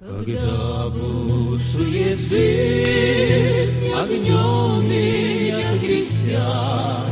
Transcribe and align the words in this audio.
Когда 0.00 0.86
бушует 0.90 2.20
жизнь, 2.20 3.92
огнем 3.92 4.88
меня 4.88 5.76
крестят, 5.80 7.10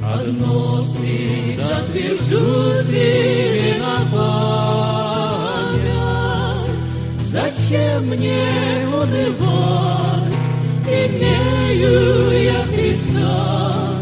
Одно 0.00 0.80
всегда 0.80 1.82
твержу 1.92 2.80
себе 2.84 3.74
на 3.80 4.06
память. 4.16 5.82
Зачем 7.20 8.06
мне 8.06 8.86
унывать, 8.86 10.38
имею 10.86 12.40
я 12.40 12.62
Христа, 12.72 14.00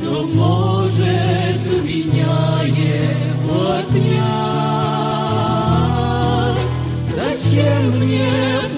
Кто 0.00 0.22
может 0.28 0.73
Зачем 7.54 8.00
мне 8.00 8.26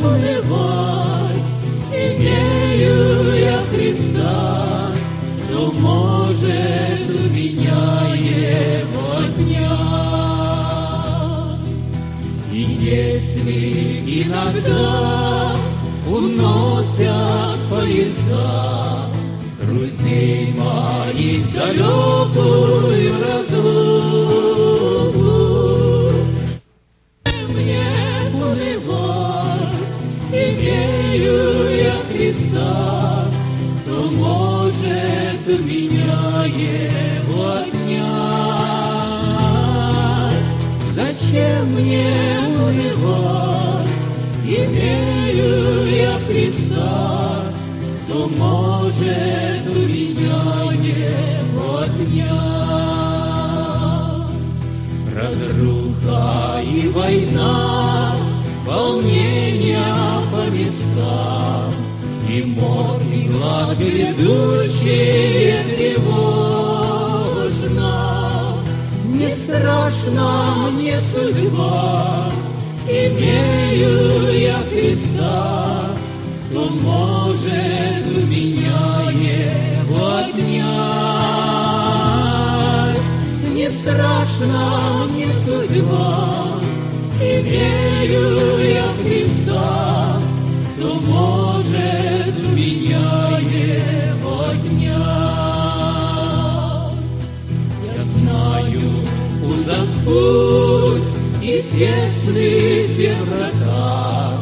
унывать, 0.02 1.50
имею 1.90 3.38
я 3.38 3.58
Христа, 3.72 4.92
кто 5.44 5.72
может 5.72 7.08
у 7.08 7.32
меня 7.32 7.84
его 8.14 9.04
отнять. 9.24 9.72
И 12.52 12.60
если 12.60 14.24
иногда 14.24 15.54
уносят 16.06 17.58
поезда 17.70 19.06
друзей 19.62 20.52
моих 20.52 21.42
далекую 21.54 23.14
разлуку, 23.24 24.05
Христа, 32.37 33.24
то 33.87 34.10
может 34.10 35.46
меня 35.65 36.45
его 36.45 37.46
отнять. 37.62 38.06
Зачем 40.95 41.73
мне 41.73 42.12
унывать? 42.59 43.88
Имею 44.45 45.87
я 45.96 46.14
Христа, 46.29 47.42
то 48.07 48.29
может 48.37 49.66
у 49.66 49.88
меня 49.88 50.45
его 50.84 51.79
отнять. 51.79 52.37
Разруха 55.14 56.60
и 56.62 56.88
война 56.88 58.14
волнения 58.66 59.80
по 60.30 60.42
местам, 60.51 61.65
И 62.37 62.40
и 62.40 62.45
глад 63.29 63.79
грядущие 63.79 65.65
тревожно. 65.75 66.66
Не 69.06 69.31
страшна 69.31 70.69
мне 70.72 71.00
судьба, 71.00 72.28
Имею 72.87 74.38
я 74.38 74.59
Христа, 74.70 75.97
Кто 76.50 76.69
может 76.69 78.06
у 78.06 78.20
меня 78.26 79.10
его 79.10 80.06
отнять. 80.19 80.76
Не 83.54 83.70
страшна 83.70 85.06
мне 85.09 85.32
судьба, 85.32 86.60
имею 87.19 88.59
я 88.75 88.84
Христа, 89.03 90.20
кто 90.76 90.88
может 91.00 92.16
меня 92.96 93.74
его 94.08 94.34
отнять. 94.50 94.96
Я 97.96 98.02
знаю 98.04 98.88
узок 99.44 99.90
путь 100.04 101.10
и 101.42 101.44
тесны 101.62 102.50
те 102.94 103.14
врата, 103.24 104.32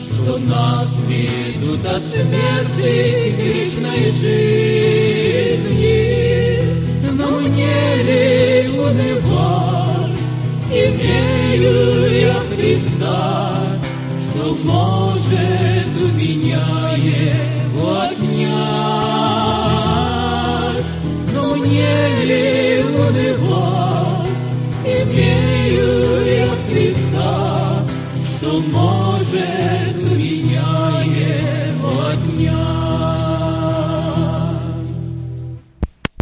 что 0.00 0.38
нас 0.38 0.86
ведут 1.08 1.84
от 1.86 2.04
смерти 2.06 3.32
к 3.32 3.38
вечной 3.38 4.12
жизни. 4.12 4.54
Но 7.18 7.26
мне 7.40 7.78
ли 8.02 8.78
унывать, 8.78 10.22
имею 10.70 11.74
я 12.20 12.38
Христа, 12.54 13.52
что 14.30 14.44
может 14.64 15.63
Но 21.74 21.80
мне 21.80 22.24
ли 22.24 22.84
унывать, 22.84 24.28
имею 24.84 25.90
я 26.24 26.46
Христа, 26.68 27.82
что 28.28 28.60
может 28.60 29.96
у 29.96 30.14
меня 30.14 31.02
его. 31.04 32.04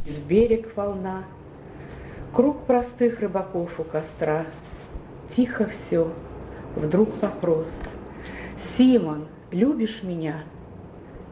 В 0.07 0.27
берег 0.27 0.75
волна, 0.75 1.25
круг 2.35 2.65
простых 2.65 3.21
рыбаков 3.21 3.79
у 3.79 3.85
костра, 3.85 4.47
Тихо 5.37 5.67
все, 5.67 6.13
вдруг 6.77 7.21
вопрос. 7.21 7.69
Симон, 8.77 9.29
любишь 9.51 10.03
меня? 10.03 10.45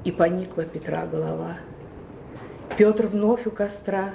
И 0.05 0.11
поникла 0.11 0.65
Петра 0.65 1.07
голова. 1.07 1.57
Петр 2.77 3.07
вновь 3.07 3.47
у 3.47 3.51
костра, 3.51 4.15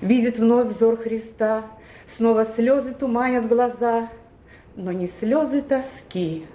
видит 0.00 0.38
вновь 0.38 0.68
взор 0.68 0.96
Христа, 0.96 1.64
Снова 2.16 2.46
слезы 2.56 2.94
туманят 2.94 3.46
глаза, 3.48 4.08
но 4.76 4.92
не 4.92 5.10
слезы 5.20 5.62
тоски, 5.62 6.46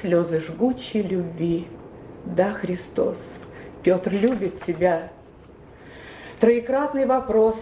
слезы 0.00 0.40
жгучей 0.40 1.02
любви. 1.02 1.66
Да, 2.24 2.52
Христос, 2.52 3.16
Петр 3.82 4.12
любит 4.12 4.62
тебя. 4.64 5.10
Троекратный 6.38 7.06
вопрос, 7.06 7.56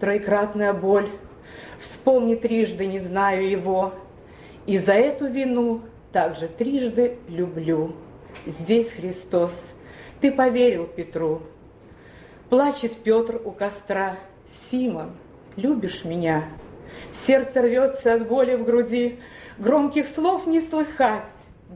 троекратная 0.00 0.72
боль, 0.72 1.10
Вспомни 1.80 2.34
трижды, 2.34 2.86
не 2.86 3.00
знаю 3.00 3.48
его, 3.48 3.94
И 4.66 4.78
за 4.78 4.92
эту 4.92 5.26
вину 5.26 5.82
также 6.12 6.48
трижды 6.48 7.18
люблю. 7.28 7.92
Здесь 8.60 8.88
Христос, 8.90 9.52
ты 10.20 10.32
поверил 10.32 10.86
Петру. 10.86 11.42
Плачет 12.48 13.02
Петр 13.02 13.40
у 13.44 13.50
костра, 13.50 14.16
Симон, 14.70 15.10
любишь 15.56 16.04
меня? 16.04 16.44
Сердце 17.26 17.62
рвется 17.62 18.14
от 18.14 18.28
боли 18.28 18.54
в 18.54 18.64
груди, 18.64 19.18
Громких 19.58 20.06
слов 20.10 20.46
не 20.46 20.60
слыхать, 20.60 21.24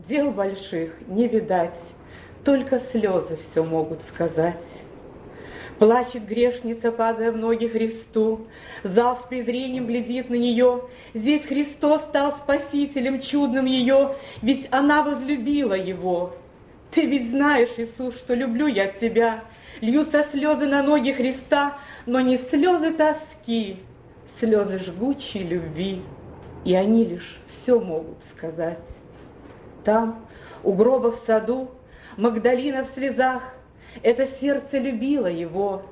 Дел 0.07 0.31
больших 0.31 0.93
не 1.07 1.27
видать, 1.27 1.73
Только 2.45 2.79
слезы 2.91 3.37
все 3.51 3.65
могут 3.65 3.99
сказать. 4.13 4.55
Плачет 5.77 6.25
грешница, 6.25 6.91
падая 6.93 7.33
в 7.33 7.37
ноги 7.37 7.67
Христу. 7.67 8.47
Зал 8.83 9.19
с 9.21 9.27
презрением 9.27 9.87
глядит 9.87 10.29
на 10.29 10.35
нее. 10.35 10.83
Здесь 11.13 11.41
Христос 11.41 12.01
стал 12.03 12.37
спасителем 12.37 13.19
чудным 13.19 13.65
ее, 13.65 14.15
ведь 14.41 14.67
она 14.71 15.01
возлюбила 15.01 15.73
его. 15.73 16.33
Ты 16.91 17.07
ведь 17.07 17.31
знаешь, 17.31 17.71
Иисус, 17.77 18.15
что 18.15 18.35
люблю 18.35 18.67
я 18.67 18.87
тебя. 18.87 19.43
Льются 19.81 20.25
слезы 20.31 20.67
на 20.67 20.83
ноги 20.83 21.11
Христа, 21.11 21.77
но 22.05 22.21
не 22.21 22.37
слезы 22.37 22.93
тоски, 22.93 23.77
слезы 24.39 24.79
жгучей 24.79 25.43
любви. 25.43 26.01
И 26.63 26.75
они 26.75 27.03
лишь 27.05 27.39
все 27.49 27.79
могут 27.79 28.17
сказать. 28.35 28.79
Там, 29.83 30.25
у 30.63 30.73
гроба 30.73 31.11
в 31.11 31.23
саду, 31.25 31.71
Магдалина 32.15 32.85
в 32.85 32.93
слезах, 32.93 33.41
это 34.03 34.27
сердце 34.39 34.77
любило 34.77 35.27
его. 35.27 35.83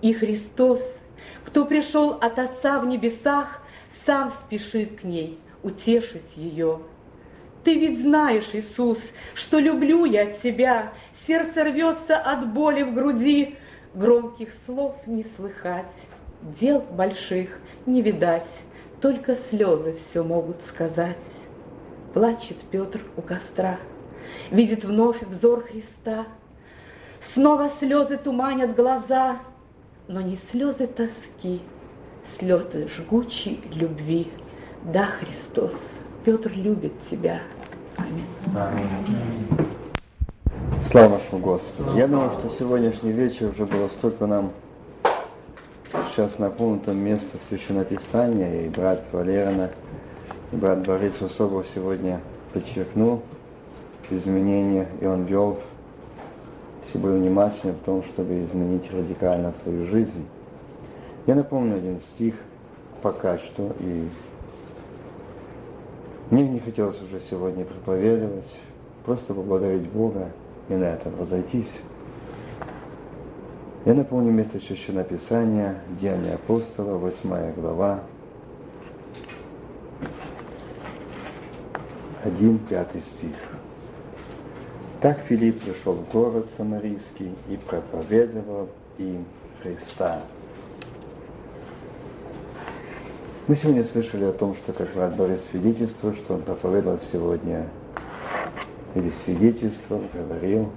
И 0.00 0.14
Христос, 0.14 0.80
кто 1.44 1.66
пришел 1.66 2.12
от 2.12 2.38
Отца 2.38 2.80
в 2.80 2.86
небесах, 2.86 3.60
сам 4.06 4.30
спешит 4.30 5.00
к 5.00 5.04
ней 5.04 5.38
утешить 5.62 6.36
ее. 6.36 6.80
Ты 7.64 7.78
ведь 7.78 8.00
знаешь, 8.00 8.48
Иисус, 8.54 8.98
что 9.34 9.58
люблю 9.58 10.06
я 10.06 10.26
тебя, 10.26 10.94
сердце 11.26 11.64
рвется 11.64 12.16
от 12.16 12.52
боли 12.52 12.82
в 12.82 12.94
груди, 12.94 13.56
громких 13.94 14.50
слов 14.66 14.96
не 15.06 15.26
слыхать, 15.36 15.86
дел 16.60 16.80
больших 16.80 17.58
не 17.86 18.02
видать, 18.02 18.46
только 19.00 19.36
слезы 19.50 19.98
все 20.10 20.22
могут 20.22 20.56
сказать. 20.68 21.16
Плачет 22.14 22.56
Петр 22.70 23.00
у 23.16 23.22
костра, 23.22 23.78
видит 24.50 24.84
вновь 24.84 25.22
взор 25.22 25.62
Христа— 25.62 26.26
Снова 27.22 27.70
слезы 27.78 28.16
туманят 28.16 28.74
глаза, 28.74 29.36
но 30.08 30.20
не 30.20 30.38
слезы 30.50 30.86
тоски, 30.86 31.60
слезы 32.38 32.88
жгучей 32.88 33.60
любви. 33.72 34.32
Да, 34.84 35.04
Христос, 35.04 35.74
Петр 36.24 36.50
любит 36.54 36.92
тебя. 37.10 37.42
Аминь. 37.96 39.59
Слава 40.86 41.10
нашему 41.10 41.40
Господу. 41.40 41.96
Я 41.96 42.08
думаю, 42.08 42.30
что 42.38 42.50
сегодняшний 42.58 43.12
вечер 43.12 43.50
уже 43.50 43.66
было 43.66 43.88
столько 43.98 44.26
нам 44.26 44.50
сейчас 46.08 46.38
наполнено 46.38 46.92
место 46.92 47.38
Священного 47.48 47.84
Писания, 47.84 48.62
и 48.62 48.68
брат 48.68 49.04
Валерина, 49.12 49.70
и 50.50 50.56
брат 50.56 50.84
Борис 50.86 51.20
Усобов 51.20 51.66
сегодня 51.74 52.20
подчеркнул 52.52 53.22
изменения, 54.10 54.88
и 55.00 55.06
он 55.06 55.26
вел 55.26 55.60
все 56.86 56.98
были 56.98 57.18
внимательны 57.18 57.74
в 57.74 57.84
том, 57.84 58.02
чтобы 58.04 58.42
изменить 58.42 58.90
радикально 58.90 59.52
свою 59.62 59.86
жизнь. 59.86 60.26
Я 61.26 61.36
напомню 61.36 61.76
один 61.76 62.00
стих 62.00 62.34
пока 63.02 63.38
что, 63.38 63.70
и 63.78 64.08
мне 66.30 66.48
не 66.48 66.58
хотелось 66.58 67.00
уже 67.02 67.20
сегодня 67.28 67.64
проповедовать, 67.64 68.50
просто 69.04 69.34
поблагодарить 69.34 69.88
Бога 69.90 70.30
и 70.70 70.74
на 70.74 70.84
этом 70.84 71.20
разойтись. 71.20 71.72
Я 73.84 73.94
напомню 73.94 74.30
место 74.30 74.60
Священного 74.60 75.04
Писания, 75.04 75.82
Деяния 76.00 76.34
апостола, 76.34 76.96
8 76.96 77.54
глава, 77.54 78.00
1-5 82.24 83.00
стих. 83.00 83.36
Так 85.00 85.18
Филипп 85.20 85.60
пришел 85.62 85.94
в 85.94 86.12
город 86.12 86.48
Самарийский 86.56 87.34
и 87.48 87.56
проповедовал 87.56 88.68
им 88.98 89.24
Христа. 89.62 90.22
Мы 93.48 93.56
сегодня 93.56 93.82
слышали 93.82 94.24
о 94.24 94.32
том, 94.32 94.54
что 94.56 94.72
как 94.72 94.92
брат 94.92 95.16
Борис 95.16 95.42
свидетельствовал, 95.50 96.14
что 96.14 96.34
он 96.34 96.42
проповедовал 96.42 97.00
сегодня, 97.10 97.66
или 98.94 99.10
свидетельствовал, 99.10 100.02
говорил. 100.12 100.68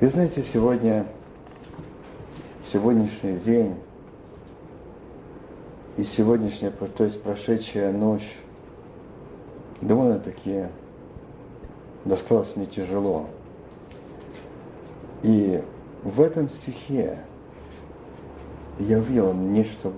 Вы 0.00 0.08
знаете, 0.08 0.42
сегодня, 0.42 1.06
в 2.64 2.70
сегодняшний 2.70 3.36
день 3.36 3.74
и 5.96 6.04
сегодняшняя, 6.04 6.70
то 6.70 7.04
есть 7.04 7.22
прошедшая 7.22 7.92
ночь, 7.92 8.36
довольно-таки 9.80 10.66
досталось 12.04 12.56
мне 12.56 12.66
тяжело. 12.66 13.26
И 15.22 15.62
в 16.02 16.20
этом 16.20 16.48
стихе 16.48 17.18
я 18.78 18.98
увидел 18.98 19.34
нечто 19.34 19.92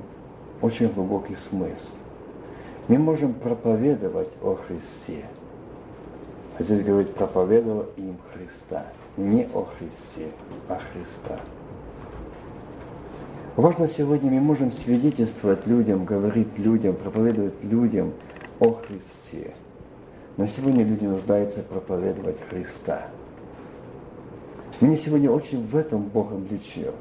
очень 0.60 0.88
глубокий 0.88 1.36
смысл. 1.36 1.94
Мы 2.88 2.98
можем 2.98 3.34
проповедовать 3.34 4.30
о 4.42 4.56
Христе. 4.56 5.24
А 6.58 6.62
здесь 6.62 6.84
говорит, 6.84 7.14
проповедовал 7.14 7.86
им 7.96 8.16
Христа. 8.32 8.86
Не 9.16 9.48
о 9.54 9.64
Христе, 9.64 10.28
а 10.68 10.78
Христа. 10.92 11.40
Важно 13.56 13.88
сегодня 13.88 14.30
мы 14.30 14.40
можем 14.40 14.72
свидетельствовать 14.72 15.66
людям, 15.66 16.04
говорить 16.04 16.58
людям, 16.58 16.96
проповедовать 16.96 17.62
людям 17.62 18.12
о 18.60 18.72
Христе. 18.72 19.54
Но 20.36 20.46
сегодня 20.46 20.84
люди 20.84 21.04
нуждаются 21.04 21.62
проповедовать 21.62 22.38
Христа. 22.48 23.08
Меня 24.80 24.96
сегодня 24.96 25.30
очень 25.30 25.66
в 25.66 25.76
этом 25.76 26.04
Бог 26.04 26.32
обличил. 26.32 26.94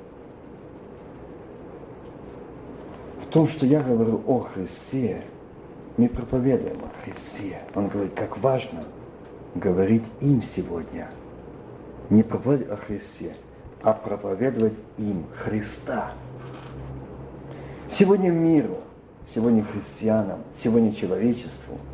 В 3.25 3.31
том, 3.31 3.47
что 3.47 3.65
я 3.65 3.81
говорю 3.81 4.21
о 4.27 4.39
Христе, 4.39 5.23
мы 5.95 6.09
проповедуем 6.09 6.79
о 6.83 7.03
Христе. 7.03 7.59
Он 7.75 7.87
говорит, 7.87 8.13
как 8.13 8.37
важно 8.39 8.83
говорить 9.55 10.05
им 10.19 10.41
сегодня. 10.43 11.09
Не 12.09 12.23
проповедовать 12.23 12.71
о 12.71 12.85
Христе, 12.85 13.35
а 13.81 13.93
проповедовать 13.93 14.73
им 14.97 15.25
Христа. 15.35 16.11
Сегодня 17.89 18.29
миру, 18.31 18.77
сегодня 19.27 19.63
христианам, 19.63 20.39
сегодня 20.57 20.93
человечеству– 20.93 21.77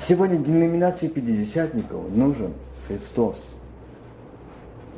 Сегодня 0.00 0.38
деноминации 0.38 1.08
пятидесятников 1.08 2.10
нужен 2.10 2.54
Христос. 2.88 3.44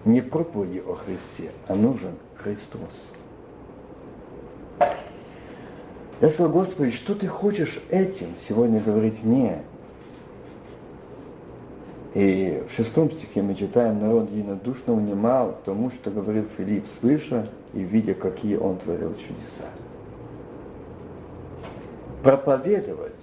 Не 0.04 0.20
проповеди 0.20 0.78
о 0.78 0.94
Христе, 0.94 1.50
а 1.66 1.74
нужен 1.74 2.12
Христос. 2.36 3.10
Я 6.20 6.28
сказал, 6.30 6.52
Господи, 6.52 6.92
что 6.92 7.16
ты 7.16 7.26
хочешь 7.26 7.80
этим 7.90 8.28
сегодня 8.38 8.80
говорить 8.80 9.24
мне? 9.24 9.62
И 12.14 12.62
в 12.68 12.72
шестом 12.72 13.10
стихе 13.10 13.40
мы 13.40 13.54
читаем, 13.54 14.00
народ 14.00 14.30
единодушно 14.30 14.92
унимал 14.92 15.58
тому, 15.64 15.90
что 15.90 16.10
говорил 16.10 16.44
Филипп, 16.58 16.86
слыша 16.88 17.48
и 17.72 17.80
видя, 17.80 18.12
какие 18.12 18.56
он 18.56 18.76
творил 18.76 19.14
чудеса. 19.14 19.64
Проповедовать 22.22 23.16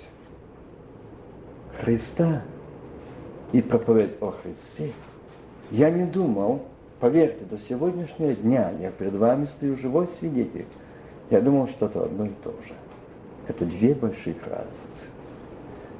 Христа 1.79 2.41
и 3.51 3.61
проповедь 3.61 4.15
о 4.21 4.31
Христе, 4.31 4.91
я 5.69 5.91
не 5.91 6.05
думал, 6.05 6.63
поверьте, 6.99 7.45
до 7.45 7.59
сегодняшнего 7.59 8.33
дня 8.33 8.73
я 8.79 8.89
перед 8.89 9.13
вами 9.13 9.45
стою 9.45 9.77
живой 9.77 10.09
свидетель, 10.19 10.65
я 11.29 11.41
думал, 11.41 11.67
что 11.67 11.85
это 11.85 12.05
одно 12.05 12.25
и 12.25 12.31
то 12.43 12.49
же. 12.67 12.73
Это 13.47 13.65
две 13.65 13.93
больших 13.93 14.35
разницы. 14.47 15.05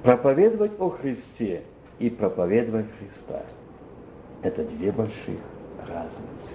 Проповедовать 0.02 0.72
о 0.80 0.90
Христе 0.90 1.62
и 2.00 2.10
проповедовать 2.10 2.88
Христа– 2.98 3.44
это 4.44 4.64
две 4.64 4.92
больших 4.92 5.40
разницы. 5.88 6.54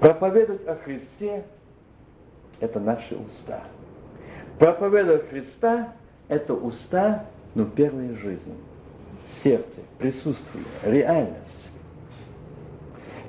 Проповедовать 0.00 0.66
о 0.66 0.76
Христе– 0.76 1.44
это 2.60 2.80
наши 2.80 3.16
уста. 3.16 3.62
Проповедовать 4.58 5.28
Христа– 5.28 5.92
это 6.28 6.54
уста 6.54 7.26
но 7.54 7.64
первая 7.64 8.14
жизнь, 8.14 8.54
сердце, 9.26 9.80
присутствие, 9.98 10.64
реальность. 10.82 11.70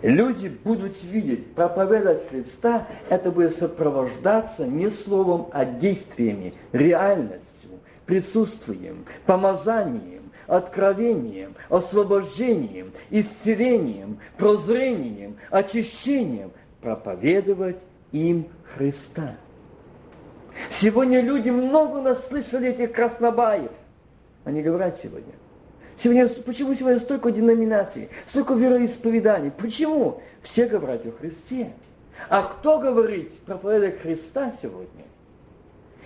Люди 0.01 0.47
будут 0.47 1.03
видеть, 1.03 1.53
проповедовать 1.53 2.27
Христа, 2.29 2.87
это 3.09 3.31
будет 3.31 3.55
сопровождаться 3.55 4.65
не 4.65 4.89
словом, 4.89 5.47
а 5.51 5.63
действиями, 5.63 6.55
реальностью, 6.71 7.69
присутствием, 8.07 9.05
помазанием, 9.27 10.20
откровением, 10.51 11.55
освобождением, 11.69 12.91
исцелением, 13.09 14.19
прозрением, 14.37 15.37
очищением, 15.49 16.51
проповедовать 16.81 17.77
им 18.11 18.49
Христа. 18.75 19.37
Сегодня 20.69 21.21
люди 21.21 21.49
много 21.49 22.01
наслышали 22.01 22.69
этих 22.69 22.91
краснобаев. 22.91 23.71
Они 24.43 24.61
говорят 24.61 24.97
сегодня. 24.97 25.33
Сегодня, 25.95 26.27
почему 26.27 26.75
сегодня 26.75 26.99
столько 26.99 27.31
деноминаций, 27.31 28.09
столько 28.27 28.53
вероисповеданий? 28.53 29.51
Почему? 29.51 30.21
Все 30.41 30.65
говорят 30.65 31.05
о 31.05 31.11
Христе. 31.11 31.71
А 32.27 32.43
кто 32.43 32.77
говорит 32.77 33.31
проповедовать 33.45 34.01
Христа 34.01 34.53
сегодня? 34.61 35.05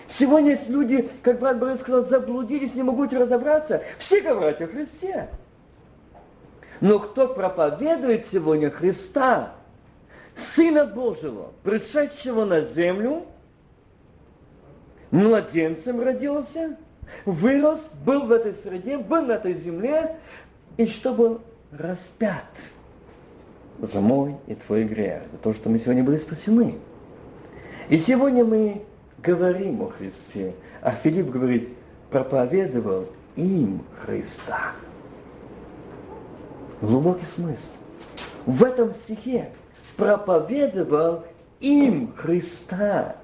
Сегодня 0.08 0.60
люди, 0.68 1.10
как 1.24 1.40
брат 1.40 1.58
Борис 1.60 1.80
сказал, 1.82 2.06
заблудились, 2.06 2.76
не 2.76 2.84
могут 2.84 3.12
разобраться. 3.14 3.82
Все 3.98 4.22
говорят 4.22 4.62
о 4.62 4.68
Христе. 4.68 5.30
Но 6.82 7.00
кто 7.00 7.28
проповедует 7.28 8.28
сегодня 8.28 8.70
Христа, 8.70 9.54
Сына 10.36 10.86
Божьего, 10.86 11.54
пришедшего 11.64 12.44
на 12.46 12.62
землю, 12.62 13.24
младенцем 15.12 16.02
родился, 16.02 16.78
вырос, 17.26 17.90
был 18.06 18.26
в 18.26 18.32
этой 18.32 18.54
среде, 18.56 18.98
был 18.98 19.24
на 19.24 19.34
этой 19.34 19.54
земле, 19.54 20.18
и 20.78 20.88
что 20.88 21.14
был 21.14 21.42
распят 21.72 22.44
за 23.80 24.02
мой 24.02 24.36
и 24.48 24.56
твой 24.56 24.84
грех, 24.84 25.24
за 25.32 25.38
то, 25.38 25.54
что 25.54 25.70
мы 25.70 25.80
сегодня 25.80 26.04
были 26.04 26.18
спасены. 26.18 26.76
И 27.88 27.98
сегодня 27.98 28.44
мы 28.44 28.84
говорим 29.20 29.82
о 29.82 29.90
Христе, 29.90 30.54
а 30.82 30.92
Филипп 30.92 31.30
говорит, 31.30 31.70
проповедовал 32.10 33.08
им 33.36 33.84
Христа. 34.04 34.74
Глубокий 36.82 37.26
смысл. 37.26 37.72
В 38.46 38.64
этом 38.64 38.94
стихе 38.94 39.50
проповедовал 39.98 41.24
им 41.60 42.14
Христа. 42.16 43.16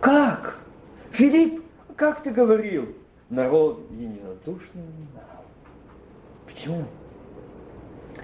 Как? 0.00 0.58
Филипп 1.12 1.66
как 1.96 2.22
ты 2.22 2.30
говорил, 2.30 2.94
народ 3.30 3.80
единодушно 3.90 4.82
внимал. 4.82 5.44
Почему? 6.44 6.84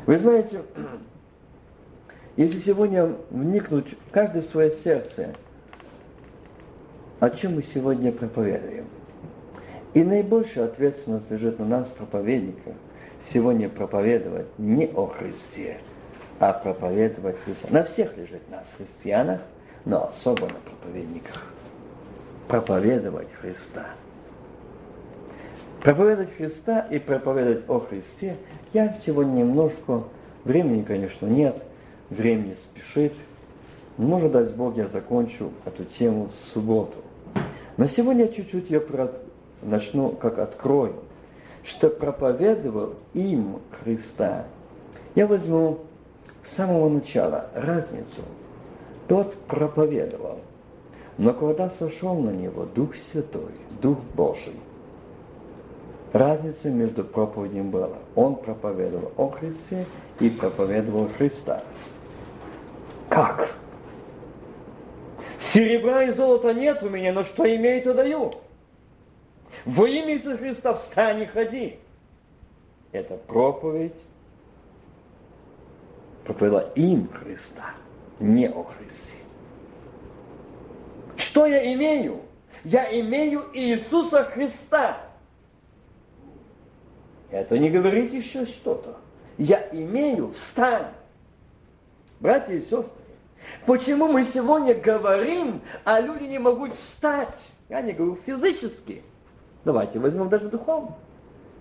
Вы 0.07 0.19
знаете, 0.19 0.63
если 2.37 2.59
сегодня 2.59 3.17
вникнуть 3.31 3.97
в 4.09 4.11
каждое 4.11 4.43
свое 4.43 4.71
сердце, 4.71 5.35
о 7.23 7.31
чем 7.31 7.55
мы 7.55 7.63
сегодня 7.63 8.11
проповедуем, 8.11 8.87
И 9.95 10.03
наибольшая 10.03 10.65
ответственность 10.65 11.31
лежит 11.31 11.61
на 11.61 11.65
нас, 11.65 11.89
проповедниках, 11.91 12.75
сегодня 13.23 13.69
проповедовать 13.69 14.49
не 14.59 14.87
о 14.89 15.07
Христе, 15.07 15.79
а 16.41 16.53
проповедовать 16.53 17.37
Христа. 17.45 17.69
На 17.71 17.85
всех 17.85 18.17
лежит 18.17 18.51
нас, 18.51 18.75
христианах, 18.77 19.41
но 19.85 20.09
особо 20.09 20.49
на 20.49 20.55
проповедниках. 20.55 21.47
Проповедовать 22.49 23.29
Христа. 23.41 23.87
Проповедовать 25.81 26.37
Христа 26.37 26.81
и 26.91 26.99
проповедовать 26.99 27.71
о 27.71 27.79
Христе, 27.79 28.35
я 28.73 28.93
сегодня 29.01 29.43
немножко, 29.43 30.03
времени, 30.43 30.83
конечно, 30.83 31.27
нет, 31.27 31.63
времени 32.11 32.55
спешит. 32.55 33.13
Может, 33.97 34.33
даст 34.33 34.57
Бог, 34.57 34.77
я 34.77 34.89
закончу 34.89 35.53
эту 35.65 35.85
тему 35.85 36.31
в 36.31 36.53
субботу. 36.53 36.97
Но 37.77 37.87
сегодня 37.87 38.29
чуть-чуть 38.29 38.71
я 38.71 38.83
начну, 39.63 40.11
как 40.11 40.39
открою, 40.39 40.95
что 41.65 41.89
проповедовал 41.89 42.95
им 43.15 43.61
Христа. 43.83 44.45
Я 45.15 45.27
возьму 45.27 45.79
с 46.45 46.53
самого 46.53 46.89
начала 46.89 47.47
разницу. 47.55 48.23
Тот 49.09 49.35
проповедовал, 49.47 50.41
но 51.19 51.33
когда 51.35 51.71
сошел 51.71 52.15
на 52.15 52.31
него 52.31 52.67
Дух 52.75 52.97
Святой, 52.97 53.53
Дух 53.81 53.99
Божий, 54.15 54.55
разница 56.13 56.71
между 56.71 57.05
проповедью 57.05 57.65
была. 57.65 57.99
Он 58.15 58.37
проповедовал 58.37 59.13
о 59.17 59.29
Христе 59.31 59.87
и 60.21 60.31
проповедовал 60.31 61.09
Христа. 61.17 61.63
Как? 63.09 63.51
Серебра 65.51 66.05
и 66.05 66.13
золота 66.13 66.55
нет 66.55 66.83
у 66.83 66.89
меня, 66.89 67.13
но 67.13 67.25
что 67.25 67.45
имею, 67.45 67.83
то 67.83 67.95
даю. 67.95 68.35
Во 69.65 69.87
имя 69.87 70.15
Иисуса 70.15 70.39
Христа 70.39 70.75
встань 70.75 71.23
и 71.23 71.27
ходи. 71.27 71.79
Это 72.93 73.17
проповедь 73.17 73.95
проповедовала 76.25 76.73
им 76.75 77.09
Христа, 77.09 77.71
не 78.21 78.49
о 78.49 78.63
Христе. 78.63 79.17
Что 81.17 81.47
я 81.47 81.73
имею? 81.75 82.21
Я 82.65 82.89
имею 83.01 83.51
Иисуса 83.53 84.25
Христа. 84.25 85.01
Это 87.31 87.59
не 87.59 87.71
говорит 87.71 88.13
еще 88.13 88.47
что-то. 88.47 88.97
Я 89.39 89.69
имею, 89.73 90.33
встань. 90.33 90.93
Братья 92.21 92.55
и 92.55 92.61
сестры, 92.61 93.02
почему 93.67 94.09
мы 94.09 94.25
сегодня 94.25 94.75
говорим, 94.75 95.61
а 95.85 96.01
люди 96.01 96.25
не 96.25 96.39
могут 96.39 96.75
встать? 96.75 97.51
Я 97.69 97.83
не 97.83 97.93
говорю 97.93 98.19
физически. 98.27 99.03
Давайте 99.65 99.99
возьмем 99.99 100.29
даже 100.29 100.49
духовно. 100.49 100.97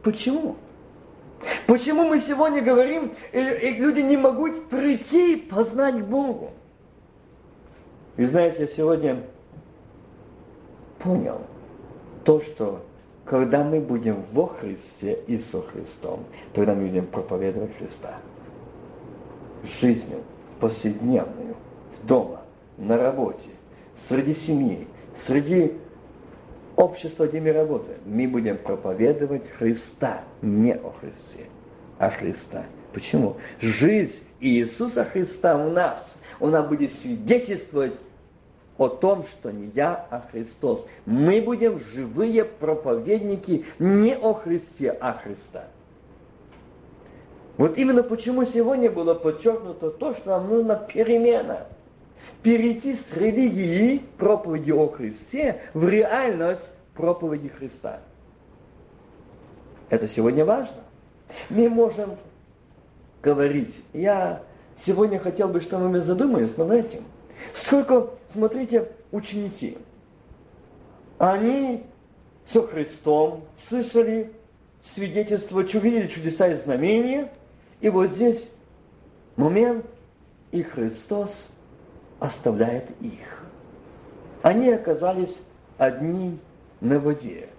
Почему? 0.03 0.55
Почему 1.67 2.05
мы 2.05 2.19
сегодня 2.19 2.61
говорим, 2.61 3.13
и, 3.31 3.39
и 3.39 3.73
люди 3.79 4.01
не 4.01 4.17
могут 4.17 4.69
прийти 4.69 5.35
познать 5.35 6.03
Богу? 6.03 6.51
Вы 8.17 8.27
знаете, 8.27 8.61
я 8.61 8.67
сегодня 8.67 9.23
понял 10.99 11.41
то, 12.23 12.41
что 12.41 12.83
когда 13.25 13.63
мы 13.63 13.79
будем 13.79 14.25
во 14.33 14.47
Христе 14.47 15.19
и 15.27 15.39
со 15.39 15.61
Христом, 15.61 16.25
тогда 16.53 16.73
мы 16.73 16.87
будем 16.87 17.07
проповедовать 17.07 17.75
Христа. 17.77 18.15
Жизнью 19.79 20.19
повседневную, 20.59 21.55
дома, 22.03 22.41
на 22.77 22.97
работе, 22.97 23.49
среди 24.07 24.33
семьи, 24.33 24.87
среди 25.15 25.73
общества, 26.75 27.27
где 27.27 27.39
мы 27.39 27.51
работаем. 27.51 27.99
Мы 28.05 28.27
будем 28.27 28.57
проповедовать 28.57 29.49
Христа, 29.57 30.23
не 30.41 30.73
о 30.73 30.91
Христе, 30.99 31.45
а 31.97 32.09
Христа. 32.09 32.65
Почему? 32.93 33.37
Жизнь 33.59 34.23
Иисуса 34.39 35.05
Христа 35.05 35.57
в 35.57 35.71
нас, 35.71 36.17
она 36.39 36.61
будет 36.61 36.91
свидетельствовать 36.93 37.93
о 38.77 38.87
том, 38.89 39.25
что 39.27 39.51
не 39.51 39.71
я, 39.75 40.07
а 40.09 40.27
Христос. 40.31 40.85
Мы 41.05 41.41
будем 41.41 41.79
живые 41.79 42.43
проповедники 42.45 43.65
не 43.79 44.15
о 44.15 44.33
Христе, 44.33 44.91
а 44.99 45.13
Христа. 45.13 45.65
Вот 47.57 47.77
именно 47.77 48.01
почему 48.01 48.45
сегодня 48.45 48.89
было 48.89 49.13
подчеркнуто 49.13 49.91
то, 49.91 50.15
что 50.15 50.31
нам 50.31 50.49
нужна 50.49 50.75
перемена. 50.75 51.67
Перейти 52.43 52.93
с 52.93 53.11
религии 53.13 54.01
проповеди 54.17 54.71
о 54.71 54.87
Христе 54.87 55.61
в 55.73 55.87
реальность 55.87 56.71
проповеди 56.93 57.49
Христа. 57.49 57.99
Это 59.89 60.07
сегодня 60.07 60.45
важно. 60.45 60.77
Мы 61.49 61.69
можем 61.69 62.17
говорить, 63.21 63.81
я 63.93 64.41
сегодня 64.77 65.19
хотел 65.19 65.49
бы, 65.49 65.61
чтобы 65.61 65.89
мы 65.89 65.99
задумались 65.99 66.57
над 66.57 66.71
этим– 66.71 67.03
Сколько, 67.53 68.09
смотрите, 68.31 68.89
ученики. 69.11 69.77
Они 71.17 71.83
со 72.45 72.65
Христом 72.65 73.45
слышали 73.55 74.31
свидетельство, 74.81 75.59
увидели 75.59 76.07
чудеса 76.07 76.47
и 76.47 76.55
знамения. 76.55 77.31
И 77.81 77.89
вот 77.89 78.11
здесь 78.11 78.49
момент, 79.35 79.85
и 80.51 80.63
Христос 80.63 81.49
оставляет 82.21 82.85
их. 83.01 83.43
Они 84.41 84.69
оказались 84.69 85.43
одни 85.77 86.39
на 86.79 86.97
воде. 86.99 87.49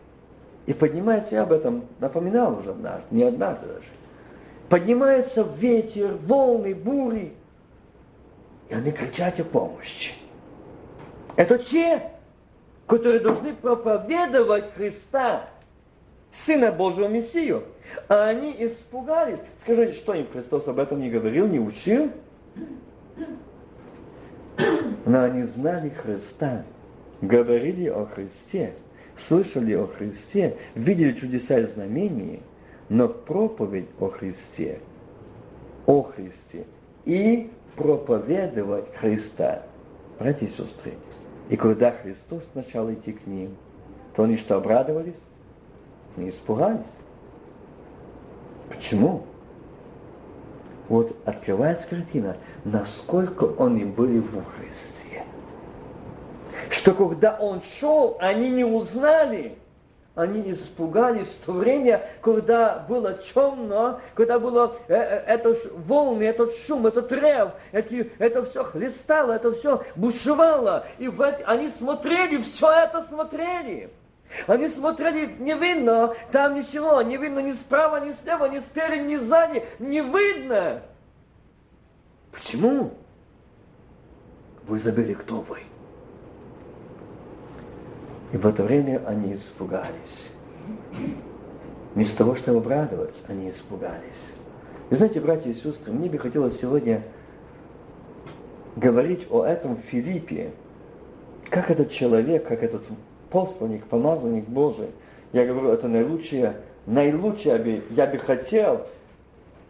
И 0.65 0.73
поднимается, 0.73 1.35
я 1.35 1.43
об 1.43 1.53
этом 1.53 1.85
напоминал 1.99 2.59
уже 2.59 2.71
однажды, 2.71 3.05
не 3.11 3.25
однажды 3.25 3.67
даже. 3.67 3.89
Поднимается 4.71 5.47
ветер, 5.59 6.17
волны, 6.27 6.75
бури– 6.75 7.35
и 8.73 8.75
они 8.75 8.91
кричат 8.91 9.39
о 9.39 9.45
помощи. 9.45 10.15
Это 11.37 11.59
те, 11.59 12.11
которые 12.87 13.21
должны 13.21 13.53
проповедовать 13.53 14.73
Христа, 14.75 15.51
Сына 16.31 16.73
Божьего 16.73 17.07
Мессию. 17.07 17.65
А 18.09 18.29
они 18.29 18.57
испугались. 18.59 19.41
Скажите, 19.59 19.93
что 19.99 20.15
им 20.15 20.27
Христос 20.33 20.67
об 20.69 20.79
этом 20.79 21.01
не 21.01 21.11
говорил, 21.11 21.47
не 21.49 21.61
учил? 21.61 22.11
Но 25.05 25.25
они 25.25 25.45
знали 25.45 25.91
Христа, 25.91 26.65
говорили 27.21 27.89
о 27.89 28.07
Христе, 28.07 28.75
слышали 29.17 29.75
о 29.75 29.87
Христе, 29.87 30.57
видели 30.75 31.13
чудеса 31.13 31.59
и 31.59 31.67
знамения, 31.67 32.41
но 32.89 33.09
проповедь 33.09 33.89
о 34.01 34.09
Христе, 34.09 34.79
о 35.87 36.03
Христе 36.03 36.67
и 37.05 37.51
проповедовать 37.77 38.95
Христа. 38.97 39.63
Братья 40.19 40.47
и 40.47 40.51
сестры, 40.51 40.93
и 41.49 41.57
когда 41.57 41.91
Христос 41.91 42.47
начал 42.55 42.93
идти 42.93 43.13
к 43.13 43.27
ним, 43.27 43.57
то 44.15 44.25
они 44.25 44.37
что, 44.37 44.57
обрадовались? 44.57 45.21
Не 46.17 46.29
испугались. 46.29 46.97
Почему? 48.69 49.25
Вот 50.93 51.17
открывается 51.25 51.89
картина, 51.89 52.37
насколько 52.67 53.55
они 53.65 53.83
были 53.83 54.19
во 54.19 54.43
Христе. 54.43 55.25
Что 56.69 56.93
когда 56.93 57.35
Он 57.41 57.63
шел, 57.63 58.19
они 58.21 58.51
не 58.51 58.65
узнали, 58.65 59.57
они 60.15 60.53
испугались 60.53 61.29
в 61.29 61.47
то 61.47 61.53
время, 61.53 62.07
когда 62.21 62.85
было 62.87 63.15
темно, 63.15 64.01
когда 64.13 64.39
было 64.39 64.77
э, 64.89 64.95
э, 64.95 65.25
это 65.29 65.57
волны, 65.73 66.25
этот 66.25 66.55
шум, 66.57 66.87
этот 66.87 67.11
рев, 67.11 67.53
эти, 67.73 68.13
это 68.19 68.45
все 68.45 68.63
хлестало, 68.63 69.33
это 69.33 69.55
все 69.55 69.83
бушевало. 69.97 70.85
И 70.99 71.09
в 71.09 71.23
они 71.47 71.71
смотрели, 71.71 72.43
все 72.43 72.71
это 72.71 73.03
смотрели. 73.09 73.89
Они 74.47 74.69
смотрели, 74.69 75.27
не 75.39 75.55
видно 75.55 76.15
там 76.31 76.55
ничего, 76.55 77.03
не 77.03 77.17
видно 77.17 77.41
ни 77.41 77.53
справа, 77.53 78.05
ни 78.05 78.13
слева, 78.13 78.47
ни 78.47 78.61
спереди, 78.61 79.07
ни 79.07 79.17
сзади, 79.17 79.65
не 79.79 80.01
видно. 80.01 80.83
Почему? 82.33 82.95
Вы 84.67 84.79
забыли, 84.79 85.15
кто 85.15 85.41
вы. 85.41 85.59
И 88.33 88.37
в 88.37 88.47
это 88.47 88.63
время 88.63 89.03
они 89.07 89.35
испугались. 89.35 90.31
Вместо 91.95 92.19
того, 92.19 92.35
чтобы 92.35 92.59
обрадоваться, 92.59 93.25
они 93.29 93.51
испугались. 93.51 94.33
Вы 94.89 94.97
знаете, 94.97 95.21
братья 95.21 95.51
и 95.51 95.55
сестры, 95.55 95.93
мне 95.93 96.09
бы 96.09 96.19
хотелось 96.19 96.59
сегодня 96.59 97.03
говорить 98.77 99.27
о 99.31 99.45
этом 99.45 99.77
Филиппе, 99.77 100.53
как 101.51 101.71
этот 101.71 101.91
человек, 101.91 102.47
как 102.47 102.63
этот 102.63 102.83
посланник, 103.33 103.87
помазанник 103.87 104.47
Божий. 104.47 104.91
Я 105.33 105.47
говорю, 105.47 105.71
это 105.71 105.89
наилучшее, 105.89 106.57
наилучшее 106.87 107.83
я 107.91 108.07
бы 108.07 108.19
хотел 108.19 108.87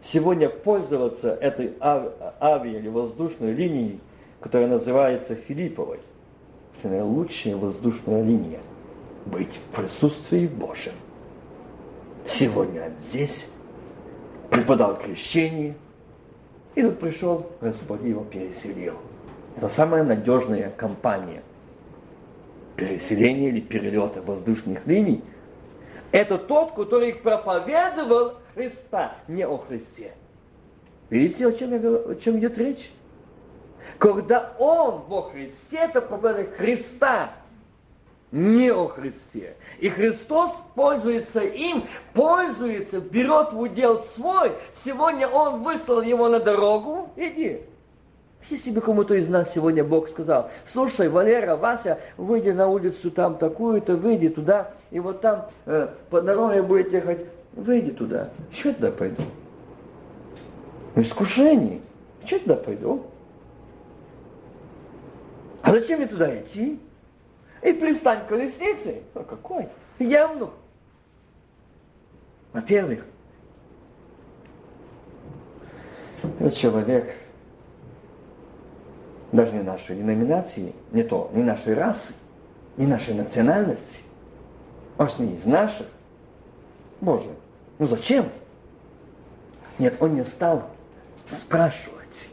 сегодня 0.01 0.49
пользоваться 0.49 1.33
этой 1.33 1.73
ави 1.81 2.77
или 2.77 2.89
воздушной 2.89 3.53
линией, 3.53 3.99
которая 4.41 4.67
называется 4.67 5.35
Филипповой. 5.35 5.99
Это 6.77 6.89
наилучшая 6.89 7.55
воздушная 7.55 8.21
линия. 8.21 8.59
быть 9.25 9.55
в 9.55 9.75
присутствии 9.75 10.47
Божьем. 10.47 10.93
Сегодня 12.27 12.91
здесь 12.99 13.47
преподал 14.49 14.97
крещение, 14.97 15.75
и 16.75 16.81
тут 16.81 16.99
пришел 16.99 17.47
Господь 17.61 18.03
его 18.03 18.25
переселил. 18.25 18.95
Это 19.55 19.69
самая 19.69 20.03
надежная 20.03 20.71
компания 20.71 21.41
переселения 22.75 23.49
или 23.49 23.59
перелета 23.59 24.21
воздушных 24.21 24.85
линий. 24.85 25.23
Это 26.11 26.37
тот, 26.37 26.73
который 26.73 27.13
проповедовал 27.15 28.35
Христа, 28.53 29.15
не 29.27 29.45
о 29.45 29.57
Христе. 29.57 30.13
Видите, 31.09 31.47
о 31.47 31.51
чем, 31.51 31.71
я, 31.71 31.79
о 31.79 32.15
чем 32.15 32.39
идет 32.39 32.57
речь? 32.57 32.91
Когда 33.97 34.53
он 34.59 35.01
во 35.07 35.23
Христе, 35.23 35.77
это 35.77 36.01
проповедует 36.01 36.55
Христа, 36.55 37.33
не 38.31 38.71
о 38.71 38.87
Христе. 38.87 39.55
И 39.79 39.89
Христос 39.89 40.51
пользуется 40.73 41.41
им, 41.41 41.85
пользуется, 42.13 42.99
берет 42.99 43.53
в 43.53 43.59
удел 43.59 44.03
свой. 44.15 44.53
Сегодня 44.73 45.27
Он 45.27 45.61
выслал 45.61 46.01
его 46.01 46.27
на 46.29 46.39
дорогу. 46.39 47.11
Иди. 47.15 47.61
Если 48.49 48.71
бы 48.71 48.81
кому-то 48.81 49.13
из 49.13 49.29
нас 49.29 49.53
сегодня 49.53 49.83
Бог 49.83 50.09
сказал, 50.09 50.51
слушай, 50.67 51.07
Валера, 51.09 51.55
Вася, 51.55 51.99
выйди 52.17 52.49
на 52.49 52.67
улицу 52.67 53.09
там 53.11 53.37
такую-то, 53.37 53.95
выйди 53.95 54.29
туда, 54.29 54.71
и 54.91 54.99
вот 54.99 55.21
там 55.21 55.49
э, 55.65 55.87
по 56.09 56.21
дороге 56.21 56.61
будет 56.61 56.91
ехать, 56.91 57.25
выйди 57.53 57.91
туда. 57.91 58.29
Что 58.51 58.69
я 58.69 58.75
туда 58.75 58.91
пойду? 58.91 59.23
Искушение. 60.95 61.81
Что 62.25 62.35
я 62.35 62.41
туда 62.41 62.55
пойду? 62.55 63.03
А 65.61 65.71
зачем 65.71 65.99
мне 65.99 66.07
туда 66.07 66.39
идти? 66.39 66.79
и 67.63 67.73
пристань 67.73 68.25
к 68.25 68.27
колеснице. 68.27 69.03
А 69.13 69.23
какой? 69.23 69.69
Явно. 69.99 70.49
Во-первых, 72.51 73.05
этот 76.39 76.55
человек 76.55 77.15
даже 79.33 79.51
не 79.51 79.63
нашей 79.63 79.97
деноминации, 79.97 80.73
не 80.91 81.03
то, 81.03 81.29
не 81.33 81.43
нашей 81.43 81.73
расы, 81.73 82.13
не 82.77 82.85
нашей 82.85 83.15
национальности, 83.15 84.03
а 84.97 85.09
с 85.09 85.19
не 85.19 85.33
из 85.33 85.45
наших. 85.45 85.87
Боже, 87.01 87.29
ну 87.79 87.87
зачем? 87.87 88.29
Нет, 89.79 89.95
он 89.99 90.13
не 90.13 90.23
стал 90.23 90.63
спрашивать, 91.27 92.29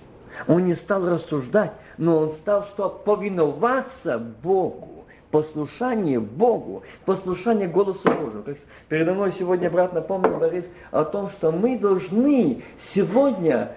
он 0.47 0.66
не 0.66 0.75
стал 0.75 1.09
рассуждать, 1.09 1.73
но 1.97 2.19
он 2.19 2.35
стал 2.35 2.64
что? 2.64 2.88
Повиноваться 2.90 4.19
Богу 4.19 4.87
послушание 5.30 6.19
Богу, 6.19 6.83
послушание 7.04 7.69
голосу 7.69 8.02
Божьему. 8.02 8.42
Как 8.42 8.57
передо 8.88 9.14
мной 9.14 9.33
сегодня 9.33 9.71
брат 9.71 9.92
напомнил 9.92 10.38
Борис 10.38 10.64
о 10.90 11.04
том, 11.04 11.30
что 11.30 11.52
мы 11.52 11.78
должны 11.78 12.64
сегодня 12.76 13.76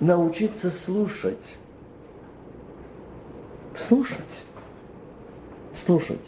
научиться 0.00 0.70
слушать. 0.70 1.36
Слушать. 3.74 4.44
Слушать 5.74 6.20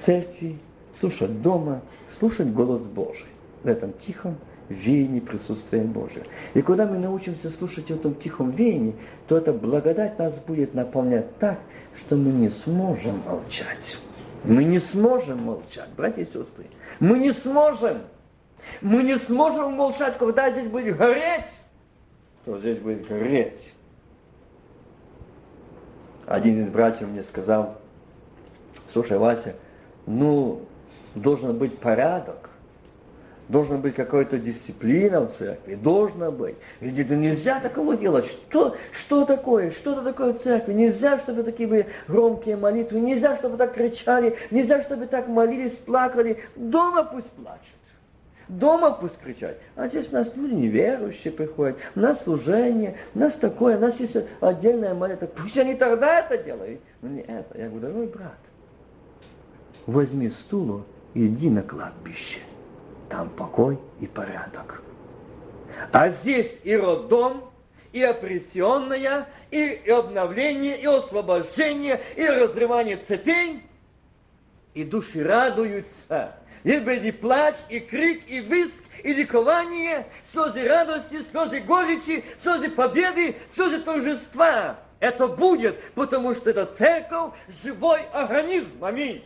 церкви, 0.00 0.58
слушать 0.98 1.42
дома, 1.42 1.82
слушать 2.10 2.48
голос 2.48 2.82
Божий 2.82 3.28
в 3.62 3.68
этом 3.68 3.92
тихом 3.92 4.36
веянии 4.68 5.20
присутствия 5.20 5.82
Божия. 5.82 6.24
И 6.54 6.62
когда 6.62 6.86
мы 6.86 6.98
научимся 6.98 7.50
слушать 7.50 7.86
в 7.86 7.90
этом 7.90 8.14
тихом 8.14 8.50
веянии, 8.50 8.94
то 9.28 9.36
эта 9.36 9.52
благодать 9.52 10.18
нас 10.18 10.34
будет 10.46 10.74
наполнять 10.74 11.36
так, 11.38 11.58
что 11.96 12.16
мы 12.16 12.30
не 12.30 12.48
сможем 12.48 13.22
молчать. 13.26 13.98
Мы 14.44 14.64
не 14.64 14.78
сможем 14.78 15.42
молчать, 15.42 15.88
братья 15.96 16.22
и 16.22 16.24
сестры. 16.24 16.66
Мы 16.98 17.18
не 17.18 17.32
сможем. 17.32 17.98
Мы 18.80 19.02
не 19.02 19.16
сможем 19.16 19.74
молчать, 19.74 20.16
когда 20.18 20.50
здесь 20.50 20.68
будет 20.68 20.96
гореть. 20.96 21.50
То 22.44 22.58
здесь 22.58 22.78
будет 22.78 23.06
гореть. 23.06 23.74
Один 26.30 26.62
из 26.62 26.70
братьев 26.70 27.08
мне 27.08 27.24
сказал, 27.24 27.76
слушай, 28.92 29.18
Вася, 29.18 29.56
ну, 30.06 30.60
должен 31.16 31.58
быть 31.58 31.76
порядок 31.78 32.50
должна 33.48 33.78
быть 33.78 33.96
какая-то 33.96 34.38
дисциплина 34.38 35.22
в 35.22 35.32
церкви, 35.32 35.74
должна 35.74 36.30
быть. 36.30 36.54
Ведь 36.78 36.96
это 37.00 37.16
нельзя 37.16 37.58
такого 37.58 37.96
делать. 37.96 38.26
Что, 38.26 38.76
что 38.92 39.24
такое? 39.24 39.72
Что-то 39.72 40.02
такое 40.02 40.34
в 40.34 40.38
церкви. 40.38 40.72
Нельзя, 40.72 41.18
чтобы 41.18 41.42
такие 41.42 41.68
были 41.68 41.86
громкие 42.06 42.56
молитвы, 42.56 43.00
нельзя, 43.00 43.36
чтобы 43.36 43.56
так 43.56 43.74
кричали, 43.74 44.36
нельзя, 44.52 44.82
чтобы 44.82 45.06
так 45.06 45.26
молились, 45.26 45.74
плакали. 45.74 46.44
Дома 46.54 47.02
пусть 47.02 47.30
плачут. 47.30 47.79
Дома 48.50 48.90
пусть 48.90 49.16
кричать. 49.18 49.58
А 49.76 49.86
здесь 49.86 50.10
у 50.10 50.14
нас 50.14 50.34
люди 50.34 50.54
неверующие 50.54 51.32
приходят, 51.32 51.76
у 51.94 52.00
нас 52.00 52.24
служение, 52.24 52.96
у 53.14 53.20
нас 53.20 53.36
такое, 53.36 53.76
у 53.76 53.80
нас 53.80 54.00
есть 54.00 54.16
отдельная 54.40 54.92
молитва. 54.92 55.26
Пусть 55.26 55.56
они 55.56 55.74
тогда 55.74 56.18
это 56.18 56.36
делают, 56.42 56.80
но 57.00 57.10
не 57.10 57.20
это. 57.20 57.56
Я 57.56 57.68
говорю, 57.68 57.80
дорогой 57.80 58.06
брат, 58.08 58.38
возьми 59.86 60.30
стулу 60.30 60.84
и 61.14 61.28
иди 61.28 61.48
на 61.48 61.62
кладбище 61.62 62.40
там 63.08 63.30
покой 63.30 63.78
и 64.00 64.08
порядок. 64.08 64.82
А 65.92 66.10
здесь 66.10 66.58
и 66.64 66.76
роддом, 66.76 67.44
и 67.92 68.02
опрессионное, 68.02 69.28
и 69.52 69.88
обновление, 69.88 70.80
и 70.80 70.86
освобождение, 70.86 72.00
и 72.16 72.26
разрывание 72.26 72.96
цепей. 72.96 73.62
И 74.74 74.82
души 74.82 75.22
радуются. 75.22 76.34
И 76.64 76.78
будет 76.78 77.20
плач, 77.20 77.54
и 77.68 77.80
крик, 77.80 78.22
и 78.28 78.40
виск, 78.40 78.74
и 79.02 79.12
ликование, 79.12 80.06
слезы 80.32 80.68
радости, 80.68 81.22
слезы 81.30 81.60
горечи, 81.60 82.24
слезы 82.42 82.70
победы, 82.70 83.36
слезы 83.54 83.80
торжества. 83.80 84.78
Это 84.98 85.26
будет, 85.26 85.80
потому 85.94 86.34
что 86.34 86.50
это 86.50 86.66
церковь, 86.76 87.32
живой 87.62 88.02
организм. 88.12 88.84
Аминь. 88.84 89.24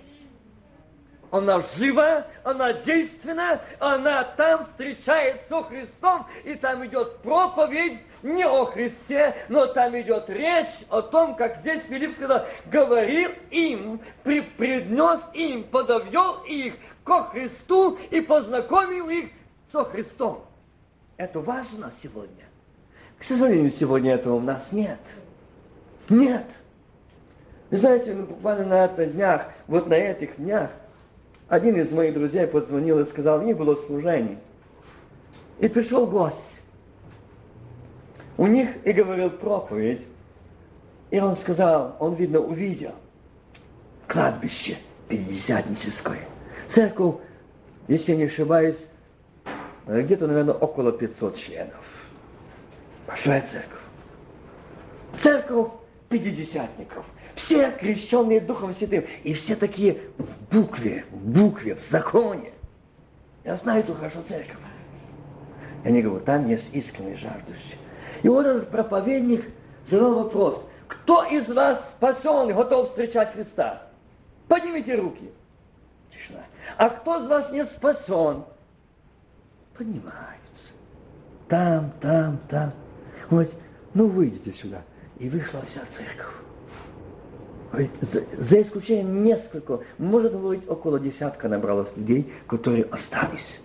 Она 1.32 1.60
жива, 1.76 2.28
она 2.44 2.72
действенна, 2.72 3.60
она 3.80 4.22
там 4.22 4.66
встречается 4.66 5.44
со 5.48 5.64
Христом, 5.64 6.26
и 6.44 6.54
там 6.54 6.86
идет 6.86 7.18
проповедь 7.18 7.98
не 8.24 8.44
о 8.44 8.64
Христе, 8.64 9.34
но 9.48 9.66
там 9.66 10.00
идет 10.00 10.28
речь 10.30 10.84
о 10.88 11.02
том, 11.02 11.36
как 11.36 11.60
здесь 11.60 11.82
Филипп 11.82 12.16
сказал, 12.16 12.46
говорил 12.66 13.30
им, 13.50 14.00
при, 14.22 14.40
преднес 14.40 15.20
им, 15.34 15.62
подовел 15.64 16.42
их 16.48 16.74
ко 17.04 17.24
Христу 17.24 17.98
и 18.10 18.22
познакомил 18.22 19.10
их 19.10 19.26
со 19.70 19.84
Христом. 19.84 20.42
Это 21.18 21.38
важно 21.40 21.92
сегодня. 22.02 22.44
К 23.18 23.24
сожалению, 23.24 23.70
сегодня 23.70 24.14
этого 24.14 24.36
у 24.36 24.40
нас 24.40 24.72
нет. 24.72 25.00
Нет. 26.08 26.46
Вы 27.70 27.76
знаете, 27.76 28.14
ну, 28.14 28.24
буквально 28.24 28.64
на 28.64 28.86
этих 28.86 29.12
днях, 29.12 29.48
вот 29.66 29.86
на 29.86 29.94
этих 29.94 30.36
днях, 30.38 30.70
один 31.48 31.76
из 31.76 31.92
моих 31.92 32.14
друзей 32.14 32.46
позвонил 32.46 33.00
и 33.00 33.04
сказал, 33.04 33.42
них 33.42 33.58
было 33.58 33.76
служение. 33.76 34.38
И 35.58 35.68
пришел 35.68 36.06
гость. 36.06 36.62
У 38.36 38.46
них 38.46 38.68
и 38.84 38.92
говорил 38.92 39.30
проповедь. 39.30 40.02
И 41.10 41.20
он 41.20 41.36
сказал, 41.36 41.96
он, 42.00 42.14
видно, 42.14 42.40
увидел 42.40 42.92
кладбище 44.08 44.76
Пятидесятническое. 45.08 46.20
Церковь, 46.66 47.16
если 47.88 48.14
не 48.14 48.24
ошибаюсь, 48.24 48.78
где-то, 49.86 50.26
наверное, 50.26 50.54
около 50.54 50.92
500 50.92 51.36
членов. 51.36 51.84
Большая 53.06 53.42
церковь. 53.42 53.80
Церковь 55.20 55.68
пятидесятников. 56.08 57.04
Все 57.34 57.70
крещенные 57.70 58.40
Духом 58.40 58.72
Святым. 58.72 59.04
И 59.24 59.34
все 59.34 59.56
такие 59.56 59.98
в 60.16 60.54
букве, 60.54 61.04
в 61.10 61.16
букве, 61.16 61.74
в 61.74 61.82
законе. 61.82 62.52
Я 63.44 63.56
знаю 63.56 63.80
эту 63.80 63.94
хорошо 63.94 64.22
церковь. 64.22 64.56
Я 65.84 65.90
не 65.90 66.00
говорю, 66.00 66.24
там 66.24 66.48
есть 66.48 66.70
искренний 66.72 67.16
жаждущий. 67.16 67.76
И 68.24 68.28
вот 68.28 68.46
этот 68.46 68.70
проповедник 68.70 69.44
задал 69.84 70.14
вопрос. 70.14 70.66
Кто 70.88 71.24
из 71.24 71.46
вас 71.52 71.78
спасен 71.90 72.48
и 72.48 72.54
готов 72.54 72.88
встречать 72.88 73.34
Христа? 73.34 73.82
Поднимите 74.48 74.94
руки. 74.94 75.30
Тишина. 76.10 76.40
А 76.78 76.88
кто 76.88 77.22
из 77.22 77.28
вас 77.28 77.52
не 77.52 77.66
спасен? 77.66 78.44
Поднимаются. 79.76 80.72
Там, 81.48 81.92
там, 82.00 82.38
там. 82.48 82.72
Он 83.24 83.28
говорит, 83.30 83.54
ну 83.92 84.08
выйдите 84.08 84.52
сюда. 84.54 84.80
И 85.18 85.28
вышла 85.28 85.60
вся 85.66 85.82
церковь. 85.90 86.32
За, 88.00 88.22
за 88.38 88.62
исключением 88.62 89.22
несколько, 89.22 89.80
может 89.98 90.34
быть, 90.34 90.66
около 90.66 90.98
десятка 90.98 91.48
набралось 91.48 91.94
людей, 91.94 92.32
которые 92.46 92.84
остались. 92.84 93.60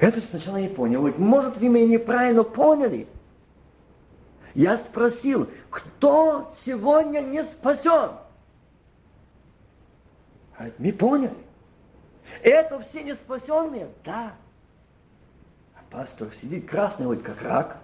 Это 0.00 0.22
сначала 0.22 0.56
не 0.56 0.68
понял. 0.68 1.00
Говорит, 1.00 1.18
может, 1.18 1.58
вы 1.58 1.68
меня 1.68 1.86
неправильно 1.86 2.42
поняли? 2.42 3.06
Я 4.54 4.78
спросил, 4.78 5.48
кто 5.68 6.50
сегодня 6.56 7.20
не 7.20 7.44
спасен? 7.44 8.12
Мы 10.78 10.92
поняли. 10.92 11.34
Это 12.42 12.82
все 12.88 13.02
не 13.02 13.14
спасенные? 13.14 13.88
Да. 14.04 14.32
А 15.74 15.80
пастор 15.90 16.28
сидит 16.40 16.68
красный, 16.68 17.06
вот 17.06 17.22
как 17.22 17.42
рак. 17.42 17.78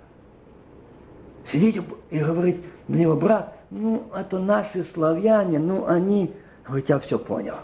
Сидит 1.51 1.83
и 2.11 2.19
говорит 2.19 2.65
на 2.89 2.97
него, 2.97 3.15
брат, 3.15 3.57
ну, 3.71 4.11
это 4.15 4.39
наши 4.39 4.85
славяне, 4.85 5.59
ну, 5.59 5.87
они... 5.87 6.33
Говорит, 6.65 6.89
я 6.89 6.99
все 6.99 7.19
понял. 7.19 7.57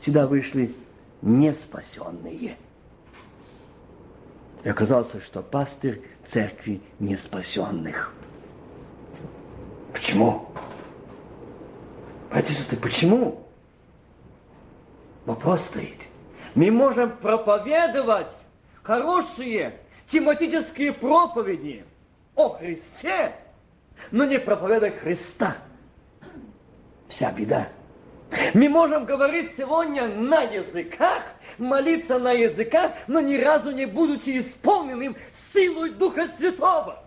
Сюда 0.00 0.26
вышли 0.26 0.74
неспасенные. 1.20 2.56
И 4.64 4.68
оказалось, 4.68 5.10
что 5.24 5.42
пастырь 5.42 6.02
церкви 6.28 6.80
неспасенных. 6.98 8.12
Почему? 9.92 10.48
Братья 12.30 12.54
ты 12.68 12.76
почему? 12.76 13.46
Вопрос 15.26 15.62
стоит. 15.62 15.98
Мы 16.54 16.70
можем 16.70 17.10
проповедовать 17.16 18.28
хорошие 18.82 19.78
тематические 20.08 20.92
проповеди 20.92 21.84
о 22.34 22.50
Христе, 22.50 23.34
но 24.10 24.24
не 24.24 24.38
проповедовать 24.38 24.98
Христа. 24.98 25.56
Вся 27.08 27.32
беда. 27.32 27.68
Мы 28.54 28.68
можем 28.68 29.04
говорить 29.04 29.52
сегодня 29.56 30.06
на 30.06 30.42
языках, 30.42 31.24
молиться 31.58 32.18
на 32.18 32.32
языках, 32.32 32.92
но 33.06 33.20
ни 33.20 33.36
разу 33.36 33.70
не 33.70 33.86
будучи 33.86 34.40
исполненным 34.40 35.16
силой 35.52 35.90
Духа 35.90 36.28
Святого. 36.38 37.02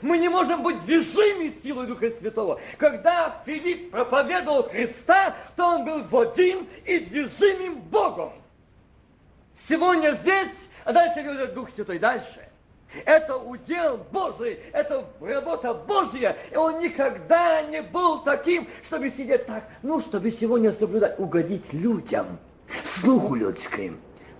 Мы 0.00 0.18
не 0.18 0.28
можем 0.28 0.62
быть 0.62 0.84
движимы 0.84 1.52
силой 1.62 1.86
Духа 1.86 2.10
Святого. 2.10 2.60
Когда 2.78 3.42
Филипп 3.44 3.90
проповедовал 3.90 4.68
Христа, 4.68 5.34
то 5.56 5.66
он 5.66 5.84
был 5.84 6.04
водим 6.04 6.68
и 6.84 6.98
движимым 7.00 7.80
Богом. 7.80 8.32
Сегодня 9.68 10.12
здесь, 10.22 10.50
а 10.84 10.92
дальше 10.92 11.22
говорит 11.22 11.54
Дух 11.54 11.70
Святой, 11.74 11.98
дальше. 11.98 12.51
Это 13.04 13.36
удел 13.36 14.00
Божий, 14.10 14.58
это 14.72 15.04
работа 15.20 15.74
Божья. 15.74 16.36
И 16.50 16.56
он 16.56 16.78
никогда 16.78 17.62
не 17.62 17.82
был 17.82 18.20
таким, 18.20 18.66
чтобы 18.86 19.10
сидеть 19.10 19.46
так, 19.46 19.64
ну, 19.82 20.00
чтобы 20.00 20.30
сегодня 20.30 20.72
соблюдать, 20.72 21.18
угодить 21.18 21.72
людям, 21.72 22.38
слуху 22.84 23.34
людским. 23.34 23.98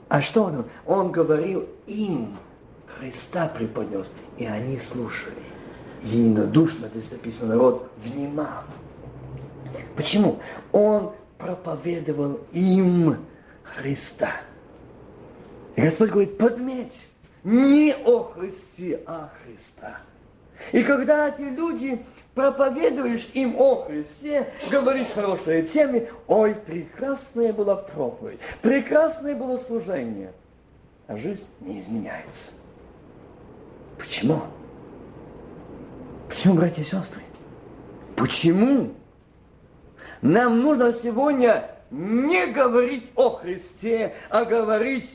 А 0.08 0.20
что 0.20 0.44
он? 0.44 0.66
Он 0.86 1.10
говорил 1.10 1.66
им, 1.86 2.36
Христа 2.86 3.48
преподнес, 3.48 4.12
и 4.36 4.44
они 4.44 4.78
слушали. 4.78 5.34
Единодушно, 6.02 6.88
здесь 6.88 7.10
написано, 7.10 7.54
народ 7.54 7.90
внимал. 8.04 8.64
Почему? 9.96 10.40
Он 10.72 11.12
проповедовал 11.38 12.40
им 12.52 13.16
Христа. 13.62 14.30
И 15.76 15.80
Господь 15.80 16.10
говорит, 16.10 16.36
подметь, 16.36 17.06
не 17.44 17.94
о 18.04 18.24
Христе, 18.24 19.00
а 19.06 19.30
Христа. 19.42 19.98
И 20.72 20.82
когда 20.84 21.28
эти 21.28 21.42
люди 21.42 22.04
проповедуешь 22.34 23.28
им 23.34 23.56
о 23.58 23.84
Христе, 23.84 24.52
говоришь 24.70 25.08
хорошие 25.08 25.64
темы, 25.64 26.08
ой, 26.28 26.54
прекрасная 26.54 27.52
была 27.52 27.76
проповедь, 27.76 28.40
прекрасное 28.62 29.34
было 29.34 29.58
служение, 29.58 30.32
а 31.08 31.16
жизнь 31.16 31.46
не 31.60 31.80
изменяется. 31.80 32.52
Почему? 33.98 34.40
Почему, 36.28 36.54
братья 36.54 36.82
и 36.82 36.84
сестры? 36.84 37.22
Почему? 38.16 38.92
Нам 40.22 40.60
нужно 40.60 40.92
сегодня 40.92 41.68
не 41.90 42.46
говорить 42.46 43.10
о 43.16 43.30
Христе, 43.30 44.14
а 44.30 44.44
говорить 44.44 45.10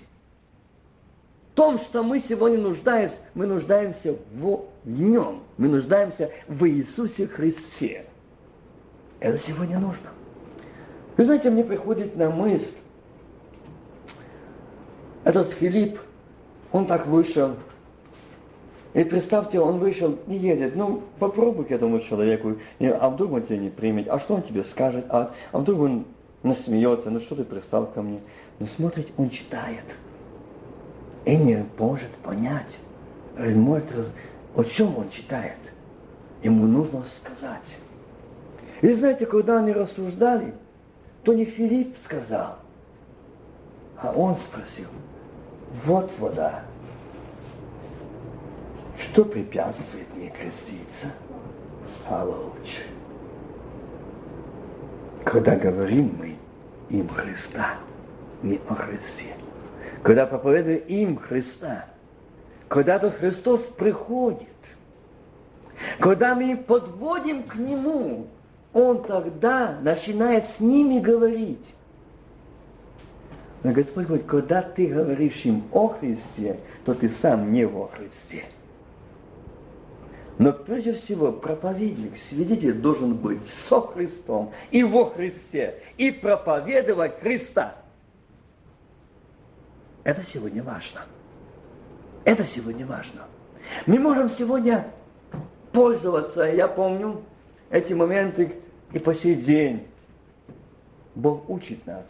том, 1.57 1.79
что 1.79 2.03
мы 2.03 2.19
сегодня 2.19 2.59
нуждаемся, 2.59 3.15
мы 3.33 3.47
нуждаемся 3.47 4.15
в, 4.31 4.65
Нем. 4.85 5.41
Мы 5.57 5.67
нуждаемся 5.67 6.29
в 6.47 6.63
Иисусе 6.69 7.25
Христе. 7.25 8.05
Это 9.19 9.39
сегодня 9.39 9.79
нужно. 9.79 10.11
Вы 11.17 11.25
знаете, 11.25 11.49
мне 11.49 11.63
приходит 11.63 12.15
на 12.15 12.29
мысль, 12.29 12.75
этот 15.23 15.51
Филипп, 15.53 15.99
он 16.71 16.85
так 16.85 17.07
вышел, 17.07 17.55
и 18.93 19.03
представьте, 19.03 19.59
он 19.59 19.79
вышел 19.79 20.15
и 20.27 20.35
едет. 20.35 20.75
Ну, 20.75 21.01
попробуй 21.17 21.65
к 21.65 21.71
этому 21.71 21.99
человеку, 22.01 22.57
а 22.79 23.09
вдруг 23.09 23.31
он 23.31 23.41
тебя 23.41 23.57
не 23.57 23.71
примет, 23.71 24.07
а 24.09 24.19
что 24.19 24.35
он 24.35 24.43
тебе 24.43 24.63
скажет, 24.63 25.05
а, 25.09 25.33
а 25.51 25.57
вдруг 25.57 25.79
он 25.79 26.05
насмеется, 26.43 27.09
ну 27.09 27.19
что 27.19 27.35
ты 27.35 27.43
пристал 27.43 27.87
ко 27.87 28.03
мне. 28.03 28.19
Но 28.59 28.67
смотрите, 28.67 29.11
он 29.17 29.31
читает– 29.31 29.85
и 31.27 31.35
не 31.35 31.65
может 31.77 32.09
понять, 32.23 32.79
может, 33.37 33.83
о 34.55 34.63
чем 34.63 34.97
он 34.97 35.09
читает. 35.09 35.57
Ему 36.41 36.65
нужно 36.65 37.03
сказать. 37.03 37.77
И 38.81 38.93
знаете, 38.93 39.25
когда 39.25 39.59
они 39.59 39.73
рассуждали, 39.73 40.53
то 41.23 41.33
не 41.33 41.43
Филипп 41.43 41.97
сказал, 42.01 42.59
а 43.97 44.13
он 44.13 44.37
спросил, 44.37 44.87
вот 45.85 46.09
вода, 46.17 46.61
что 48.97 49.25
препятствует 49.25 50.07
мне 50.15 50.29
креститься? 50.29 51.07
А. 52.07 52.25
Когда 55.25 55.57
говорим 55.57 56.15
мы 56.17 56.37
им 56.89 57.09
Христа, 57.09 57.73
не 58.41 58.61
о 58.69 58.75
Христе 58.75 59.35
когда 60.07 60.25
проповедуем 60.25 60.83
им 60.87 61.17
Христа, 61.17 61.83
когда 62.69 62.97
тот 62.97 63.15
Христос 63.15 63.63
приходит, 63.63 64.47
когда 65.99 66.33
мы 66.33 66.55
подводим 66.55 67.43
к 67.43 67.55
Нему, 67.55 68.27
Он 68.71 69.03
тогда 69.03 69.77
начинает 69.81 70.45
с 70.45 70.61
ними 70.61 70.99
говорить. 70.99 71.65
Но 73.63 73.73
Господь 73.73 74.05
говорит, 74.05 74.25
когда 74.27 74.61
ты 74.61 74.87
говоришь 74.87 75.41
им 75.43 75.65
о 75.73 75.89
Христе, 75.89 76.57
то 76.85 76.93
ты 76.93 77.09
сам 77.09 77.51
не 77.51 77.65
во 77.67 77.89
Христе. 77.89 78.45
Но 80.37 80.53
прежде 80.53 80.93
всего 80.93 81.33
проповедник, 81.33 82.15
свидетель 82.15 82.75
должен 82.75 83.13
быть 83.13 83.45
со 83.45 83.81
Христом 83.81 84.53
и 84.71 84.85
во 84.85 85.09
Христе, 85.09 85.81
и 85.97 86.11
проповедовать 86.11 87.19
Христа– 87.19 87.75
это 90.07 90.23
сегодня 90.23 90.63
важно. 90.63 91.01
Это 92.23 92.45
сегодня 92.45 92.85
важно. 92.85 93.23
Мы 93.85 93.99
можем 93.99 94.29
сегодня 94.29 94.87
пользоваться, 95.73 96.43
я 96.43 96.69
помню 96.69 97.23
эти 97.69 97.91
моменты 97.91 98.53
и 98.93 98.99
по 98.99 99.13
сей 99.13 99.35
день. 99.35 99.85
Бог 101.13 101.49
учит 101.49 101.85
нас 101.85 102.05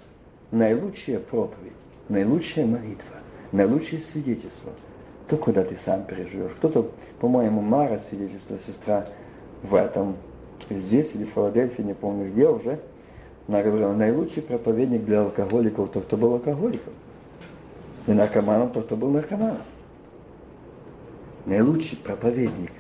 наилучшая 0.52 1.20
проповедь, 1.20 1.74
наилучшая 2.08 2.68
молитва, 2.68 3.16
наилучшее 3.52 4.00
свидетельство. 4.00 4.74
То, 5.28 5.36
куда 5.36 5.64
ты 5.64 5.76
сам 5.84 6.04
переживешь. 6.04 6.52
Кто-то, 6.58 6.92
по-моему, 7.20 7.62
Мара 7.62 8.00
свидетельство, 8.10 8.60
сестра 8.60 9.08
в 9.64 9.74
этом, 9.74 10.18
здесь 10.70 11.16
или 11.16 11.26
в 11.26 11.30
Филадельфии, 11.30 11.82
не 11.82 11.96
помню 11.96 12.32
где 12.32 12.48
уже, 12.48 12.80
она 13.48 13.64
говорила, 13.64 13.94
наилучший 13.94 14.44
проповедник 14.44 15.04
для 15.04 15.22
алкоголиков, 15.22 15.90
тот, 15.90 16.06
кто 16.06 16.16
был 16.16 16.34
алкоголиком 16.34 16.94
и 18.08 18.14
наркоманом 18.14 18.72
тот, 18.72 18.86
кто 18.86 18.96
был 18.96 19.12
наркоманом. 19.12 19.62
Наилучший 21.46 21.98
проповедник 21.98 22.72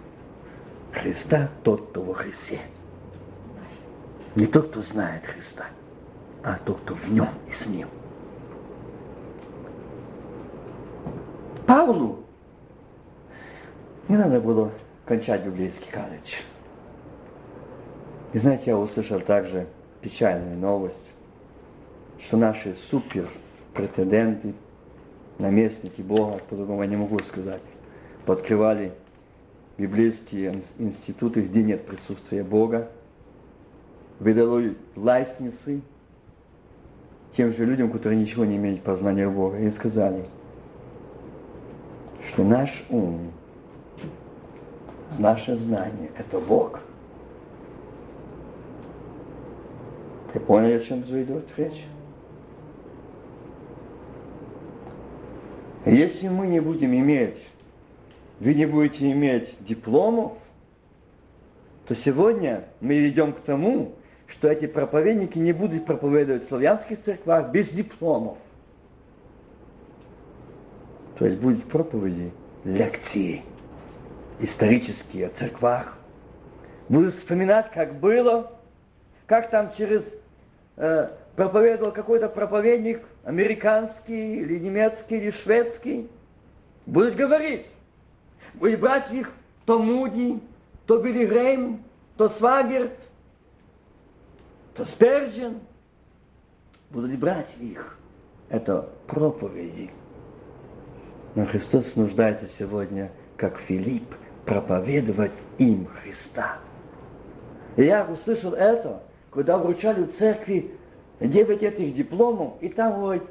Христа 0.92 1.50
тот, 1.63 1.90
кто 1.90 2.02
во 2.02 2.13
Христе. 2.13 2.62
Не 4.36 4.48
тот, 4.48 4.70
кто 4.70 4.82
знает 4.82 5.26
Христа, 5.26 5.66
а 6.44 6.58
тот, 6.66 6.80
кто 6.82 6.96
в 6.96 7.10
нем 7.10 7.30
и 7.48 7.52
с 7.52 7.68
ним. 7.68 7.88
Павлу 11.66 12.24
не 14.08 14.16
надо 14.16 14.40
было 14.40 14.72
кончать 15.06 15.46
библейский 15.46 15.92
колледж. 15.92 16.42
И 18.32 18.40
знаете, 18.40 18.72
я 18.72 18.78
услышал 18.78 19.20
также 19.20 19.68
печальную 20.02 20.58
новость, 20.58 21.12
что 22.20 22.38
наши 22.38 22.76
супер 22.76 23.30
претенденты 23.74 24.54
наместники 25.39 26.02
Бога, 26.02 26.41
по-другому 26.50 26.84
я 26.84 26.89
не 26.89 26.95
могу 26.95 27.19
сказать, 27.19 27.62
подкрывали 28.26 28.91
библейские 29.78 30.63
институты, 30.80 31.41
где 31.41 31.63
нет 31.63 31.86
присутствия 31.86 32.43
Бога, 32.43 32.89
выдали 34.19 34.76
лайсницы 34.95 35.82
тем 37.36 37.54
же 37.54 37.65
людям, 37.65 37.91
которые 37.91 38.19
ничего 38.19 38.45
не 38.45 38.58
имеют 38.58 38.82
познания 38.82 39.30
Бога, 39.30 39.60
и 39.60 39.69
сказали, 39.71 40.26
что 42.28 42.43
наш 42.43 42.84
ум, 42.89 43.32
наше 45.19 45.56
знание– 45.56 46.10
это 46.17 46.39
Бог. 46.39 46.80
Вы 50.34 50.39
поняли, 50.39 50.73
о 50.73 50.80
чем 50.80 51.02
идет 51.02 51.45
речь? 51.58 51.86
Если 55.91 56.28
мы 56.28 56.47
не 56.47 56.60
будем 56.60 56.93
иметь, 56.93 57.41
вы 58.39 58.54
не 58.54 58.65
будете 58.65 59.10
иметь 59.12 59.56
дипломов, 59.62 60.34
то 61.88 61.95
сегодня 61.95 62.65
мы 62.82 63.08
идем 63.08 63.32
к 63.32 63.39
тому, 63.39 63.95
что 64.28 64.50
эти 64.50 64.65
проповедники 64.67 65.38
не 65.38 65.54
будут 65.54 65.86
проповедовать 65.86 66.43
в 66.43 66.47
славянских 66.47 67.02
церквах 67.02 67.52
без 67.52 67.69
дипломов. 67.69 68.38
То 71.17 71.26
есть 71.26 71.39
будут 71.39 71.63
проповеди, 71.65 72.32
лекции 72.65 73.43
исторические 74.41 75.28
о 75.28 75.30
церквах. 75.30 75.97
Будут 76.89 77.13
вспоминать, 77.13 77.71
как 77.71 78.00
было, 78.00 78.52
как 79.26 79.50
там 79.50 79.71
через 79.78 80.04
э, 80.78 81.10
проповедовал 81.36 81.92
какой-то 81.92 82.30
проповедник, 82.30 83.02
американский, 83.24 84.38
или 84.38 84.58
немецкий, 84.60 85.18
или 85.18 85.32
шведский. 85.32 86.10
Будут 86.86 87.16
говорить, 87.16 87.68
будут 88.56 88.80
брать 88.80 89.12
их 89.12 89.32
то 89.66 89.80
Муди, 89.80 90.40
то 90.86 90.98
Билли 90.98 91.26
Грейм, 91.26 91.84
то 92.16 92.30
Свагерт, 92.30 92.98
то 94.74 94.86
Сперджин. 94.86 95.60
Будут 96.90 97.20
брать 97.20 97.54
их. 97.60 97.98
Это 98.50 98.88
проповеди. 99.08 99.92
Но 101.36 101.46
Христос 101.46 101.98
нуждается 101.98 102.48
сегодня, 102.48 103.12
как 103.36 103.58
Филипп, 103.60 104.16
проповедовать 104.46 105.34
им 105.58 105.88
Христа. 105.88 106.60
И 107.76 107.84
я 107.84 108.06
услышал 108.06 108.54
это, 108.54 109.04
когда 109.38 109.60
вручали 109.60 110.06
церкви 110.06 110.71
девять 111.19 111.62
этих 111.62 111.93
дипломов, 111.93 112.54
и 112.60 112.69
там 112.69 113.00
говорит, 113.00 113.21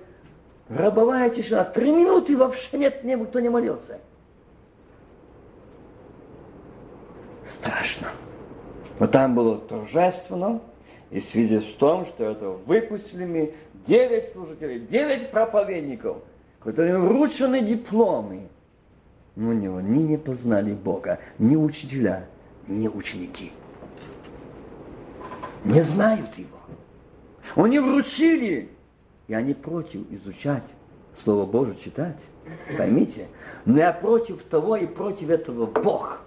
гробовая 0.68 1.30
тишина, 1.30 1.64
три 1.64 1.90
минуты 1.90 2.36
вообще 2.36 2.78
нет, 2.78 3.02
никто 3.02 3.40
не 3.40 3.48
молился. 3.48 3.98
Страшно. 7.48 8.12
Но 9.00 9.08
там 9.08 9.34
было 9.34 9.58
торжественно, 9.58 10.60
и 11.10 11.18
свидетельств 11.18 11.74
в 11.74 11.78
том, 11.78 12.06
что 12.06 12.22
это 12.22 12.50
выпустили 12.50 13.24
мы 13.24 13.54
девять 13.88 14.32
служителей, 14.32 14.78
девять 14.78 15.32
проповедников– 15.32 16.18
которые 16.60 16.98
вручены 16.98 17.62
дипломы, 17.62 18.48
но 19.34 19.50
у 19.50 19.52
него 19.52 19.80
ни 19.80 20.02
не 20.02 20.16
познали 20.16 20.72
Бога, 20.72 21.18
ни 21.38 21.54
учителя, 21.54 22.26
ни 22.66 22.88
ученики. 22.88 23.52
Не 25.66 25.80
знают 25.80 26.30
его. 26.38 26.58
Они 27.56 27.80
вручили, 27.80 28.68
и 29.26 29.34
они 29.34 29.52
против 29.52 30.02
изучать 30.12 30.62
Слово 31.16 31.44
Божие, 31.44 31.76
читать. 31.76 32.20
Поймите, 32.76 33.26
но 33.64 33.78
я 33.78 33.92
против 33.92 34.44
того 34.44 34.76
и 34.76 34.86
против 34.86 35.30
этого 35.30 35.66
Бог. 35.66 36.20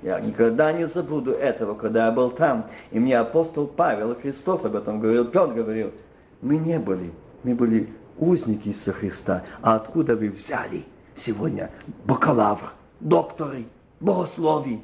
Я 0.00 0.18
никогда 0.18 0.72
не 0.72 0.86
забуду 0.86 1.32
этого, 1.32 1.74
когда 1.74 2.06
я 2.06 2.12
был 2.12 2.30
там, 2.30 2.70
и 2.90 2.98
мне 2.98 3.18
апостол 3.18 3.66
Павел, 3.66 4.14
Христос 4.14 4.64
об 4.64 4.74
этом 4.74 4.98
говорил, 4.98 5.26
Петр 5.26 5.52
говорил, 5.52 5.92
мы 6.40 6.56
не 6.56 6.78
были, 6.78 7.12
мы 7.42 7.54
были 7.54 7.92
узники 8.16 8.68
Иисуса 8.68 8.92
Христа. 8.92 9.42
А 9.60 9.74
откуда 9.74 10.16
вы 10.16 10.30
взяли 10.30 10.86
сегодня 11.16 11.70
бакалавр, 12.06 12.72
докторы, 13.00 13.66
богословий? 14.00 14.82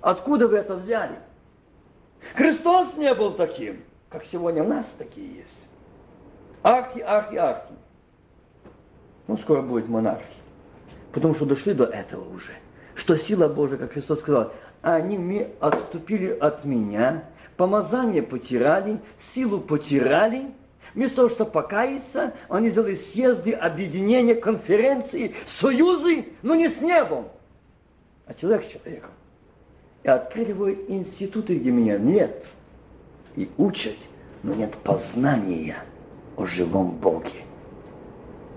Откуда 0.00 0.48
вы 0.48 0.56
это 0.56 0.74
взяли? 0.74 1.18
Христос 2.34 2.94
не 2.96 3.12
был 3.14 3.32
таким, 3.32 3.82
как 4.08 4.24
сегодня 4.24 4.62
у 4.62 4.68
нас 4.68 4.94
такие 4.98 5.36
есть. 5.36 5.66
Архи, 6.62 7.00
архи, 7.00 7.36
архи. 7.36 7.74
Ну, 9.26 9.36
скоро 9.38 9.62
будет 9.62 9.88
монархи. 9.88 10.24
Потому 11.12 11.34
что 11.34 11.46
дошли 11.46 11.74
до 11.74 11.84
этого 11.84 12.28
уже. 12.34 12.52
Что 12.94 13.16
сила 13.16 13.48
Божия, 13.48 13.78
как 13.78 13.92
Христос 13.92 14.20
сказал, 14.20 14.52
они 14.82 15.46
отступили 15.60 16.30
от 16.30 16.64
меня, 16.64 17.24
помазание 17.56 18.22
потеряли, 18.22 19.00
силу 19.18 19.60
потеряли, 19.60 20.52
Вместо 20.94 21.16
того, 21.16 21.28
чтобы 21.28 21.50
покаяться, 21.50 22.34
они 22.48 22.70
сделали 22.70 22.96
съезды, 22.96 23.52
объединения, 23.52 24.34
конференции, 24.34 25.34
союзы, 25.46 26.26
но 26.42 26.54
не 26.54 26.68
с 26.68 26.80
небом, 26.80 27.28
а 28.26 28.34
человек 28.34 28.64
с 28.64 28.72
человеком. 28.72 29.10
И 30.02 30.08
открыли 30.08 30.50
его 30.50 30.72
институты, 30.72 31.56
где 31.56 31.70
меня 31.70 31.98
нет. 31.98 32.44
И 33.36 33.50
учат, 33.56 33.96
но 34.42 34.54
нет 34.54 34.74
познания 34.84 35.76
о 36.36 36.46
живом 36.46 36.92
Боге. 36.92 37.42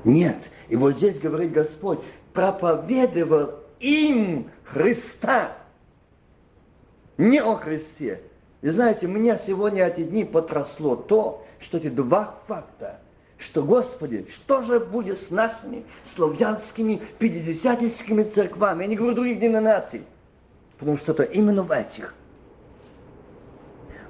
Нет. 0.03 0.37
И 0.69 0.75
вот 0.75 0.95
здесь 0.95 1.19
говорит 1.19 1.51
Господь, 1.51 1.99
проповедовал 2.33 3.55
им 3.79 4.49
Христа. 4.63 5.57
Не 7.17 7.41
о 7.41 7.55
Христе. 7.55 8.21
И 8.61 8.69
знаете, 8.69 9.07
меня 9.07 9.37
сегодня 9.37 9.85
эти 9.85 10.03
дни 10.03 10.23
потросло 10.23 10.95
то, 10.95 11.45
что 11.59 11.77
эти 11.77 11.89
два 11.89 12.35
факта, 12.47 12.99
что, 13.37 13.63
Господи, 13.63 14.27
что 14.29 14.61
же 14.61 14.79
будет 14.79 15.19
с 15.19 15.31
нашими 15.31 15.83
славянскими 16.03 17.01
пятидесятническими 17.17 18.23
церквами? 18.23 18.83
Я 18.83 18.89
не 18.89 18.95
говорю 18.95 19.15
других 19.15 19.39
деноминаций, 19.39 20.03
потому 20.81 20.97
что 20.97 21.11
это 21.11 21.23
именно 21.23 21.61
в 21.61 21.71
этих. 21.71 22.15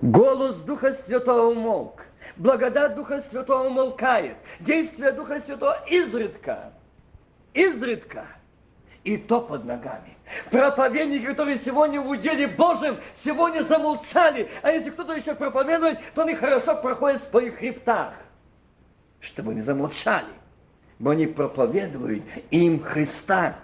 Голос 0.01 0.55
Духа 0.61 0.97
Святого 1.05 1.51
умолк. 1.51 2.05
Благодать 2.37 2.95
Духа 2.95 3.21
Святого 3.29 3.67
умолкает. 3.67 4.37
Действие 4.61 5.11
Духа 5.11 5.41
Святого 5.41 5.77
изредка. 5.89 6.71
Изредка. 7.53 8.25
И 9.03 9.17
то 9.17 9.41
под 9.41 9.65
ногами. 9.65 10.15
Проповедники, 10.49 11.25
которые 11.25 11.57
сегодня 11.57 11.99
в 11.99 12.07
уделе 12.07 12.47
Божьем, 12.47 12.95
сегодня 13.15 13.63
замолчали. 13.63 14.49
А 14.61 14.71
если 14.71 14.91
кто-то 14.91 15.11
еще 15.11 15.35
проповедует, 15.35 15.99
то 16.15 16.21
они 16.21 16.35
хорошо 16.35 16.77
проходят 16.77 17.21
в 17.21 17.29
своих 17.31 17.57
хребтах. 17.57 18.13
Чтобы 19.19 19.53
не 19.55 19.61
замолчали. 19.61 20.31
Бо 20.99 21.11
они 21.11 21.27
проповедуют 21.27 22.23
им 22.49 22.81
Христа. 22.81 23.57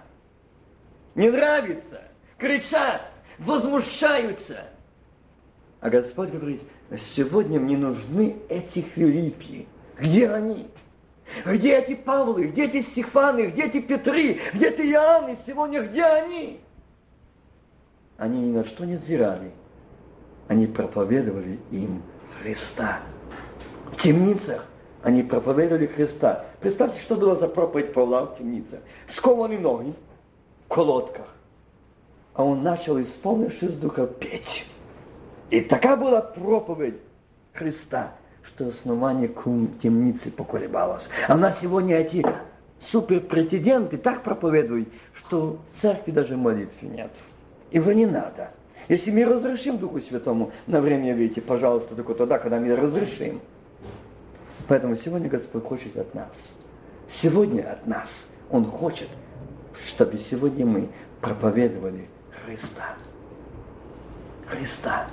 Не 1.15 1.29
нравится, 1.29 2.01
кричат, 2.37 3.01
возмущаются. 3.39 4.65
А 5.79 5.89
Господь 5.89 6.29
говорит, 6.29 6.61
сегодня 6.99 7.59
мне 7.59 7.77
нужны 7.77 8.37
эти 8.49 8.79
Филиппи. 8.79 9.67
Где 9.99 10.29
они? 10.29 10.69
Где 11.45 11.77
эти 11.77 11.95
Павлы, 11.95 12.47
где 12.47 12.65
эти 12.65 12.81
Стефаны, 12.81 13.47
где 13.47 13.63
эти 13.63 13.81
Петры, 13.81 14.39
где 14.53 14.69
эти 14.69 14.81
Иоанны 14.81 15.37
сегодня, 15.45 15.81
где 15.81 16.03
они? 16.03 16.59
Они 18.17 18.39
ни 18.39 18.51
на 18.55 18.63
что 18.63 18.85
не 18.85 18.95
взирали. 18.95 19.51
Они 20.47 20.65
проповедовали 20.65 21.59
им 21.71 22.01
Христа. 22.41 23.01
В 23.91 23.97
темницах 23.97 24.65
они 25.03 25.23
проповедовали 25.23 25.87
Христа. 25.87 26.45
Представьте, 26.59 27.01
что 27.01 27.15
было 27.15 27.35
за 27.35 27.47
проповедь 27.47 27.93
Павла 27.93 28.25
в 28.25 28.37
темнице. 28.37 28.81
Скованы 29.07 29.59
ноги 29.59 29.93
в 30.65 30.73
колодках. 30.73 31.27
А 32.37 32.43
он 32.43 32.63
начал, 32.63 33.01
исполнившись 33.01 33.75
духа, 33.75 34.07
петь. 34.07 34.65
И 35.49 35.59
такая 35.59 35.97
была 35.97 36.21
проповедь 36.21 36.95
Христа– 37.53 38.13
что 38.47 38.67
основание 38.69 39.29
темницы 39.81 40.31
поколебалось. 40.31 41.09
А 41.27 41.35
у 41.35 41.37
нас 41.37 41.59
сегодня 41.59 41.97
эти 41.97 42.25
суперпретенденты 42.81 43.97
так 43.97 44.23
проповедуют, 44.23 44.89
что 45.13 45.59
в 45.71 45.81
церкви 45.81 46.11
даже 46.11 46.37
молитвы 46.37 46.87
нет. 46.87 47.11
И 47.71 47.79
уже 47.79 47.93
не 47.93 48.05
надо. 48.05 48.51
Если 48.87 49.11
мы 49.11 49.25
разрешим 49.25 49.77
Духу 49.77 49.99
Святому 49.99 50.51
на 50.65 50.79
время 50.79 51.13
видите, 51.13 51.41
пожалуйста, 51.41 51.95
только 51.95 52.13
тогда, 52.13 52.39
когда 52.39 52.59
мы 52.59 52.73
разрешим. 52.75 53.41
Поэтому 54.67 54.95
сегодня 54.95 55.29
Господь 55.29 55.63
хочет 55.65 55.97
от 55.97 56.13
нас. 56.13 56.53
Сегодня 57.09 57.69
от 57.71 57.85
нас 57.85 58.27
Он 58.49 58.65
хочет, 58.65 59.09
чтобы 59.83 60.19
сегодня 60.19 60.65
мы 60.65 60.89
проповедовали 61.21 62.07
Христа. 62.47 62.95
Христа 64.47 65.07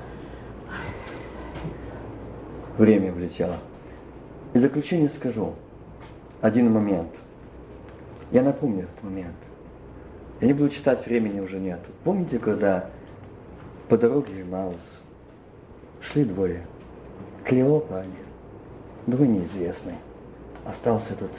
время 2.78 3.10
влетело. 3.10 3.58
И 4.52 4.58
в 4.58 4.60
заключение 4.60 5.10
скажу 5.10 5.54
один 6.40 6.70
момент. 6.70 7.10
Я 8.30 8.42
напомню 8.42 8.84
этот 8.84 9.02
момент. 9.02 9.34
Я 10.40 10.46
не 10.46 10.52
буду 10.52 10.70
читать, 10.70 11.04
времени 11.06 11.40
уже 11.40 11.58
нет. 11.58 11.80
Помните, 12.04 12.38
когда 12.38 12.88
по 13.88 13.98
дороге 13.98 14.44
Маус 14.44 15.02
шли 16.02 16.24
двое? 16.24 16.64
Клеопа 17.44 17.98
они, 17.98 18.14
двое 19.08 19.28
неизвестные. 19.28 19.98
Остался 20.64 21.14
этот. 21.14 21.32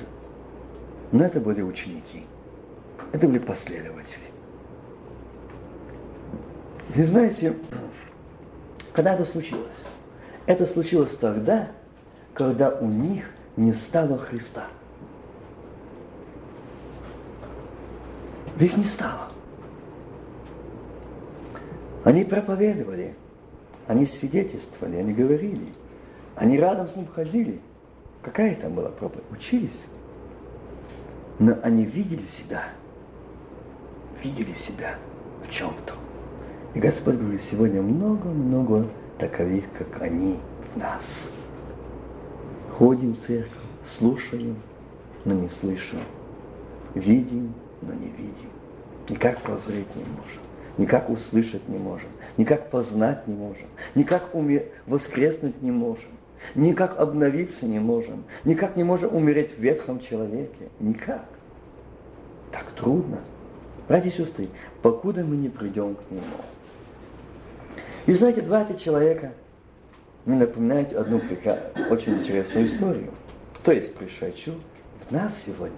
Но 1.13 1.23
это 1.23 1.39
были 1.39 1.61
ученики. 1.61 2.25
Это 3.13 3.27
были 3.27 3.39
последователи. 3.39 4.24
И 6.93 7.03
знаете, 7.03 7.55
когда 8.93 9.15
это 9.15 9.25
случилось? 9.25 9.83
Это 10.45 10.65
случилось 10.67 11.15
тогда, 11.17 11.69
когда 12.33 12.69
у 12.69 12.85
них 12.85 13.25
не 13.57 13.73
стало 13.73 14.17
Христа. 14.17 14.67
Их 18.59 18.77
не 18.77 18.83
стало. 18.83 19.31
Они 22.03 22.23
проповедовали, 22.23 23.15
они 23.87 24.05
свидетельствовали, 24.05 24.97
они 24.97 25.11
говорили, 25.11 25.73
они 26.35 26.57
рядом 26.57 26.87
с 26.87 26.95
ним 26.95 27.07
ходили. 27.07 27.59
Какая 28.21 28.55
там 28.55 28.75
была 28.75 28.89
проповедь? 28.89 29.25
Учились. 29.31 29.81
Но 31.39 31.57
они 31.63 31.85
видели 31.85 32.25
себя, 32.27 32.69
видели 34.23 34.53
себя 34.55 34.95
в 35.45 35.51
чем-то. 35.51 36.04
И 36.75 36.79
Господь 36.79 37.15
говорит, 37.15 37.41
сегодня 37.49 37.81
много-много 37.81 38.85
таковых, 39.17 39.63
как 39.77 40.01
они 40.01 40.37
в 40.73 40.77
нас. 40.77 41.29
Ходим 42.77 43.13
в 43.13 43.19
церковь, 43.19 43.49
слушаем, 43.85 44.57
но 45.23 45.33
не 45.33 45.47
слышим. 45.47 45.99
Видим, 46.93 47.53
но 47.81 47.93
не 47.93 48.07
видим. 48.07 48.49
Никак 49.07 49.41
прозреть 49.41 49.87
не 49.95 50.03
можем. 50.03 50.41
Никак 50.77 51.09
услышать 51.09 51.65
не 51.69 51.77
можем. 51.77 52.09
Никак 52.35 52.69
познать 52.69 53.25
не 53.25 53.35
можем. 53.35 53.67
Никак 53.95 54.35
уме... 54.35 54.65
воскреснуть 54.85 55.61
не 55.61 55.71
можем. 55.71 56.09
Никак 56.55 56.99
обновиться 56.99 57.67
не 57.67 57.79
можем. 57.79 58.25
Никак 58.43 58.75
не 58.75 58.83
можем 58.83 59.15
умереть 59.15 59.57
в 59.57 59.59
ветхом 59.59 60.01
человеке. 60.01 60.67
Никак. 60.81 61.25
Так 62.51 62.65
трудно. 62.75 63.19
Братья 63.87 64.09
и 64.09 64.11
сестры, 64.11 64.49
покуда 64.81 65.23
мы 65.23 65.37
не 65.37 65.47
придем 65.47 65.95
к 65.95 66.11
Нему. 66.11 66.23
И 68.05 68.13
знаете, 68.13 68.41
два 68.41 68.63
этих 68.63 68.79
человека 68.79 69.33
мне 70.25 70.37
напоминают 70.37 70.93
одну 70.93 71.21
очень 71.89 72.19
интересную 72.19 72.67
историю. 72.67 73.11
То 73.63 73.71
есть 73.71 73.95
пришедшую 73.95 74.57
в 75.07 75.11
нас 75.11 75.35
сегодня. 75.43 75.77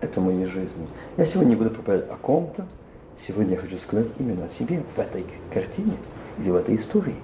Это 0.00 0.20
моей 0.20 0.46
жизни. 0.46 0.88
Я 1.16 1.26
сегодня 1.26 1.50
не 1.50 1.56
буду 1.56 1.70
проповедовать 1.70 2.12
о 2.12 2.16
ком-то. 2.16 2.66
Сегодня 3.18 3.52
я 3.52 3.58
хочу 3.58 3.78
сказать 3.78 4.08
именно 4.18 4.46
о 4.46 4.48
себе 4.48 4.82
в 4.96 4.98
этой 4.98 5.26
картине 5.52 5.96
или 6.38 6.50
в 6.50 6.56
этой 6.56 6.76
истории. 6.76 7.16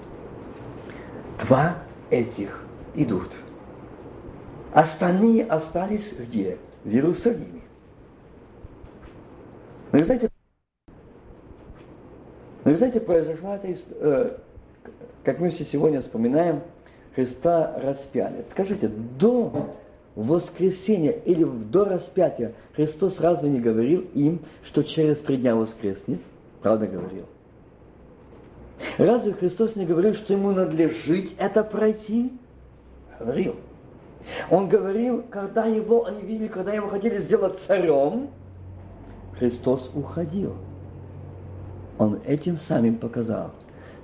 Два 1.46 1.76
этих 2.10 2.62
идут. 2.94 3.30
Остальные 4.72 5.44
остались 5.46 6.14
где? 6.18 6.58
В 6.84 6.88
Иерусалиме. 6.88 7.62
Но 9.92 9.98
вы 9.98 10.04
знаете, 10.04 10.30
но 12.68 12.72
вы 12.72 12.76
знаете, 12.76 13.00
произошла 13.00 13.56
эта 13.56 13.72
история, 13.72 14.34
как 15.24 15.38
мы 15.38 15.48
все 15.48 15.64
сегодня 15.64 16.02
вспоминаем, 16.02 16.60
Христа 17.14 17.80
распяли. 17.82 18.44
Скажите, 18.50 18.88
до 18.88 19.70
воскресения 20.14 21.12
или 21.12 21.44
до 21.44 21.86
распятия 21.86 22.52
Христос 22.74 23.18
разве 23.20 23.48
не 23.48 23.58
говорил 23.58 24.04
им, 24.12 24.40
что 24.64 24.82
через 24.82 25.16
три 25.20 25.38
дня 25.38 25.56
воскреснет? 25.56 26.20
Правда 26.60 26.86
говорил. 26.86 27.24
Разве 28.98 29.32
Христос 29.32 29.74
не 29.74 29.86
говорил, 29.86 30.12
что 30.12 30.34
ему 30.34 30.50
надлежит 30.50 31.30
это 31.38 31.64
пройти? 31.64 32.34
Говорил. 33.18 33.56
Он 34.50 34.68
говорил, 34.68 35.24
когда 35.30 35.64
его, 35.64 36.04
они 36.04 36.20
видели, 36.20 36.48
когда 36.48 36.74
его 36.74 36.88
хотели 36.88 37.18
сделать 37.22 37.60
царем, 37.66 38.28
Христос 39.38 39.90
уходил. 39.94 40.54
Он 41.98 42.20
этим 42.24 42.58
самим 42.58 42.96
показал, 42.96 43.50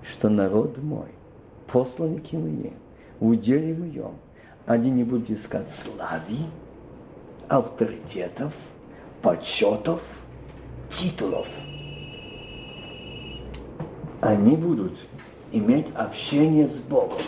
что 0.03 0.29
народ 0.29 0.83
мой, 0.83 1.09
посланники 1.69 2.35
мои, 2.35 2.71
в 3.21 3.29
уделе 3.29 3.75
моем, 3.75 4.17
они 4.67 4.91
не 4.91 5.05
будут 5.05 5.31
искать 5.31 5.71
славы, 5.71 6.39
авторитетов, 7.49 8.53
почетов, 9.23 10.01
титулов. 10.91 11.47
Они 14.21 14.57
будут 14.57 14.99
иметь 15.53 15.87
общение 15.95 16.67
с 16.67 16.79
Богом. 16.79 17.19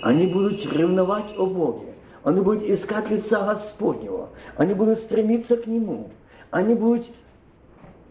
Они 0.00 0.26
будут 0.26 0.64
ревновать 0.72 1.36
о 1.36 1.46
Боге. 1.46 1.94
Они 2.22 2.40
будут 2.40 2.62
искать 2.62 3.10
лица 3.10 3.44
Господнего. 3.44 4.30
Они 4.56 4.72
будут 4.72 5.00
стремиться 5.00 5.56
к 5.56 5.66
Нему. 5.66 6.10
Они 6.50 6.74
будут 6.74 7.06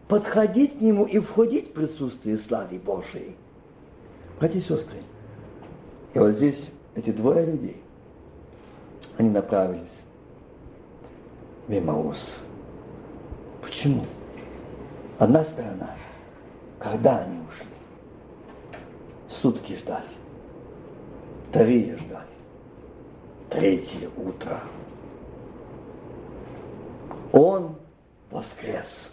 подходить 0.08 0.78
к 0.78 0.82
Нему 0.82 1.06
и 1.06 1.20
входить 1.20 1.70
в 1.70 1.74
присутствие 1.74 2.38
славы 2.38 2.80
Божией. 2.80 3.36
Братья 4.40 4.60
и 4.60 4.62
сестры, 4.62 5.00
и 6.14 6.20
вот 6.20 6.34
здесь 6.34 6.70
эти 6.96 7.12
двое 7.12 7.46
людей, 7.46 7.82
они 9.18 9.30
направились 9.30 9.88
в 11.68 11.78
Эмаус. 11.78 12.38
Почему? 13.62 14.06
Одна 15.18 15.44
сторона, 15.44 15.96
когда 16.80 17.20
они 17.20 17.40
ушли, 17.40 17.68
сутки 19.30 19.76
ждали, 19.76 20.06
вторые 21.50 21.98
ждали, 21.98 22.28
третье 23.50 24.10
утро. 24.16 24.62
Он 27.34 27.76
воскрес. 28.30 29.10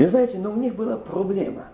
И 0.00 0.06
знаете, 0.06 0.38
но 0.38 0.52
у 0.52 0.56
них 0.56 0.76
была 0.76 0.96
проблема. 0.96 1.64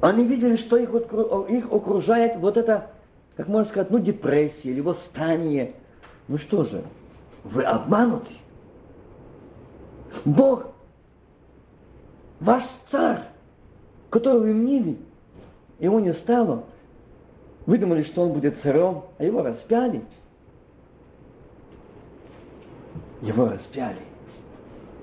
Они 0.00 0.22
видели, 0.24 0.54
что 0.54 0.76
их, 0.76 0.90
их 0.90 1.72
окружает 1.72 2.36
вот 2.36 2.56
это, 2.56 2.92
как 3.36 3.48
можно 3.48 3.68
сказать, 3.68 3.90
ну, 3.90 3.98
депрессия 3.98 4.70
или 4.70 4.80
восстание. 4.80 5.74
Ну 6.28 6.38
что 6.38 6.62
же, 6.62 6.84
вы 7.42 7.64
обмануты. 7.64 8.34
Бог, 10.24 10.66
ваш 12.38 12.62
царь, 12.92 13.24
которого 14.08 14.42
вы 14.42 14.54
мнили, 14.54 14.96
его 15.80 15.98
не 15.98 16.12
стало. 16.12 16.62
Вы 17.66 17.78
думали, 17.78 18.04
что 18.04 18.22
он 18.22 18.32
будет 18.32 18.60
царем, 18.60 19.02
а 19.18 19.24
его 19.24 19.42
распяли. 19.42 20.04
Его 23.22 23.48
распяли. 23.48 23.98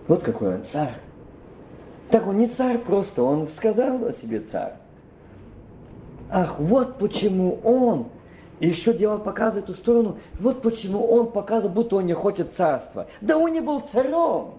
Вот 0.07 0.23
какой 0.23 0.55
он 0.55 0.63
царь. 0.71 1.01
Так 2.09 2.27
он 2.27 2.37
не 2.37 2.47
царь 2.47 2.77
просто, 2.79 3.23
он 3.23 3.47
сказал 3.49 4.05
о 4.05 4.13
себе 4.13 4.39
царь. 4.41 4.73
Ах, 6.29 6.59
вот 6.59 6.97
почему 6.97 7.59
он, 7.63 8.07
и 8.59 8.67
еще 8.67 8.93
дело 8.93 9.17
показывает 9.17 9.65
эту 9.65 9.75
сторону, 9.75 10.17
вот 10.39 10.61
почему 10.61 11.05
он 11.05 11.31
показывает, 11.31 11.73
будто 11.73 11.97
он 11.97 12.05
не 12.05 12.13
хочет 12.13 12.53
царства. 12.53 13.07
Да 13.21 13.37
он 13.37 13.53
не 13.53 13.61
был 13.61 13.81
царем. 13.81 14.55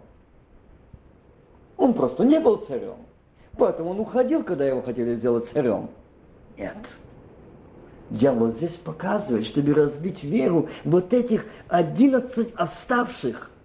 Он 1.77 1.93
просто 1.95 2.25
не 2.25 2.41
был 2.41 2.59
царем. 2.59 2.97
Поэтому 3.57 3.91
он 3.91 4.01
уходил, 4.01 4.43
когда 4.43 4.67
его 4.67 4.83
хотели 4.83 5.15
сделать 5.17 5.49
царем. 5.49 5.89
Нет. 6.57 6.77
Дьявол 8.11 8.53
здесь 8.53 8.75
показывает, 8.75 9.47
чтобы 9.47 9.75
разбить 9.75 10.23
веру 10.23 10.69
вот 10.85 11.13
этих 11.13 11.45
одиннадцать 11.69 12.53
оставших– 12.55 13.51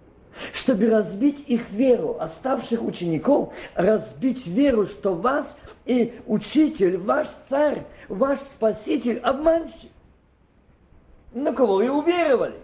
чтобы 0.52 0.88
разбить 0.88 1.44
их 1.48 1.70
веру, 1.70 2.16
оставших 2.18 2.82
учеников, 2.82 3.52
разбить 3.74 4.46
веру, 4.46 4.86
что 4.86 5.14
вас 5.14 5.56
и 5.84 6.14
учитель, 6.26 6.98
ваш 6.98 7.28
царь, 7.48 7.84
ваш 8.08 8.38
спаситель 8.38 9.18
обманщик. 9.20 9.90
На 11.32 11.52
кого 11.52 11.76
вы 11.76 11.90
уверовали? 11.90 12.56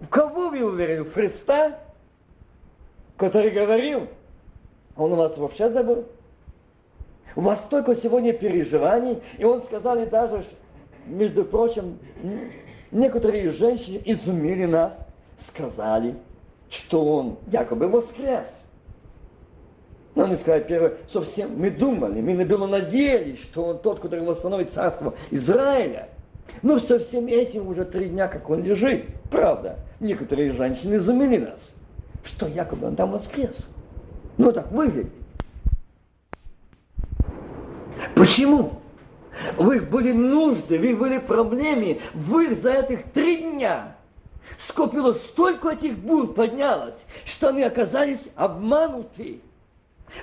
В 0.00 0.08
кого 0.08 0.50
вы 0.50 0.64
уверовали? 0.64 1.08
В 1.08 1.12
Христа, 1.12 1.78
который 3.16 3.50
говорил, 3.50 4.08
он 4.96 5.12
у 5.12 5.16
вас 5.16 5.36
вообще 5.36 5.70
забыл? 5.70 6.06
У 7.34 7.42
вас 7.42 7.60
столько 7.66 7.94
сегодня 7.96 8.32
переживаний, 8.32 9.22
и 9.38 9.44
он 9.44 9.62
сказал, 9.64 10.04
даже, 10.06 10.46
между 11.06 11.44
прочим, 11.44 11.98
некоторые 12.90 13.50
женщины 13.50 14.00
изумили 14.04 14.64
нас, 14.64 15.06
сказали, 15.48 16.14
что 16.70 17.04
он 17.04 17.36
якобы 17.48 17.88
воскрес. 17.88 18.46
Но 20.14 20.26
мы 20.26 20.36
сказали 20.36 20.62
первое, 20.62 20.94
совсем 21.12 21.58
мы 21.58 21.70
думали, 21.70 22.20
мы 22.22 22.44
было 22.44 22.66
надеялись, 22.66 23.38
что 23.42 23.64
он 23.64 23.78
тот, 23.78 24.00
который 24.00 24.24
восстановит 24.24 24.72
царство 24.72 25.14
Израиля. 25.30 26.08
Но 26.62 26.78
со 26.78 26.98
всем 26.98 27.26
этим 27.26 27.68
уже 27.68 27.84
три 27.84 28.08
дня, 28.08 28.28
как 28.28 28.48
он 28.48 28.62
лежит. 28.62 29.06
Правда, 29.30 29.78
некоторые 30.00 30.52
женщины 30.52 30.94
изумили 30.94 31.38
нас, 31.38 31.74
что 32.24 32.46
якобы 32.46 32.86
он 32.86 32.96
там 32.96 33.12
воскрес. 33.12 33.68
Ну 34.38 34.52
так 34.52 34.70
выглядит. 34.72 35.12
Почему? 38.14 38.72
В 39.58 39.70
их 39.72 39.90
были 39.90 40.12
нужды, 40.12 40.78
в 40.78 40.82
их 40.82 40.98
были 40.98 41.18
проблемы, 41.18 41.98
в 42.14 42.38
их 42.38 42.58
за 42.58 42.72
этих 42.72 43.04
три 43.12 43.42
дня 43.42 43.95
скопилось 44.58 45.22
столько 45.24 45.70
этих 45.70 45.98
бур 45.98 46.32
поднялось, 46.32 46.96
что 47.24 47.48
они 47.48 47.62
оказались 47.62 48.28
обмануты. 48.36 49.40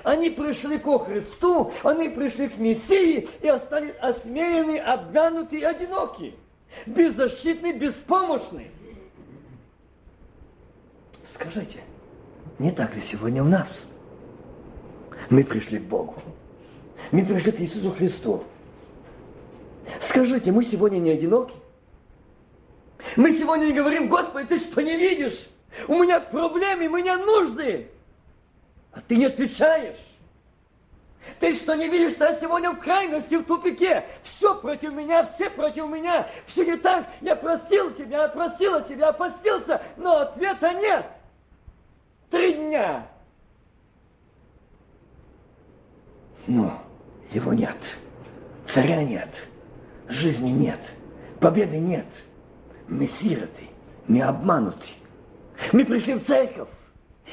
Они 0.02 0.30
пришли 0.30 0.78
ко 0.78 0.98
Христу, 0.98 1.72
они 1.82 2.08
пришли 2.08 2.48
к 2.48 2.58
Мессии 2.58 3.28
и 3.40 3.48
остались 3.48 3.94
осмеяны, 4.00 4.78
обмануты 4.78 5.58
и 5.58 5.62
одиноки, 5.62 6.34
беззащитны, 6.86 7.72
беспомощны. 7.72 8.70
Скажите, 11.24 11.80
не 12.58 12.70
так 12.70 12.94
ли 12.96 13.02
сегодня 13.02 13.42
у 13.42 13.46
нас? 13.46 13.86
Мы 15.30 15.44
пришли 15.44 15.78
к 15.78 15.84
Богу. 15.84 16.16
Мы 17.12 17.24
пришли 17.24 17.52
к 17.52 17.60
Иисусу 17.60 17.92
Христу. 17.92 18.44
Скажите, 20.00 20.50
мы 20.52 20.64
сегодня 20.64 20.98
не 20.98 21.10
одиноки? 21.10 21.54
Мы 23.16 23.32
сегодня 23.38 23.72
говорим, 23.72 24.08
Господи, 24.08 24.48
ты 24.48 24.58
что 24.58 24.80
не 24.80 24.96
видишь? 24.96 25.48
У 25.88 26.02
меня 26.02 26.20
проблемы, 26.20 26.88
мне 26.88 27.16
нужны. 27.16 27.88
А 28.92 29.00
ты 29.00 29.16
не 29.16 29.26
отвечаешь. 29.26 29.98
Ты 31.40 31.54
что 31.54 31.74
не 31.74 31.88
видишь, 31.88 32.12
что 32.12 32.26
я 32.26 32.38
сегодня 32.38 32.70
в 32.70 32.78
крайности, 32.78 33.34
в 33.34 33.44
тупике? 33.44 34.04
Все 34.22 34.54
против 34.54 34.92
меня, 34.92 35.26
все 35.34 35.50
против 35.50 35.88
меня. 35.88 36.28
Все 36.46 36.64
не 36.64 36.76
так. 36.76 37.06
Я 37.20 37.34
просил 37.34 37.92
тебя, 37.94 38.22
я 38.22 38.28
просила 38.28 38.82
тебя, 38.82 39.08
опустился, 39.08 39.80
но 39.96 40.18
ответа 40.18 40.72
нет. 40.74 41.06
Три 42.30 42.52
дня. 42.54 43.06
Но 46.46 46.82
его 47.30 47.52
нет. 47.52 47.76
Царя 48.68 49.02
нет. 49.02 49.30
Жизни 50.08 50.50
нет. 50.50 50.80
Победы 51.40 51.78
нет. 51.78 52.06
Мы 52.88 53.06
сироты. 53.06 53.68
Мы 54.06 54.20
обмануты. 54.22 54.88
Мы 55.72 55.84
пришли 55.84 56.14
в 56.14 56.24
церковь. 56.24 56.68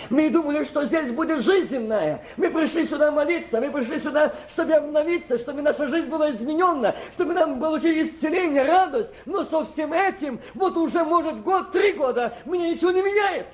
Мы 0.10 0.30
думали, 0.30 0.64
что 0.64 0.86
здесь 0.86 1.12
будет 1.12 1.44
жизненная. 1.44 2.24
Мы 2.38 2.50
пришли 2.50 2.88
сюда 2.88 3.12
молиться, 3.12 3.60
мы 3.60 3.72
пришли 3.72 4.00
сюда, 4.00 4.34
чтобы 4.50 4.74
обновиться, 4.74 5.38
чтобы 5.38 5.62
наша 5.62 5.88
жизнь 5.90 6.08
была 6.08 6.32
изменена, 6.32 6.96
чтобы 7.14 7.34
нам 7.34 7.60
получили 7.60 8.08
исцеление, 8.08 8.64
радость. 8.64 9.10
Но 9.26 9.44
со 9.46 9.66
всем 9.66 9.92
этим, 9.92 10.40
вот 10.54 10.78
уже 10.78 11.04
может 11.04 11.42
год, 11.44 11.72
три 11.72 11.92
года, 11.92 12.34
мне 12.46 12.72
ничего 12.72 12.92
не 12.92 13.02
меняется. 13.02 13.52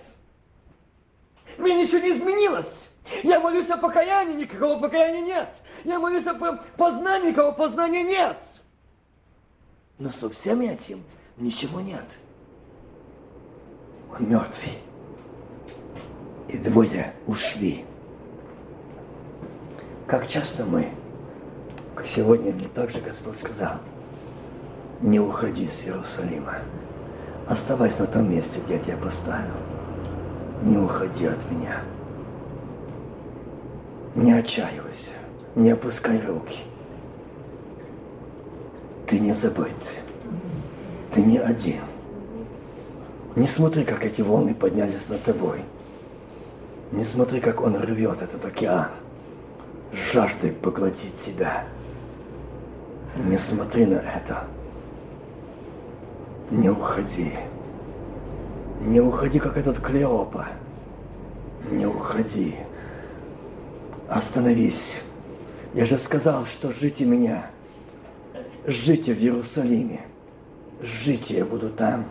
Мне 1.57 1.83
ничего 1.83 1.99
не 1.99 2.11
изменилось. 2.11 2.87
Я 3.23 3.39
молюсь 3.39 3.69
о 3.69 3.77
покаянии, 3.77 4.43
никакого 4.43 4.79
покаяния 4.79 5.21
нет. 5.21 5.49
Я 5.85 5.99
молюсь 5.99 6.25
о 6.27 6.35
познании, 6.77 7.29
никакого 7.29 7.53
познания 7.53 8.03
нет. 8.03 8.37
Но 9.97 10.11
со 10.11 10.29
всем 10.29 10.61
этим 10.61 11.03
ничего 11.37 11.81
нет. 11.81 12.05
Он 14.11 14.29
мертвый 14.29 14.79
и 16.47 16.57
двое 16.57 17.13
ушли. 17.27 17.85
Как 20.07 20.27
часто 20.27 20.65
мы, 20.65 20.89
как 21.95 22.07
сегодня 22.07 22.53
мне 22.53 22.67
также 22.69 23.01
Господь 23.01 23.37
сказал, 23.37 23.75
не 25.01 25.19
уходи 25.19 25.67
с 25.67 25.83
Иерусалима, 25.83 26.59
оставайся 27.47 28.01
на 28.01 28.07
том 28.07 28.31
месте, 28.31 28.59
где 28.65 28.75
я 28.75 28.79
тебя 28.79 28.97
поставил. 28.97 29.53
Не 30.63 30.77
уходи 30.77 31.25
от 31.25 31.51
меня. 31.51 31.81
Не 34.15 34.33
отчаивайся, 34.33 35.11
не 35.55 35.71
опускай 35.71 36.19
руки. 36.19 36.61
Ты 39.05 39.19
не 39.19 39.33
забыт. 39.33 39.75
Ты 41.13 41.21
не 41.21 41.37
один. 41.37 41.81
Не 43.35 43.47
смотри, 43.47 43.83
как 43.83 44.03
эти 44.03 44.21
волны 44.21 44.53
поднялись 44.53 45.07
над 45.09 45.23
тобой. 45.23 45.61
Не 46.91 47.03
смотри, 47.03 47.39
как 47.39 47.61
он 47.61 47.75
рвет 47.75 48.21
этот 48.21 48.43
океан, 48.45 48.89
жаждой 49.91 50.51
поглотить 50.51 51.17
тебя. 51.19 51.65
Не 53.15 53.37
смотри 53.37 53.85
на 53.85 53.95
это. 53.95 54.45
Не 56.49 56.69
уходи. 56.69 57.33
Не 58.81 59.01
уходи, 59.01 59.39
как 59.39 59.57
этот 59.57 59.79
Клеопа. 59.79 60.47
Не 61.69 61.85
уходи. 61.85 62.55
Остановись. 64.07 64.93
Я 65.73 65.85
же 65.85 65.97
сказал, 65.97 66.45
что 66.45 66.71
жите 66.71 67.05
меня. 67.05 67.51
Жите 68.65 69.13
в 69.13 69.19
Иерусалиме. 69.19 70.01
Жите 70.81 71.37
я 71.37 71.45
буду 71.45 71.69
там. 71.69 72.05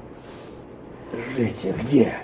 Жите 1.35 1.73
где? 1.73 2.15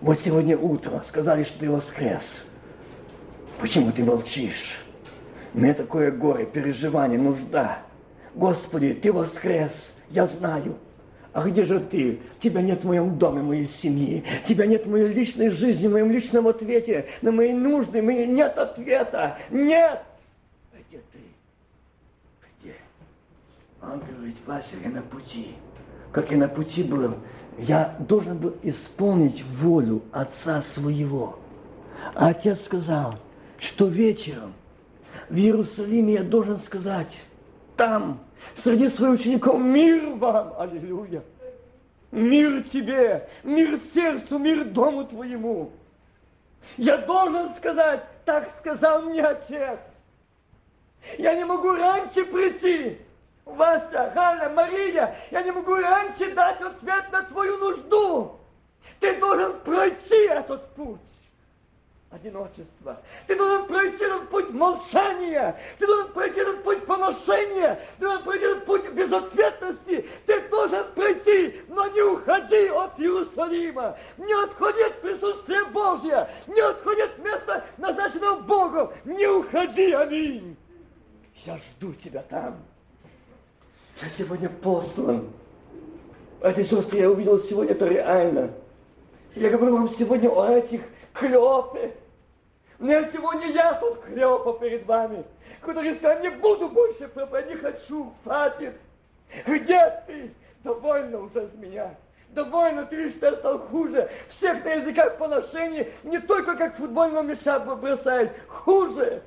Вот 0.00 0.18
сегодня 0.20 0.56
утром 0.56 1.02
сказали, 1.02 1.44
что 1.44 1.58
ты 1.58 1.70
воскрес. 1.70 2.42
Почему 3.60 3.90
ты 3.90 4.04
молчишь? 4.04 4.78
Меня 5.54 5.74
такое 5.74 6.10
горе, 6.10 6.44
переживание, 6.44 7.18
нужда. 7.18 7.78
Господи, 8.34 8.92
ты 8.92 9.12
воскрес, 9.12 9.94
я 10.10 10.26
знаю. 10.26 10.76
А 11.32 11.42
где 11.42 11.64
же 11.64 11.80
ты? 11.80 12.20
Тебя 12.40 12.62
нет 12.62 12.82
в 12.82 12.86
моем 12.86 13.18
доме, 13.18 13.42
моей 13.42 13.66
семьи. 13.66 14.24
Тебя 14.44 14.66
нет 14.66 14.86
в 14.86 14.90
моей 14.90 15.08
личной 15.08 15.48
жизни, 15.48 15.86
в 15.86 15.92
моем 15.92 16.10
личном 16.10 16.46
ответе. 16.48 17.06
На 17.22 17.32
мои 17.32 17.52
нужды 17.52 18.00
мне 18.00 18.26
нет 18.26 18.56
ответа. 18.56 19.36
Нет! 19.50 20.02
Где 20.88 21.02
ты? 21.12 21.18
Где? 22.60 22.74
Говорит, 23.86 24.36
Вася, 24.46 24.76
я 24.82 24.90
на 24.90 25.02
пути. 25.02 25.54
Как 26.12 26.30
я 26.32 26.38
на 26.38 26.48
пути 26.48 26.82
был, 26.82 27.14
я 27.56 27.96
должен 28.00 28.38
был 28.38 28.56
исполнить 28.62 29.44
волю 29.44 30.02
отца 30.12 30.60
своего. 30.60 31.38
А 32.14 32.28
отец 32.28 32.64
сказал, 32.64 33.14
что 33.58 33.86
вечером 33.86 34.54
в 35.28 35.36
Иерусалиме 35.36 36.14
я 36.14 36.22
должен 36.24 36.58
сказать, 36.58 37.22
там, 37.76 38.20
среди 38.54 38.88
своих 38.88 39.20
учеников, 39.20 39.60
мир 39.60 40.14
вам, 40.16 40.54
аллилуйя, 40.58 41.22
мир 42.10 42.64
тебе, 42.64 43.28
мир 43.44 43.78
сердцу, 43.94 44.38
мир 44.38 44.64
дому 44.64 45.04
твоему. 45.04 45.70
Я 46.76 46.98
должен 46.98 47.54
сказать, 47.54 48.04
так 48.24 48.52
сказал 48.60 49.02
мне 49.02 49.22
отец. 49.22 49.78
Я 51.18 51.34
не 51.36 51.44
могу 51.44 51.70
раньше 51.72 52.24
прийти, 52.24 52.98
Вася, 53.46 54.10
Галя, 54.12 54.48
Мария, 54.48 55.16
я 55.30 55.42
не 55.42 55.52
могу 55.52 55.76
раньше 55.76 56.34
дать 56.34 56.60
ответ 56.60 57.12
на 57.12 57.22
твою 57.22 57.56
нужду. 57.58 58.40
Ты 58.98 59.18
должен 59.20 59.60
пройти 59.60 60.26
этот 60.26 60.74
путь 60.74 60.98
одиночества. 62.10 63.00
Ты 63.28 63.36
должен 63.36 63.66
пройти 63.66 64.02
этот 64.02 64.28
путь 64.30 64.50
молчания. 64.50 65.56
Ты 65.78 65.86
должен 65.86 66.12
пройти 66.12 66.40
этот 66.40 66.64
путь 66.64 66.84
поношения. 66.86 67.80
Ты 67.98 68.06
должен 68.06 68.24
пройти 68.24 68.44
этот 68.46 68.64
путь 68.66 68.92
безответности. 68.92 70.08
Ты 70.26 70.48
должен 70.48 70.92
пройти, 70.94 71.62
но 71.68 71.86
не 71.86 72.02
уходи 72.02 72.66
от 72.68 72.98
Иерусалима. 72.98 73.96
Не 74.16 74.44
отходи 74.44 74.82
от 74.82 75.00
присутствия 75.00 75.64
Божьего. 75.66 76.28
Не 76.48 76.60
отходи 76.60 77.02
от 77.02 77.18
места, 77.20 77.64
назначенного 77.78 78.40
Богом. 78.40 78.92
Не 79.04 79.28
уходи, 79.28 79.92
аминь. 79.92 80.56
Я 81.44 81.58
жду 81.58 81.94
тебя 81.94 82.22
там. 82.22 82.56
Я 84.02 84.10
сегодня 84.10 84.50
послан. 84.50 85.30
Эти 86.42 86.62
сестры 86.62 86.98
я 86.98 87.10
увидел 87.10 87.40
сегодня, 87.40 87.72
это 87.72 87.86
реально. 87.86 88.50
Я 89.34 89.48
говорю 89.48 89.78
вам 89.78 89.88
сегодня 89.88 90.28
о 90.28 90.50
этих 90.50 90.82
клепе. 91.14 91.94
Мне 92.78 93.08
сегодня 93.10 93.50
я 93.52 93.72
тут 93.74 94.02
клепа 94.02 94.52
перед 94.60 94.84
вами, 94.84 95.24
который 95.62 95.94
сказал, 95.96 96.20
не 96.20 96.30
буду 96.30 96.68
больше 96.68 97.08
проповедь, 97.08 97.48
не 97.48 97.56
хочу, 97.56 98.12
хватит. 98.22 98.74
Где 99.46 100.02
ты? 100.06 100.30
Довольно 100.62 101.20
уже 101.20 101.48
с 101.48 101.54
меня. 101.54 101.94
Довольно, 102.30 102.84
ты 102.84 103.08
что 103.10 103.34
стал 103.36 103.60
хуже. 103.60 104.10
Всех 104.28 104.62
на 104.62 104.74
языках 104.74 105.16
поношений, 105.16 105.88
не 106.04 106.18
только 106.18 106.54
как 106.54 106.76
футбольного 106.76 107.22
мяча 107.22 107.58
бросает, 107.60 108.32
хуже. 108.46 109.22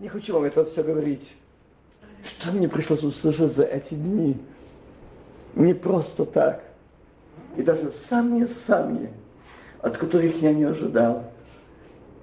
Не 0.00 0.08
хочу 0.08 0.34
вам 0.34 0.44
это 0.44 0.64
все 0.64 0.82
говорить. 0.82 1.36
Что 2.24 2.52
мне 2.52 2.68
пришлось 2.68 3.02
услышать 3.02 3.52
за 3.54 3.64
эти 3.64 3.94
дни? 3.94 4.36
Не 5.54 5.74
просто 5.74 6.24
так. 6.24 6.62
И 7.56 7.62
даже 7.62 7.90
самые-самые, 7.90 9.12
от 9.80 9.96
которых 9.96 10.40
я 10.40 10.52
не 10.52 10.64
ожидал. 10.64 11.32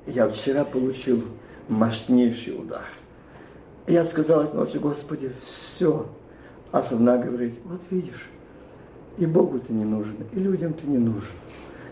Я 0.06 0.30
вчера 0.30 0.64
получил 0.64 1.24
мощнейший 1.68 2.58
удар. 2.60 2.86
Я 3.88 4.04
сказал 4.04 4.44
этой 4.44 4.56
ночью, 4.56 4.82
Господи, 4.82 5.32
все. 5.42 6.08
А 6.72 6.82
жена 6.82 7.18
говорит, 7.18 7.56
вот 7.66 7.82
видишь, 7.90 8.30
и 9.18 9.26
Богу 9.26 9.60
ты 9.60 9.74
не 9.74 9.86
нужен, 9.86 10.16
и 10.34 10.40
людям 10.40 10.74
ты 10.74 10.86
не 10.86 10.98
нужен. 10.98 11.34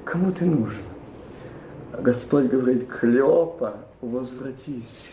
Кому 0.04 0.32
ты 0.32 0.46
нужен? 0.46 0.84
А 1.94 2.02
Господь 2.02 2.46
говорит, 2.46 2.88
Клеопа, 2.88 3.78
возвратись. 4.02 5.12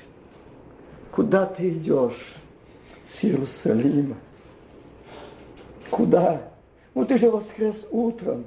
Куда 1.12 1.46
ты 1.46 1.70
идешь? 1.70 2.34
С 3.06 3.24
Иерусалима. 3.24 4.16
Куда? 5.90 6.50
Ну 6.94 7.04
ты 7.04 7.16
же 7.16 7.30
воскрес 7.30 7.86
утром, 7.90 8.46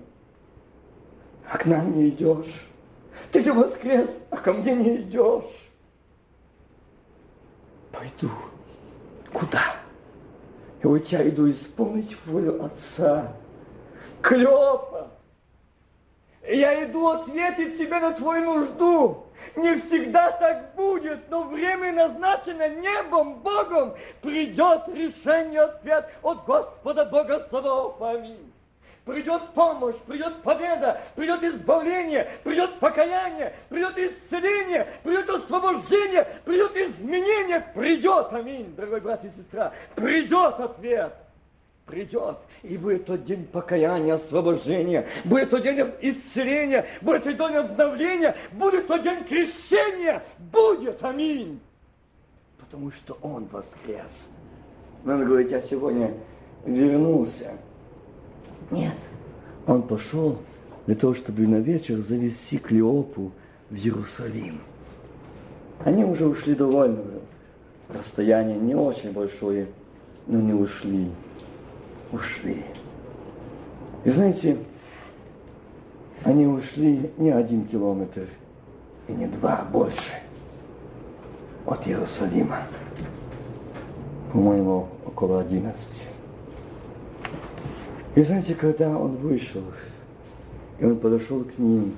а 1.49 1.58
к 1.58 1.66
нам 1.66 1.95
не 1.95 2.10
идешь. 2.10 2.68
Ты 3.32 3.41
же 3.41 3.53
воскрес, 3.53 4.18
а 4.30 4.38
ко 4.38 4.53
мне 4.53 4.76
не 4.76 4.95
идешь. 4.97 5.72
Пойду. 7.91 8.32
Куда? 9.34 9.78
И 10.82 10.88
вот 10.88 11.06
я 11.08 11.28
иду 11.28 11.49
исполнить 11.51 12.16
волю 12.26 12.64
Отца. 12.64 13.34
Клёпа! 14.22 15.12
Я 16.47 16.84
иду 16.84 17.08
ответить 17.08 17.78
тебе 17.78 17.99
на 17.99 18.12
твою 18.12 18.45
нужду. 18.45 19.25
Не 19.56 19.76
всегда 19.78 20.32
так 20.32 20.76
будет, 20.76 21.30
но 21.30 21.44
время 21.44 21.94
назначено 21.94 22.68
небом, 22.70 23.36
Богом. 23.40 23.96
Придет 24.22 24.88
решение, 24.90 25.62
ответ 25.62 26.10
от 26.22 26.46
Господа 26.46 27.06
Бога 27.06 27.48
Саваоф. 27.50 28.02
Аминь. 28.02 28.52
Придет 29.06 29.50
помощь, 29.54 29.98
придет 30.08 30.42
победа, 30.42 31.00
придет 31.16 31.44
избавление, 31.44 32.28
придет 32.44 32.80
покаяние, 32.80 33.56
придет 33.70 33.96
исцеление, 34.00 34.88
придет 35.04 35.30
освобождение, 35.30 36.28
придет 36.44 36.76
изменение, 36.76 37.64
придет, 37.76 38.34
аминь, 38.34 38.74
дорогой 38.76 39.02
брат 39.02 39.24
и 39.24 39.30
сестра, 39.30 39.72
придет 39.94 40.60
ответ 40.60 41.14
придет, 41.86 42.38
и 42.64 42.78
будет 42.78 43.06
тот 43.06 43.26
день 43.26 43.46
покаяния, 43.46 44.16
освобождения, 44.16 45.08
будет 45.24 45.52
тот 45.52 45.64
день 45.64 45.80
исцеления, 46.02 46.86
будет 47.02 47.24
тот 47.24 47.38
день 47.38 47.56
обновления, 47.56 48.36
будет 48.54 48.88
тот 48.88 49.04
день 49.04 49.24
крещения, 49.24 50.24
будет, 50.52 51.04
аминь. 51.04 51.60
Потому 52.58 52.92
что 52.92 53.18
Он 53.22 53.46
воскрес. 53.52 54.30
Надо 55.04 55.26
говорить, 55.26 55.52
я 55.52 55.62
сегодня 55.62 56.14
вернулся. 56.66 57.52
Нет, 58.72 58.96
Он 59.68 59.84
пошел 59.84 60.40
для 60.88 60.96
того, 60.96 61.14
чтобы 61.14 61.46
на 61.48 61.58
вечер 61.58 61.98
завести 61.98 62.58
Клеопу 62.58 63.32
в 63.70 63.76
Иерусалим. 63.76 64.60
Они 65.84 66.04
уже 66.04 66.26
ушли 66.26 66.56
довольно, 66.56 67.04
расстояние 67.90 68.58
не 68.58 68.74
очень 68.74 69.12
большое, 69.12 69.68
но 70.26 70.40
не 70.40 70.54
ушли 70.54 71.12
ушли. 72.12 72.64
И 74.03 74.12
знаете, 74.12 74.58
они 76.24 76.47
ушли 76.47 77.12
не 77.18 77.32
один 77.32 77.66
километр, 77.66 78.28
и 79.08 79.12
не 79.12 79.28
два, 79.28 79.58
а 79.58 79.66
больше 79.66 80.14
от 81.66 81.88
Иерусалима. 81.88 82.64
По-моему, 84.32 84.88
около 85.06 85.41
одиннадцати. 85.41 86.03
И 88.16 88.22
знаете, 88.24 88.56
когда 88.56 88.97
он 88.97 89.18
вышел, 89.18 89.64
и 90.80 90.86
он 90.86 90.97
подошел 90.97 91.43
к 91.43 91.58
ним, 91.58 91.95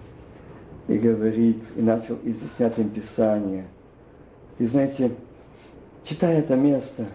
и 0.88 0.98
говорит, 0.98 1.62
и 1.76 1.82
начал 1.82 2.18
изъяснять 2.24 2.78
им 2.78 2.90
Писание. 2.90 3.66
И 4.58 4.66
знаете, 4.66 5.12
читая 6.04 6.40
это 6.40 6.56
место, 6.56 7.06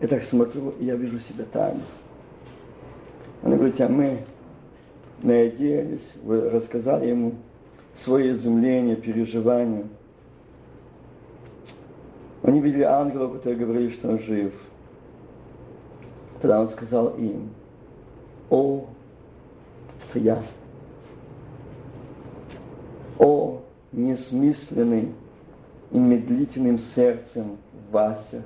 я 0.00 0.08
так 0.08 0.22
смотрю, 0.22 0.74
я 0.78 0.94
вижу 0.94 1.18
себя 1.18 1.44
там. 1.52 1.82
Она 3.42 3.56
говорит, 3.56 3.80
а 3.80 3.88
мы 3.88 4.24
надеялись, 5.22 6.12
вы 6.22 6.48
рассказали 6.50 7.08
ему 7.08 7.34
свое 7.94 8.32
изумление, 8.32 8.96
переживания. 8.96 9.86
Они 12.42 12.60
видели 12.60 12.82
ангелов, 12.82 13.34
которые 13.34 13.58
говорили, 13.58 13.90
что 13.90 14.10
он 14.10 14.18
жив. 14.20 14.54
Тогда 16.40 16.60
он 16.60 16.68
сказал 16.68 17.16
им, 17.16 17.50
о, 18.48 18.86
это 20.08 20.18
я. 20.20 20.42
О, 23.18 23.60
несмысленный 23.90 25.12
и 25.90 25.98
медлительным 25.98 26.78
сердцем 26.78 27.58
Вася, 27.90 28.44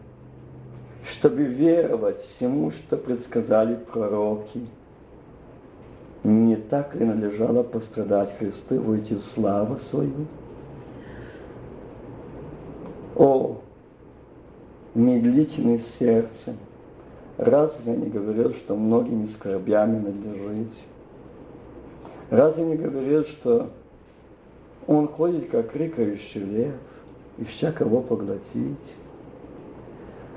чтобы 1.13 1.45
веровать 1.45 2.21
всему, 2.23 2.71
что 2.73 2.97
предсказали 2.97 3.77
пророки– 3.77 4.67
не 6.25 6.55
так 6.55 6.95
ли 6.95 7.05
надлежало 7.05 7.65
пострадать 7.65 8.37
Христу, 8.39 8.81
войти 8.81 9.15
в 9.15 9.23
славу 9.23 9.79
свою? 9.79 10.27
О, 13.17 13.57
медлительное 14.95 15.79
сердце! 15.79 16.55
Разве 17.39 17.97
не 17.97 18.09
говорил, 18.09 18.55
что 18.55 18.77
многими 18.77 19.27
скорбями 19.27 19.99
надлежить? 19.99 20.79
Разве 22.31 22.65
не 22.65 22.77
говорил, 22.77 23.25
что 23.25 23.71
он 24.87 25.09
ходит, 25.09 25.51
как 25.51 25.75
рыкающий 25.75 26.41
лев, 26.41 26.75
и 27.39 27.45
всякого 27.45 28.01
поглотить? 28.01 28.95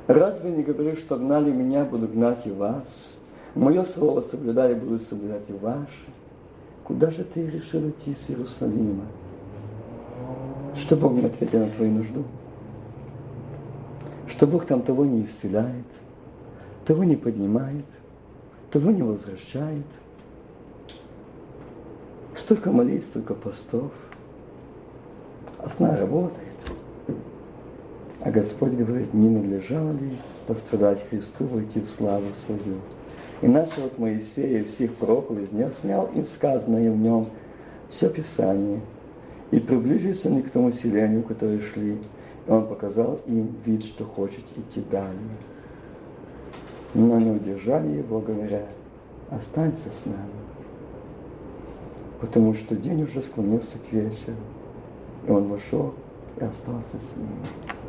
Разве 0.08 0.52
не 0.52 0.64
говорил, 0.64 0.98
что 0.98 1.18
гнали 1.18 1.52
меня, 1.52 1.84
буду 1.84 2.08
гнать 2.08 2.46
и 2.46 2.52
вас? 2.52 3.14
Мое 3.56 3.86
слово 3.86 4.22
соблюдали, 4.22 4.76
буду 4.76 5.00
соблюдать 5.00 5.50
и 5.50 5.54
ваши. 5.54 6.06
Куда 6.84 7.10
же 7.10 7.24
ты 7.24 7.48
решил 7.48 7.90
идти 7.90 8.14
с 8.14 8.30
Иерусалима? 8.30 9.06
Что 10.76 10.96
Бог 10.96 11.14
не 11.14 11.26
ответил 11.26 11.60
на 11.60 11.72
твою 11.72 11.92
нужду? 11.92 12.24
Что 14.28 14.46
Бог 14.46 14.66
там 14.66 14.82
того 14.82 15.06
не 15.06 15.24
исцеляет, 15.24 15.86
того 16.86 17.04
не 17.04 17.16
поднимает, 17.16 17.86
того 18.72 18.92
не 18.92 19.02
возвращает. 19.02 19.86
Столько 22.36 22.72
молитв, 22.72 23.08
столько 23.08 23.34
постов. 23.34 23.92
Основа 25.58 25.96
работает. 25.96 26.45
А 28.26 28.32
Господь 28.32 28.72
говорит, 28.72 29.14
не 29.14 29.30
надлежало 29.30 29.92
ли 29.92 30.18
пострадать 30.48 31.08
Христу, 31.10 31.46
войти 31.46 31.80
в 31.80 31.88
славу 31.88 32.34
свою. 32.48 32.80
И 33.44 33.48
начал 33.48 33.86
от 33.86 34.00
Моисея 34.00 34.62
и 34.62 34.64
всех 34.64 34.96
него, 34.96 35.70
снял 35.74 36.08
им 36.08 36.26
сказанное 36.26 36.92
в 36.92 36.98
нем 36.98 37.28
все 37.92 38.10
Писание. 38.10 38.82
И 39.52 39.60
приближился 39.60 40.30
они 40.30 40.42
к 40.42 40.50
тому 40.50 40.72
селению, 40.72 41.22
в 41.22 41.28
которое 41.28 41.62
шли. 41.62 42.00
И 42.48 42.50
он 42.50 42.66
показал 42.66 43.20
им 43.28 43.58
вид, 43.64 43.84
что 43.84 44.06
хочет 44.06 44.44
идти 44.58 44.82
далее. 44.90 45.38
Но 46.96 47.20
не 47.20 47.30
удержали 47.30 47.98
его, 47.98 48.22
говоря, 48.22 48.66
останься 49.30 49.90
с 49.90 50.04
нами. 50.04 50.42
Потому 52.22 52.56
что 52.56 52.76
день 52.76 53.04
уже 53.04 53.22
склонился 53.22 53.78
к 53.88 53.94
вечеру. 53.94 54.38
И 55.28 55.30
он 55.30 55.48
вошел 55.48 55.94
и 56.42 56.44
остался 56.44 56.98
с 57.00 57.18
ними. 57.18 57.85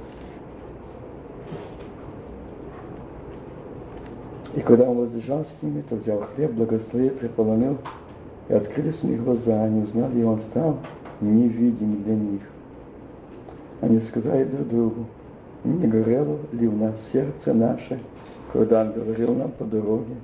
И 4.57 4.61
когда 4.63 4.89
он 4.89 4.97
возлежал 4.97 5.45
с 5.45 5.59
ними, 5.61 5.83
то 5.83 5.97
взял 5.97 6.23
хлеб, 6.23 6.53
благословил, 6.53 7.11
преполомил, 7.11 7.77
и 8.49 8.55
открылись 8.55 8.99
у 9.03 9.07
них 9.07 9.23
глаза, 9.23 9.65
они 9.65 9.83
узнали, 9.83 10.21
и 10.21 10.25
он 10.25 10.41
стал 10.41 10.79
невидим 11.21 12.03
для 12.03 12.15
них. 12.15 12.41
Они 13.83 14.01
сказали 14.01 14.45
друг 14.45 14.69
другу, 14.69 15.07
не 15.63 15.87
горело 15.87 16.39
ли 16.53 16.69
в 16.69 16.77
нас 16.79 16.95
сердце 17.13 17.53
наше, 17.53 18.01
когда 18.51 18.81
он 18.81 18.93
говорил 18.93 19.35
нам 19.35 19.51
по 19.53 19.65
дороге, 19.65 20.15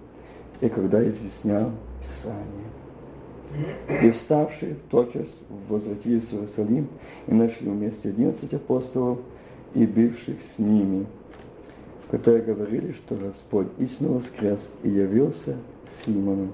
и 0.62 0.68
когда 0.70 1.07
изъяснял 1.07 1.70
Писание. 2.01 2.70
И 4.03 4.11
вставшие 4.12 4.76
тотчас 4.91 5.28
возвратились 5.68 6.24
в 6.24 6.33
Иерусалим 6.33 6.89
и 7.26 7.35
нашли 7.35 7.68
вместе 7.68 8.09
одиннадцать 8.09 8.55
апостолов 8.55 9.18
и 9.74 9.85
бывших 9.85 10.41
с 10.41 10.59
ними– 10.59 11.05
которые 12.12 12.42
говорили, 12.42 12.92
что 12.92 13.14
Господь 13.14 13.68
истинно 13.78 14.12
воскрес 14.12 14.60
и 14.82 14.90
явился 14.90 15.56
Симону. 16.04 16.50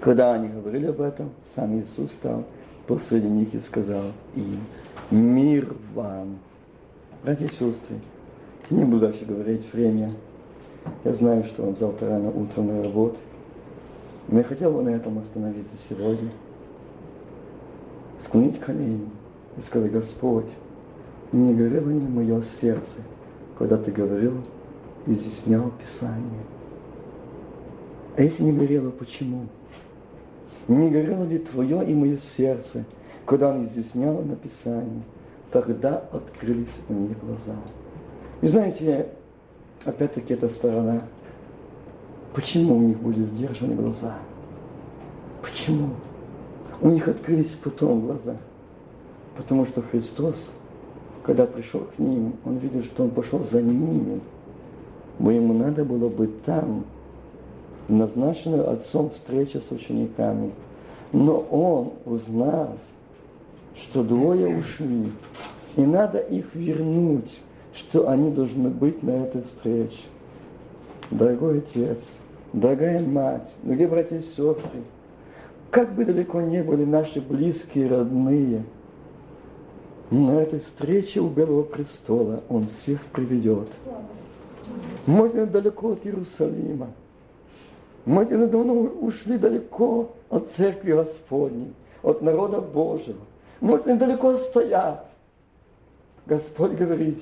Когда 0.00 0.32
они 0.32 0.48
говорили 0.48 0.86
об 0.86 1.02
этом, 1.02 1.28
сам 1.54 1.78
Иисус 1.78 2.10
стал 2.12 2.44
посреди 2.86 3.28
них 3.28 3.54
и 3.54 3.60
сказал 3.60 4.12
им, 4.36 4.60
мир 5.10 5.76
вам. 5.94 6.38
Братья 7.22 7.44
и 7.44 7.50
сестры, 7.50 8.00
не 8.70 8.84
буду 8.84 9.00
дальше 9.00 9.26
говорить 9.26 9.70
время. 9.70 10.14
Я 11.04 11.12
знаю, 11.12 11.44
что 11.44 11.64
он 11.64 11.76
завтра 11.76 12.08
рано 12.08 12.30
утром 12.30 12.68
на 12.68 12.82
работу. 12.84 13.18
Но 14.28 14.38
я 14.38 14.44
хотел 14.44 14.72
бы 14.72 14.82
на 14.82 14.90
этом 14.90 15.18
остановиться 15.18 15.76
сегодня. 15.90 16.30
Склонить 18.20 18.58
колени 18.60 19.10
и 19.58 19.60
сказать, 19.60 19.92
Господь, 19.92 20.48
не 21.32 21.52
горело 21.52 21.90
ли 21.90 22.00
мое 22.00 22.40
сердце– 22.40 22.96
когда 23.58 23.76
ты 23.76 23.90
говорил, 23.90 24.34
изъяснял 25.06 25.70
Писание. 25.82 26.44
А 28.16 28.22
если 28.22 28.42
не 28.42 28.52
горело, 28.52 28.90
почему? 28.90 29.46
Не 30.68 30.90
горело 30.90 31.24
ли 31.24 31.38
твое 31.38 31.84
и 31.84 31.94
мое 31.94 32.16
сердце, 32.16 32.84
когда 33.26 33.50
он 33.50 33.66
изъяснял 33.66 34.22
на 34.22 34.36
Писание? 34.36 35.02
Тогда 35.50 35.98
открылись 36.10 36.74
у 36.88 36.94
них 36.94 37.18
глаза. 37.20 37.56
И 38.40 38.48
знаете, 38.48 39.08
опять-таки 39.84 40.34
эта 40.34 40.48
сторона, 40.48 41.02
почему 42.34 42.76
у 42.76 42.80
них 42.80 43.00
были 43.00 43.24
сдержаны 43.24 43.74
глаза? 43.74 44.18
Почему? 45.42 45.90
У 46.80 46.88
них 46.88 47.06
открылись 47.06 47.56
потом 47.62 48.06
глаза. 48.06 48.36
Потому 49.36 49.66
что 49.66 49.82
Христос 49.82 50.52
когда 51.24 51.46
пришел 51.46 51.80
к 51.80 51.98
ним, 51.98 52.34
он 52.44 52.58
видел, 52.58 52.84
что 52.84 53.04
он 53.04 53.10
пошел 53.10 53.40
за 53.40 53.62
ними. 53.62 54.20
Но 55.18 55.30
ему 55.30 55.54
надо 55.54 55.84
было 55.84 56.08
быть 56.08 56.44
там, 56.44 56.84
назначенную 57.88 58.70
отцом 58.70 59.10
встреча 59.10 59.60
с 59.60 59.70
учениками. 59.70 60.52
Но 61.12 61.38
он 61.38 61.92
узнал, 62.04 62.76
что 63.74 64.02
двое 64.02 64.58
ушли, 64.58 65.12
и 65.76 65.82
надо 65.82 66.18
их 66.18 66.54
вернуть, 66.54 67.38
что 67.72 68.08
они 68.08 68.30
должны 68.30 68.68
быть 68.68 69.02
на 69.02 69.10
этой 69.10 69.42
встрече. 69.42 70.00
Дорогой 71.10 71.58
отец, 71.58 72.04
дорогая 72.52 73.04
мать, 73.04 73.50
дорогие 73.62 73.88
братья 73.88 74.16
и 74.16 74.22
сестры, 74.22 74.82
как 75.70 75.94
бы 75.94 76.04
далеко 76.04 76.40
не 76.40 76.62
были 76.62 76.84
наши 76.84 77.20
близкие, 77.20 77.88
родные, 77.88 78.64
на 80.10 80.40
этой 80.40 80.60
встрече 80.60 81.20
у 81.20 81.28
Белого 81.28 81.62
престола 81.62 82.42
Он 82.48 82.66
всех 82.66 83.04
приведет. 83.06 83.68
Мы 85.06 85.28
далеко 85.46 85.92
от 85.92 86.06
Иерусалима. 86.06 86.90
Мы 88.04 88.26
давно 88.26 88.74
ушли 88.74 89.38
далеко 89.38 90.14
от 90.28 90.50
Церкви 90.50 90.92
Господней, 90.92 91.72
от 92.02 92.20
народа 92.22 92.60
Божьего. 92.60 93.20
Может, 93.60 93.86
недалеко 93.86 94.34
стоят. 94.34 95.06
Господь 96.26 96.72
говорит, 96.72 97.18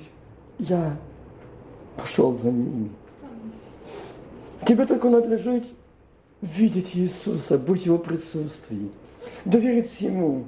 я 0.59 0.97
пошел 1.95 2.33
за 2.33 2.51
ними. 2.51 2.89
Тебе 4.65 4.85
только 4.85 5.09
надлежит 5.09 5.65
видеть 6.41 6.95
Иисуса, 6.95 7.57
быть 7.57 7.83
в 7.83 7.85
Его 7.85 7.97
присутствии, 7.97 8.89
доверить 9.45 10.01
Ему, 10.01 10.45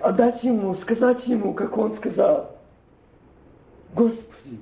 отдать 0.00 0.42
Ему, 0.44 0.74
сказать 0.74 1.26
Ему, 1.26 1.54
как 1.54 1.76
Он 1.76 1.94
сказал. 1.94 2.56
Господи, 3.94 4.60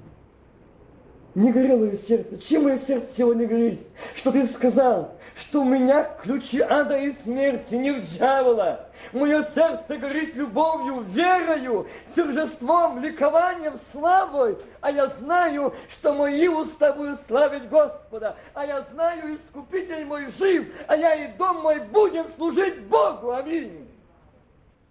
не 1.34 1.50
горело 1.50 1.84
ее 1.84 1.96
сердце. 1.96 2.38
Чем 2.38 2.64
мое 2.64 2.78
сердце 2.78 3.08
сегодня 3.16 3.46
горит? 3.46 3.80
Что 4.14 4.30
ты 4.30 4.46
сказал? 4.46 5.14
Что 5.34 5.62
у 5.62 5.64
меня 5.64 6.04
ключи 6.22 6.60
ада 6.60 6.96
и 6.96 7.12
смерти, 7.24 7.74
не 7.74 7.90
в 7.90 8.04
дьявола. 8.04 8.88
Мое 9.12 9.44
сердце 9.52 9.96
горит 9.96 10.36
любовью, 10.36 11.00
верою, 11.00 11.88
торжеством, 12.14 13.02
ликованием, 13.02 13.80
славой. 13.90 14.56
А 14.80 14.92
я 14.92 15.08
знаю, 15.20 15.74
что 15.88 16.12
мои 16.14 16.46
уста 16.46 16.92
будут 16.92 17.20
славить 17.26 17.68
Господа. 17.68 18.36
А 18.54 18.64
я 18.64 18.86
знаю, 18.92 19.34
Искупитель 19.34 20.04
мой 20.04 20.30
жив, 20.38 20.72
а 20.86 20.96
я 20.96 21.14
и 21.16 21.36
дом 21.36 21.62
мой 21.62 21.80
будем 21.80 22.26
служить 22.36 22.80
Богу. 22.82 23.32
Аминь. 23.32 23.83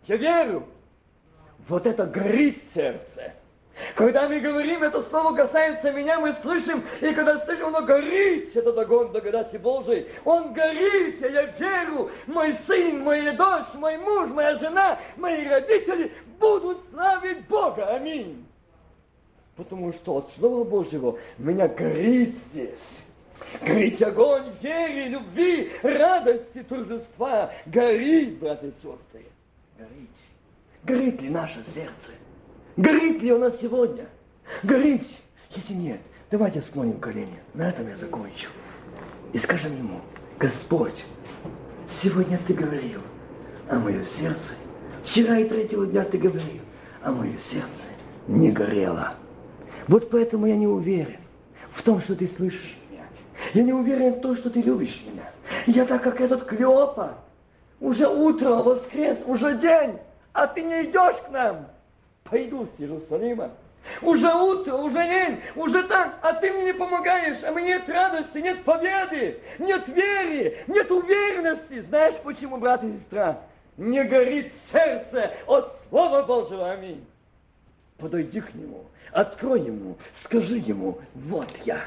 Я 0.08 0.18
верю. 0.18 0.66
Вот 1.68 1.86
это 1.86 2.06
горит 2.06 2.62
сердце. 2.74 3.34
Когда 3.96 4.30
мы 4.30 4.40
говорим, 4.40 4.84
это 4.84 5.02
слово 5.04 5.36
касается 5.36 5.92
меня, 5.92 6.20
мы 6.20 6.34
слышим, 6.42 6.84
и 7.02 7.12
когда 7.14 7.40
слышим, 7.40 7.68
оно 7.68 7.82
горит, 7.82 8.56
этот 8.56 8.78
огонь 8.78 9.08
благодати 9.08 9.58
Божией. 9.58 10.08
Он 10.26 10.54
горит, 10.54 11.22
и 11.22 11.32
я 11.32 11.46
верю, 11.46 12.12
мой 12.28 12.56
сын, 12.68 13.04
моя 13.04 13.34
дочь, 13.34 13.74
мой 13.74 13.98
муж, 13.98 14.30
моя 14.30 14.56
жена, 14.56 15.00
мои 15.18 15.48
родители 15.48 16.12
будут 16.40 16.78
славить 16.92 17.48
Бога. 17.48 17.88
Аминь. 17.96 18.46
Потому 19.56 19.92
что 19.94 20.18
от 20.18 20.32
Слова 20.34 20.64
Божьего 20.64 21.18
меня 21.38 21.68
горит 21.68 22.36
здесь. 22.52 23.02
Горит 23.62 24.02
огонь 24.02 24.54
веры, 24.62 25.10
любви, 25.10 25.72
радости, 25.82 26.64
торжества. 26.64 27.52
Горит, 27.66 28.40
братья 28.40 28.68
и 28.68 28.72
сестры. 28.72 29.26
Горит. 29.84 30.10
Горит 30.86 31.22
ли 31.22 31.30
наше 31.30 31.62
сердце? 31.66 32.12
Горит 32.78 33.22
ли 33.22 33.34
у 33.34 33.38
нас 33.38 33.60
сегодня? 33.60 34.08
Горит. 34.64 35.04
Если 35.50 35.74
нет, 35.74 36.00
давайте 36.32 36.62
склоним 36.62 37.00
колени. 37.02 37.40
На 37.54 37.68
этом 37.68 37.90
я 37.90 37.98
закончу. 37.98 38.50
И 39.34 39.38
скажем 39.38 39.76
ему, 39.76 40.00
Господь, 40.40 41.06
сегодня 41.90 42.40
ты 42.48 42.54
говорил, 42.54 43.02
а 43.68 43.78
мое 43.78 44.06
сердце, 44.06 44.54
вчера 45.04 45.40
и 45.40 45.50
третьего 45.50 45.86
дня 45.86 46.06
ты 46.06 46.18
говорил, 46.18 46.62
а 47.02 47.12
мое 47.12 47.38
сердце 47.38 47.88
не 48.28 48.52
горело. 48.52 49.16
Вот 49.90 50.10
поэтому 50.10 50.46
я 50.46 50.56
не 50.56 50.68
уверен 50.68 51.20
в 51.74 51.82
том, 51.82 52.00
что 52.00 52.16
ты 52.16 52.28
слышишь 52.28 52.78
меня. 52.90 53.04
Я 53.54 53.64
не 53.64 53.74
уверен 53.74 54.14
в 54.14 54.22
том, 54.22 54.38
что 54.38 54.50
ты 54.50 54.62
любишь 54.62 55.04
меня. 55.06 55.30
Я 55.68 55.86
так, 55.86 56.04
как 56.04 56.22
этот 56.22 56.46
Клеопа. 56.46 57.18
Уже 57.84 58.08
утро, 58.08 58.64
воскрес, 58.64 59.22
уже 59.28 59.58
день, 59.58 60.00
а 60.32 60.48
ты 60.48 60.62
не 60.62 60.86
идешь 60.86 61.18
к 61.18 61.30
нам 61.32 61.68
пойду 62.24 62.66
с 62.66 62.80
Иерусалима. 62.80 63.52
Уже 64.02 64.34
утро, 64.34 64.76
уже 64.76 65.04
день, 65.04 65.42
уже 65.58 65.84
так, 65.84 66.18
а 66.22 66.32
ты 66.32 66.50
мне 66.54 66.64
не 66.64 66.74
помогаешь, 66.74 67.44
а 67.44 67.52
мне 67.52 67.66
нет 67.66 67.90
радости, 67.90 68.38
нет 68.38 68.64
победы, 68.64 69.38
нет 69.60 69.86
веры, 69.90 70.56
нет 70.68 70.90
уверенности. 70.90 71.82
Знаешь 71.82 72.16
почему, 72.24 72.56
брат 72.56 72.86
и 72.86 72.94
сестра? 72.94 73.42
Не 73.76 74.06
горит 74.06 74.54
сердце 74.72 75.34
от 75.46 75.78
Слова 75.90 76.24
Божьего. 76.24 76.72
Аминь. 76.72 77.06
Подойди 77.98 78.40
к 78.40 78.54
Нему, 78.56 78.86
открой 79.12 79.60
Ему, 79.60 79.98
скажи 80.14 80.56
Ему, 80.56 81.00
вот 81.14 81.50
я. 81.66 81.82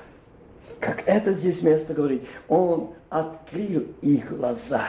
Как 0.78 1.08
это 1.08 1.32
здесь 1.32 1.62
место 1.62 1.94
говорит, 1.94 2.22
Он 2.48 2.92
открыл 3.08 3.86
их 4.02 4.28
глаза, 4.28 4.88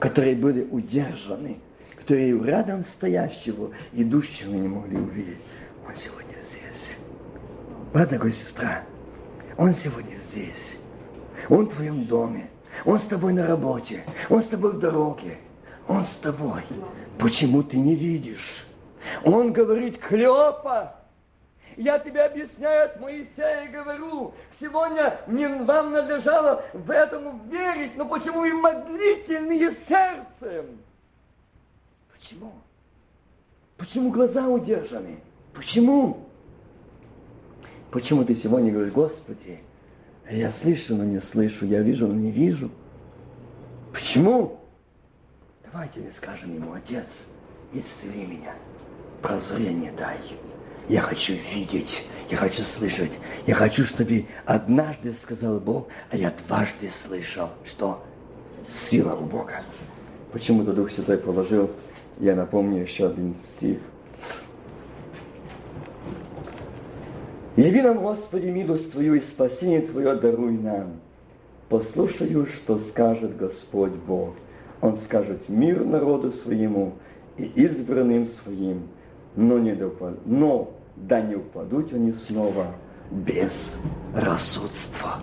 которые 0.00 0.34
были 0.34 0.64
удержаны 0.64 1.60
и 2.16 2.32
рядом 2.42 2.84
стоящего, 2.84 3.70
идущего 3.92 4.54
не 4.54 4.66
могли 4.66 4.98
увидеть. 4.98 5.38
Он 5.86 5.94
сегодня 5.94 6.34
здесь. 6.42 6.96
Брат, 7.92 8.08
дорогой 8.08 8.32
сестра, 8.32 8.82
он 9.56 9.72
сегодня 9.74 10.16
здесь. 10.16 10.76
Он 11.48 11.66
в 11.66 11.74
твоем 11.74 12.06
доме. 12.06 12.50
Он 12.84 12.98
с 12.98 13.04
тобой 13.04 13.32
на 13.32 13.46
работе. 13.46 14.04
Он 14.28 14.42
с 14.42 14.46
тобой 14.46 14.72
в 14.72 14.78
дороге. 14.78 15.38
Он 15.86 16.04
с 16.04 16.16
тобой. 16.16 16.62
Почему 17.18 17.62
ты 17.62 17.78
не 17.78 17.94
видишь? 17.94 18.64
Он 19.24 19.52
говорит, 19.52 19.98
Клеопа, 19.98 20.99
я 21.80 21.98
тебе 21.98 22.22
объясняю 22.24 22.86
от 22.86 23.00
Моисея 23.00 23.70
говорю, 23.70 24.34
сегодня 24.60 25.18
не 25.26 25.46
вам 25.48 25.92
надлежало 25.92 26.62
в 26.74 26.90
этом 26.90 27.48
верить, 27.48 27.96
но 27.96 28.04
почему 28.04 28.40
вы 28.40 28.52
модлительные 28.52 29.74
сердцем? 29.88 30.78
Почему? 32.12 32.52
Почему 33.78 34.10
глаза 34.10 34.46
удержаны? 34.46 35.20
Почему? 35.54 36.28
Почему 37.90 38.24
ты 38.24 38.34
сегодня 38.34 38.72
говоришь, 38.72 38.92
Господи, 38.92 39.60
я 40.30 40.50
слышу, 40.50 40.94
но 40.94 41.04
не 41.04 41.20
слышу, 41.20 41.64
я 41.64 41.80
вижу, 41.80 42.06
но 42.06 42.14
не 42.14 42.30
вижу? 42.30 42.70
Почему? 43.90 44.60
Давайте 45.64 46.00
мы 46.00 46.12
скажем 46.12 46.54
ему, 46.54 46.74
Отец, 46.74 47.08
исцели 47.72 48.26
меня, 48.26 48.54
прозрение 49.22 49.92
дай. 49.92 50.18
Я 50.90 51.02
хочу 51.02 51.34
видеть, 51.54 52.02
я 52.30 52.36
хочу 52.36 52.62
слышать, 52.62 53.12
я 53.46 53.54
хочу, 53.54 53.84
чтобы 53.84 54.26
однажды 54.44 55.12
сказал 55.12 55.60
Бог, 55.60 55.86
а 56.10 56.16
я 56.16 56.34
дважды 56.44 56.90
слышал, 56.90 57.50
что 57.64 58.02
сила 58.68 59.14
у 59.14 59.24
Бога. 59.24 59.62
Почему-то 60.32 60.72
Дух 60.72 60.90
Святой 60.90 61.18
положил 61.18 61.70
я 62.18 62.34
напомню 62.34 62.82
еще 62.82 63.06
один 63.06 63.36
стих. 63.40 63.78
Яви 67.56 67.82
нам, 67.82 67.98
Господи, 67.98 68.48
милость 68.48 68.90
Твою 68.90 69.14
и 69.14 69.20
спасение 69.20 69.82
Твое 69.82 70.16
даруй 70.16 70.58
нам. 70.58 70.94
Послушаю, 71.68 72.46
что 72.46 72.78
скажет 72.78 73.36
Господь 73.36 73.92
Бог. 73.92 74.34
Он 74.80 74.96
скажет 74.96 75.48
мир 75.48 75.84
народу 75.84 76.32
своему 76.32 76.94
и 77.36 77.44
избранным 77.44 78.26
своим, 78.26 78.88
но, 79.36 79.60
не 79.60 79.76
допад... 79.76 80.26
но 80.26 80.74
да 81.08 81.20
не 81.20 81.36
упадут 81.36 81.92
они 81.92 82.12
снова 82.12 82.74
без 83.10 83.76
рассудства. 84.14 85.20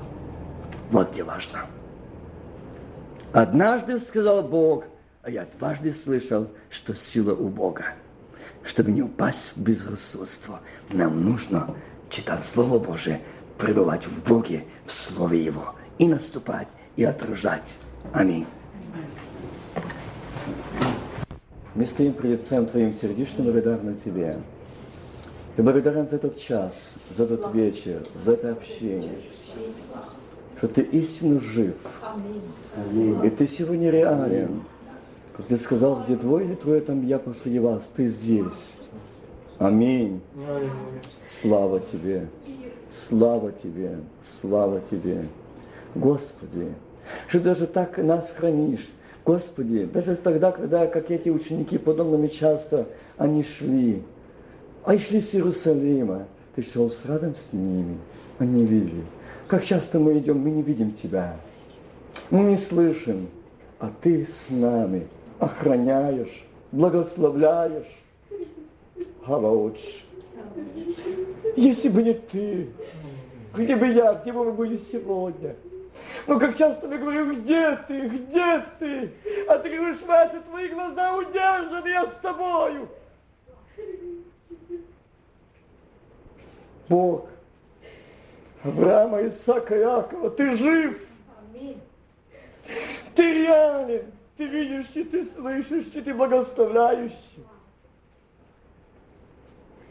Вот 0.92 1.12
где 1.12 1.24
важно. 1.24 1.66
Однажды 3.34 4.00
сказал 4.00 4.44
Бог– 4.44 4.86
а 5.28 5.30
я 5.30 5.46
дважды 5.60 5.94
слышал, 5.94 6.48
что 6.70 6.96
сила 6.96 7.36
у 7.36 7.50
Бога. 7.50 7.84
Чтобы 8.64 8.94
не 8.94 9.02
упасть 9.02 9.52
в 9.54 9.62
безрассудство, 9.62 10.62
нам 10.90 11.22
нужно 11.22 11.76
читать 12.10 12.46
Слово 12.46 12.80
Божие, 12.80 13.20
пребывать 13.58 14.08
в 14.08 14.24
Боге, 14.26 14.64
в 14.86 14.92
Слове 14.94 15.44
Его, 15.44 15.76
и 15.98 16.08
наступать, 16.08 16.70
и 16.96 17.04
отражать. 17.04 17.74
Аминь. 18.14 18.46
Мы 21.76 21.86
стоим 21.88 22.14
пред 22.14 22.40
Лицем 22.40 22.66
Твоим 22.66 22.94
сердечно 22.94 23.44
благодарны 23.44 23.98
Тебе. 24.06 24.38
И 25.58 25.62
благодарен 25.62 26.08
за 26.08 26.18
этот 26.18 26.40
час, 26.40 26.94
за 27.10 27.24
этот 27.24 27.54
вечер, 27.54 28.06
за 28.24 28.34
это 28.34 28.52
общение, 28.52 29.20
что 30.58 30.68
Ты 30.68 30.82
истинно 30.82 31.42
жив. 31.42 31.76
И 33.24 33.30
Ты 33.32 33.48
сегодня 33.48 33.90
реален. 33.90 34.62
Как 35.36 35.46
ты 35.46 35.58
сказал, 35.60 36.04
где 36.04 36.16
двое 36.16 36.48
или 36.48 36.56
трое, 36.56 36.82
там 36.82 37.06
я 37.06 37.20
посреди 37.20 37.60
вас, 37.60 37.88
ты 37.96 38.08
здесь. 38.08 38.76
Аминь. 39.60 40.20
Слава 41.28 41.80
Тебе, 41.80 42.28
слава 42.90 43.52
Тебе, 43.52 44.00
слава 44.24 44.82
Тебе. 44.90 45.28
Господи, 45.94 46.74
что 47.28 47.40
даже 47.40 47.68
так 47.68 48.00
нас 48.00 48.32
хранишь, 48.36 48.88
Господи, 49.26 49.86
даже 49.86 50.16
тогда, 50.16 50.52
когда, 50.52 50.88
как 50.88 51.12
эти 51.12 51.30
ученики, 51.30 51.78
подобными 51.78 52.30
часто, 52.30 52.88
они 53.18 53.44
шли, 53.44 54.02
они 54.88 55.00
шли 55.00 55.20
с 55.20 55.36
Иерусалима, 55.36 56.28
ты 56.56 56.64
шел 56.64 56.90
с 56.90 57.04
рядом 57.04 57.36
с 57.36 57.52
ними, 57.52 57.98
они 58.40 58.66
видели. 58.66 59.04
Как 59.50 59.66
часто 59.66 60.00
мы 60.00 60.18
идем, 60.18 60.40
мы 60.40 60.50
не 60.50 60.64
видим 60.64 60.94
Тебя, 60.94 61.36
мы 62.30 62.46
не 62.46 62.56
слышим, 62.56 63.28
а 63.80 63.92
Ты 64.02 64.26
с 64.26 64.50
нами 64.50 65.06
охраняешь, 65.40 66.46
благословляешь. 66.72 67.88
Хавауч. 69.26 70.06
Если 71.58 71.90
бы 71.90 72.02
не 72.02 72.14
Ты, 72.14 72.70
где 73.58 73.76
бы 73.76 73.88
я, 73.88 74.14
где 74.14 74.32
бы 74.32 74.46
мы 74.46 74.54
были 74.54 74.78
сегодня? 74.78 75.58
Ну, 76.28 76.40
как 76.40 76.58
часто 76.58 76.88
мы 76.88 76.98
говорим, 76.98 77.42
где 77.42 77.78
ты, 77.90 78.08
где 78.08 78.64
ты? 78.80 79.12
А 79.50 79.58
ты 79.58 79.76
говоришь, 79.76 80.02
Вася, 80.08 80.42
твои 80.50 80.70
глаза 80.70 81.14
удержаны, 81.14 81.90
я 81.90 82.08
с 82.08 82.22
тобою. 82.22 82.88
Бог, 86.90 87.30
Авраама, 88.64 89.28
Исаака, 89.28 89.76
Якова, 89.76 90.30
ты 90.32 90.56
жив. 90.56 91.02
Ты 93.16 93.34
реален, 93.34 94.12
ты 94.36 94.46
видишь, 94.46 94.92
и 94.94 95.04
ты 95.04 95.26
слышишь, 95.34 95.88
и 95.94 96.02
ты 96.02 96.14
благословляющий. 96.14 97.46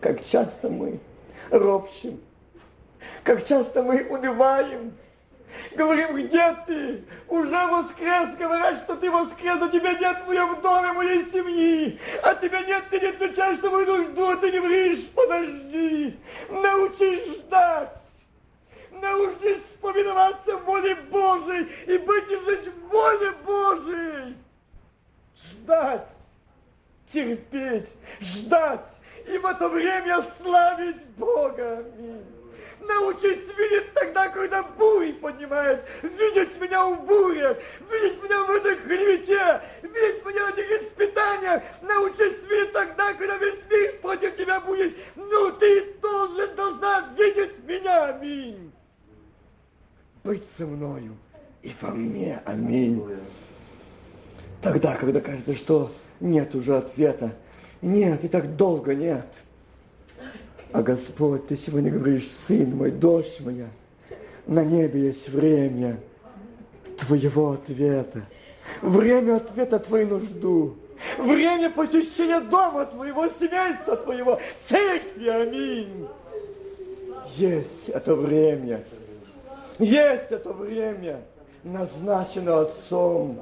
Как 0.00 0.24
часто 0.24 0.68
мы 0.68 1.00
ропщим, 1.50 2.20
как 3.24 3.44
часто 3.44 3.82
мы 3.82 4.06
унываем, 4.08 4.92
Говорим, 5.74 6.16
где 6.16 6.56
ты? 6.66 7.04
Уже 7.28 7.66
воскрес, 7.66 8.36
говорят, 8.36 8.78
что 8.78 8.96
ты 8.96 9.10
воскрес, 9.10 9.58
но 9.58 9.68
тебя 9.68 9.92
нет 9.94 10.22
в 10.22 10.26
моем 10.26 10.60
доме, 10.60 10.92
моей 10.92 11.24
семьи. 11.30 11.98
А 12.22 12.34
тебя 12.34 12.60
нет, 12.62 12.84
ты 12.90 13.00
не 13.00 13.06
отвечаешь 13.06 13.60
на 13.60 13.70
мою 13.70 13.86
нужду, 13.86 14.36
ты 14.38 14.52
не 14.52 14.58
говоришь, 14.58 15.06
подожди. 15.14 16.18
Научись 16.48 17.36
ждать. 17.38 17.92
Научись 18.90 19.62
вспоминаться 19.70 20.56
в 20.56 20.64
воле 20.64 20.94
Божией 20.94 21.68
и 21.86 21.98
быть 21.98 22.30
и 22.30 22.36
жить 22.36 22.68
в 22.68 22.88
воле 22.88 23.32
Божией. 23.44 24.36
Ждать, 25.36 26.08
терпеть, 27.12 27.88
ждать 28.20 28.86
и 29.26 29.38
в 29.38 29.46
это 29.46 29.68
время 29.68 30.24
славить 30.40 31.04
Бога. 31.16 31.78
Аминь. 31.78 32.35
Научись 32.88 33.42
видеть 33.56 33.92
тогда, 33.94 34.28
когда 34.28 34.62
бури 34.62 35.12
поднимает. 35.12 35.84
Видеть 36.02 36.60
меня 36.60 36.86
в 36.86 37.04
буре, 37.06 37.56
видеть 37.90 38.22
меня 38.22 38.44
в 38.44 38.50
этой 38.50 38.76
клевете, 38.76 39.62
видеть 39.82 40.24
меня 40.24 40.46
в 40.46 40.56
этих 40.56 40.82
испытаниях. 40.82 41.62
Научись 41.82 42.38
видеть 42.48 42.72
тогда, 42.72 43.14
когда 43.14 43.36
весь 43.38 43.58
мир 43.70 44.00
против 44.02 44.36
тебя 44.36 44.60
будет. 44.60 44.96
Ну, 45.16 45.52
ты 45.52 45.94
должен, 46.00 46.54
должна 46.54 47.14
видеть 47.16 47.64
меня. 47.64 48.06
Аминь. 48.06 48.72
Быть 50.22 50.44
со 50.58 50.66
мною 50.66 51.16
и 51.62 51.72
во 51.80 51.90
мне. 51.90 52.40
Аминь. 52.44 53.02
Тогда, 54.62 54.96
когда 54.96 55.20
кажется, 55.20 55.54
что 55.54 55.92
нет 56.20 56.54
уже 56.54 56.76
ответа. 56.76 57.34
Нет, 57.82 58.24
и 58.24 58.28
так 58.28 58.56
долго 58.56 58.94
нет. 58.94 59.26
А 60.76 60.82
Господь, 60.82 61.46
Ты 61.46 61.56
сегодня 61.56 61.90
говоришь, 61.90 62.30
сын 62.30 62.76
мой, 62.76 62.90
дочь 62.90 63.40
моя, 63.40 63.68
на 64.46 64.62
небе 64.62 65.06
есть 65.06 65.26
время 65.30 65.98
Твоего 66.98 67.52
ответа. 67.52 68.26
Время 68.82 69.36
ответа 69.36 69.78
Твою 69.78 70.08
нужду. 70.08 70.76
Время 71.16 71.70
посещения 71.70 72.40
дома 72.40 72.84
Твоего, 72.84 73.26
семейства 73.40 73.96
Твоего, 73.96 74.38
церкви. 74.68 75.28
Аминь. 75.28 76.06
Есть 77.36 77.88
это 77.88 78.14
время. 78.14 78.84
Есть 79.78 80.30
это 80.30 80.52
время, 80.52 81.22
назначено 81.64 82.60
Отцом 82.60 83.40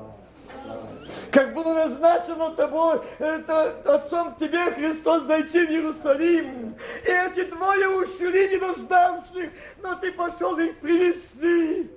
как 1.30 1.54
было 1.54 1.74
назначено 1.74 2.50
тобой, 2.50 3.00
это, 3.18 3.80
Отцом 3.84 4.36
тебе, 4.36 4.70
Христос, 4.72 5.24
зайти 5.24 5.66
в 5.66 5.70
Иерусалим. 5.70 6.76
И 7.04 7.10
эти 7.10 7.44
двое 7.50 7.88
ушли 7.88 8.48
не 8.50 8.56
нуждавших, 8.56 9.50
но 9.82 9.94
ты 9.96 10.12
пошел 10.12 10.56
их 10.58 10.78
привести. 10.78 11.90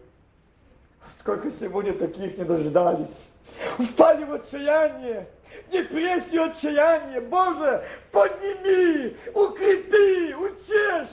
Сколько 1.20 1.52
сегодня 1.52 1.94
таких 1.94 2.38
не 2.38 2.44
дождались. 2.44 3.30
Впали 3.78 4.24
в 4.24 4.34
отчаяние, 4.34 5.28
депрессию, 5.72 6.46
отчаяние. 6.46 7.22
Боже, 7.22 7.84
подними, 8.12 9.16
укрепи, 9.34 10.34
учешь, 10.34 11.10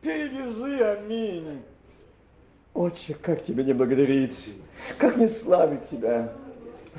перевяжи, 0.00 0.84
аминь. 0.84 1.62
Отче, 2.74 3.14
как 3.14 3.44
тебе 3.44 3.64
не 3.64 3.72
благодарить, 3.72 4.54
как 4.98 5.16
не 5.16 5.28
славить 5.28 5.88
тебя. 5.90 6.32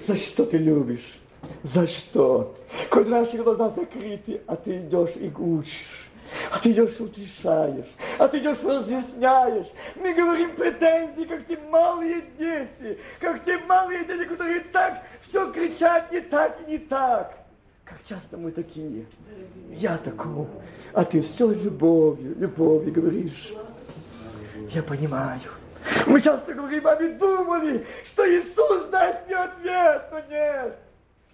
За 0.05 0.15
что 0.17 0.45
ты 0.45 0.57
любишь? 0.57 1.19
За 1.63 1.87
что? 1.87 2.55
Когда 2.89 3.21
наши 3.21 3.37
глаза 3.37 3.69
закрыты, 3.69 4.41
а 4.47 4.55
ты 4.55 4.77
идешь 4.77 5.15
и 5.15 5.31
учишь. 5.37 6.09
А 6.51 6.59
ты 6.59 6.71
идешь 6.71 6.99
утешаешь, 6.99 7.87
а 8.19 8.27
ты 8.27 8.37
идешь 8.37 8.61
разъясняешь. 8.63 9.65
Мы 9.95 10.13
говорим 10.13 10.55
претензии, 10.55 11.23
как 11.23 11.47
те 11.47 11.57
малые 11.69 12.23
дети, 12.37 12.99
как 13.19 13.43
те 13.45 13.57
малые 13.57 14.05
дети, 14.05 14.25
которые 14.25 14.59
так 14.71 15.03
все 15.27 15.51
кричат 15.51 16.11
не 16.11 16.21
так 16.21 16.59
и 16.67 16.71
не 16.71 16.77
так. 16.77 17.35
Как 17.83 17.97
часто 18.07 18.37
мы 18.37 18.51
такие. 18.51 19.07
Я 19.71 19.97
такой, 19.97 20.45
а 20.93 21.03
ты 21.03 21.21
все 21.23 21.51
любовью, 21.51 22.35
любовью 22.37 22.93
говоришь. 22.93 23.51
Я 24.69 24.83
понимаю. 24.83 25.41
Мы 26.05 26.21
часто 26.21 26.53
говорим, 26.53 26.87
а 26.87 26.95
мы 26.95 27.09
думали, 27.13 27.85
что 28.05 28.27
Иисус 28.29 28.85
даст 28.89 29.25
мне 29.25 29.35
ответ, 29.35 30.03
но 30.11 30.19
нет. 30.29 30.77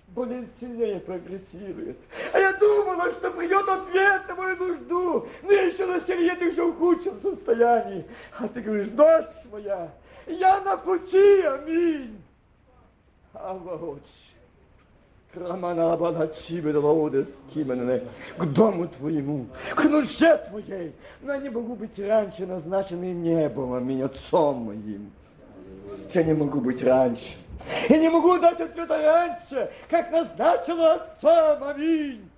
Болезнь 0.10 0.50
сильнее 0.60 1.00
прогрессирует. 1.00 1.98
А 2.32 2.40
я 2.40 2.54
думала, 2.54 3.12
что 3.12 3.32
придет 3.32 3.68
ответ 3.68 4.28
на 4.28 4.36
мою 4.36 4.56
нужду, 4.56 5.28
но 5.44 5.52
я 5.52 5.64
еще 5.64 5.86
на 5.86 6.00
ты 6.00 6.14
еще 6.14 6.72
в 6.72 6.78
худшем 6.78 7.20
состоянии. 7.22 8.06
А 8.38 8.48
ты 8.48 8.62
говоришь, 8.62 8.88
дочь 8.88 9.26
моя, 9.52 9.92
я 10.28 10.62
на 10.62 10.78
пути, 10.78 11.42
аминь. 11.42 12.22
Ава, 13.34 14.00
отче. 15.36 15.52
К 18.38 18.46
дому 18.46 18.88
твоему, 18.88 19.48
к 19.76 19.84
нужде 19.86 20.38
твоей. 20.38 20.94
Но 21.22 21.34
я 21.34 21.40
не 21.40 21.50
могу 21.50 21.76
быть 21.76 21.98
раньше 22.00 22.46
назначенным 22.46 23.24
небом, 23.24 23.74
аминь, 23.74 24.04
отцом 24.04 24.66
моим. 24.66 25.12
Я 26.14 26.24
не 26.24 26.34
могу 26.34 26.62
быть 26.62 26.84
раньше. 26.84 27.36
Я 27.90 27.98
не 27.98 28.10
могу 28.10 28.38
дать 28.40 28.60
ответа 28.60 29.02
раньше, 29.02 29.72
как 29.90 30.12
назначила 30.12 30.94
отцом, 30.94 31.64
аминь. 31.64 32.30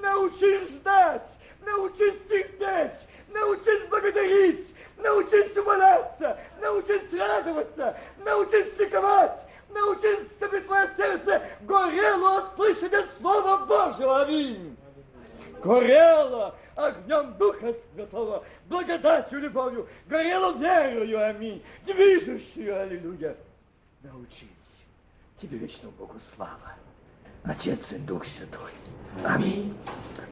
Научись 0.00 0.68
ждать, 0.70 1.22
научись 1.64 2.14
терпеть, 2.28 2.98
научись 3.32 3.88
благодарить, 3.90 4.66
научись 4.96 5.56
умоляться, 5.56 6.38
научись 6.60 7.12
радоваться, 7.12 7.96
научись 8.24 8.78
ликовать, 8.78 9.38
научись, 9.72 10.26
чтобы 10.36 10.60
твое 10.60 10.90
сердце 10.96 11.42
горело 11.62 12.38
от 12.38 12.54
слышания 12.56 13.06
Слова 13.18 13.66
Божьего. 13.66 14.22
Аминь. 14.22 14.76
Горело 15.62 16.54
огнем 16.76 17.34
Духа 17.34 17.74
Святого, 17.94 18.44
благодатью, 18.66 19.40
любовью, 19.40 19.88
горело 20.06 20.52
верою, 20.56 21.28
аминь, 21.28 21.62
движущую, 21.84 22.80
аллилуйя. 22.80 23.36
Научись. 24.02 24.48
Тебе 25.40 25.58
вечному 25.58 25.92
Богу 25.92 26.14
слава. 26.34 26.74
Отец 27.44 27.92
и 27.92 27.98
Дух 27.98 28.26
Святой. 28.26 28.70
Аминь. 29.24 29.76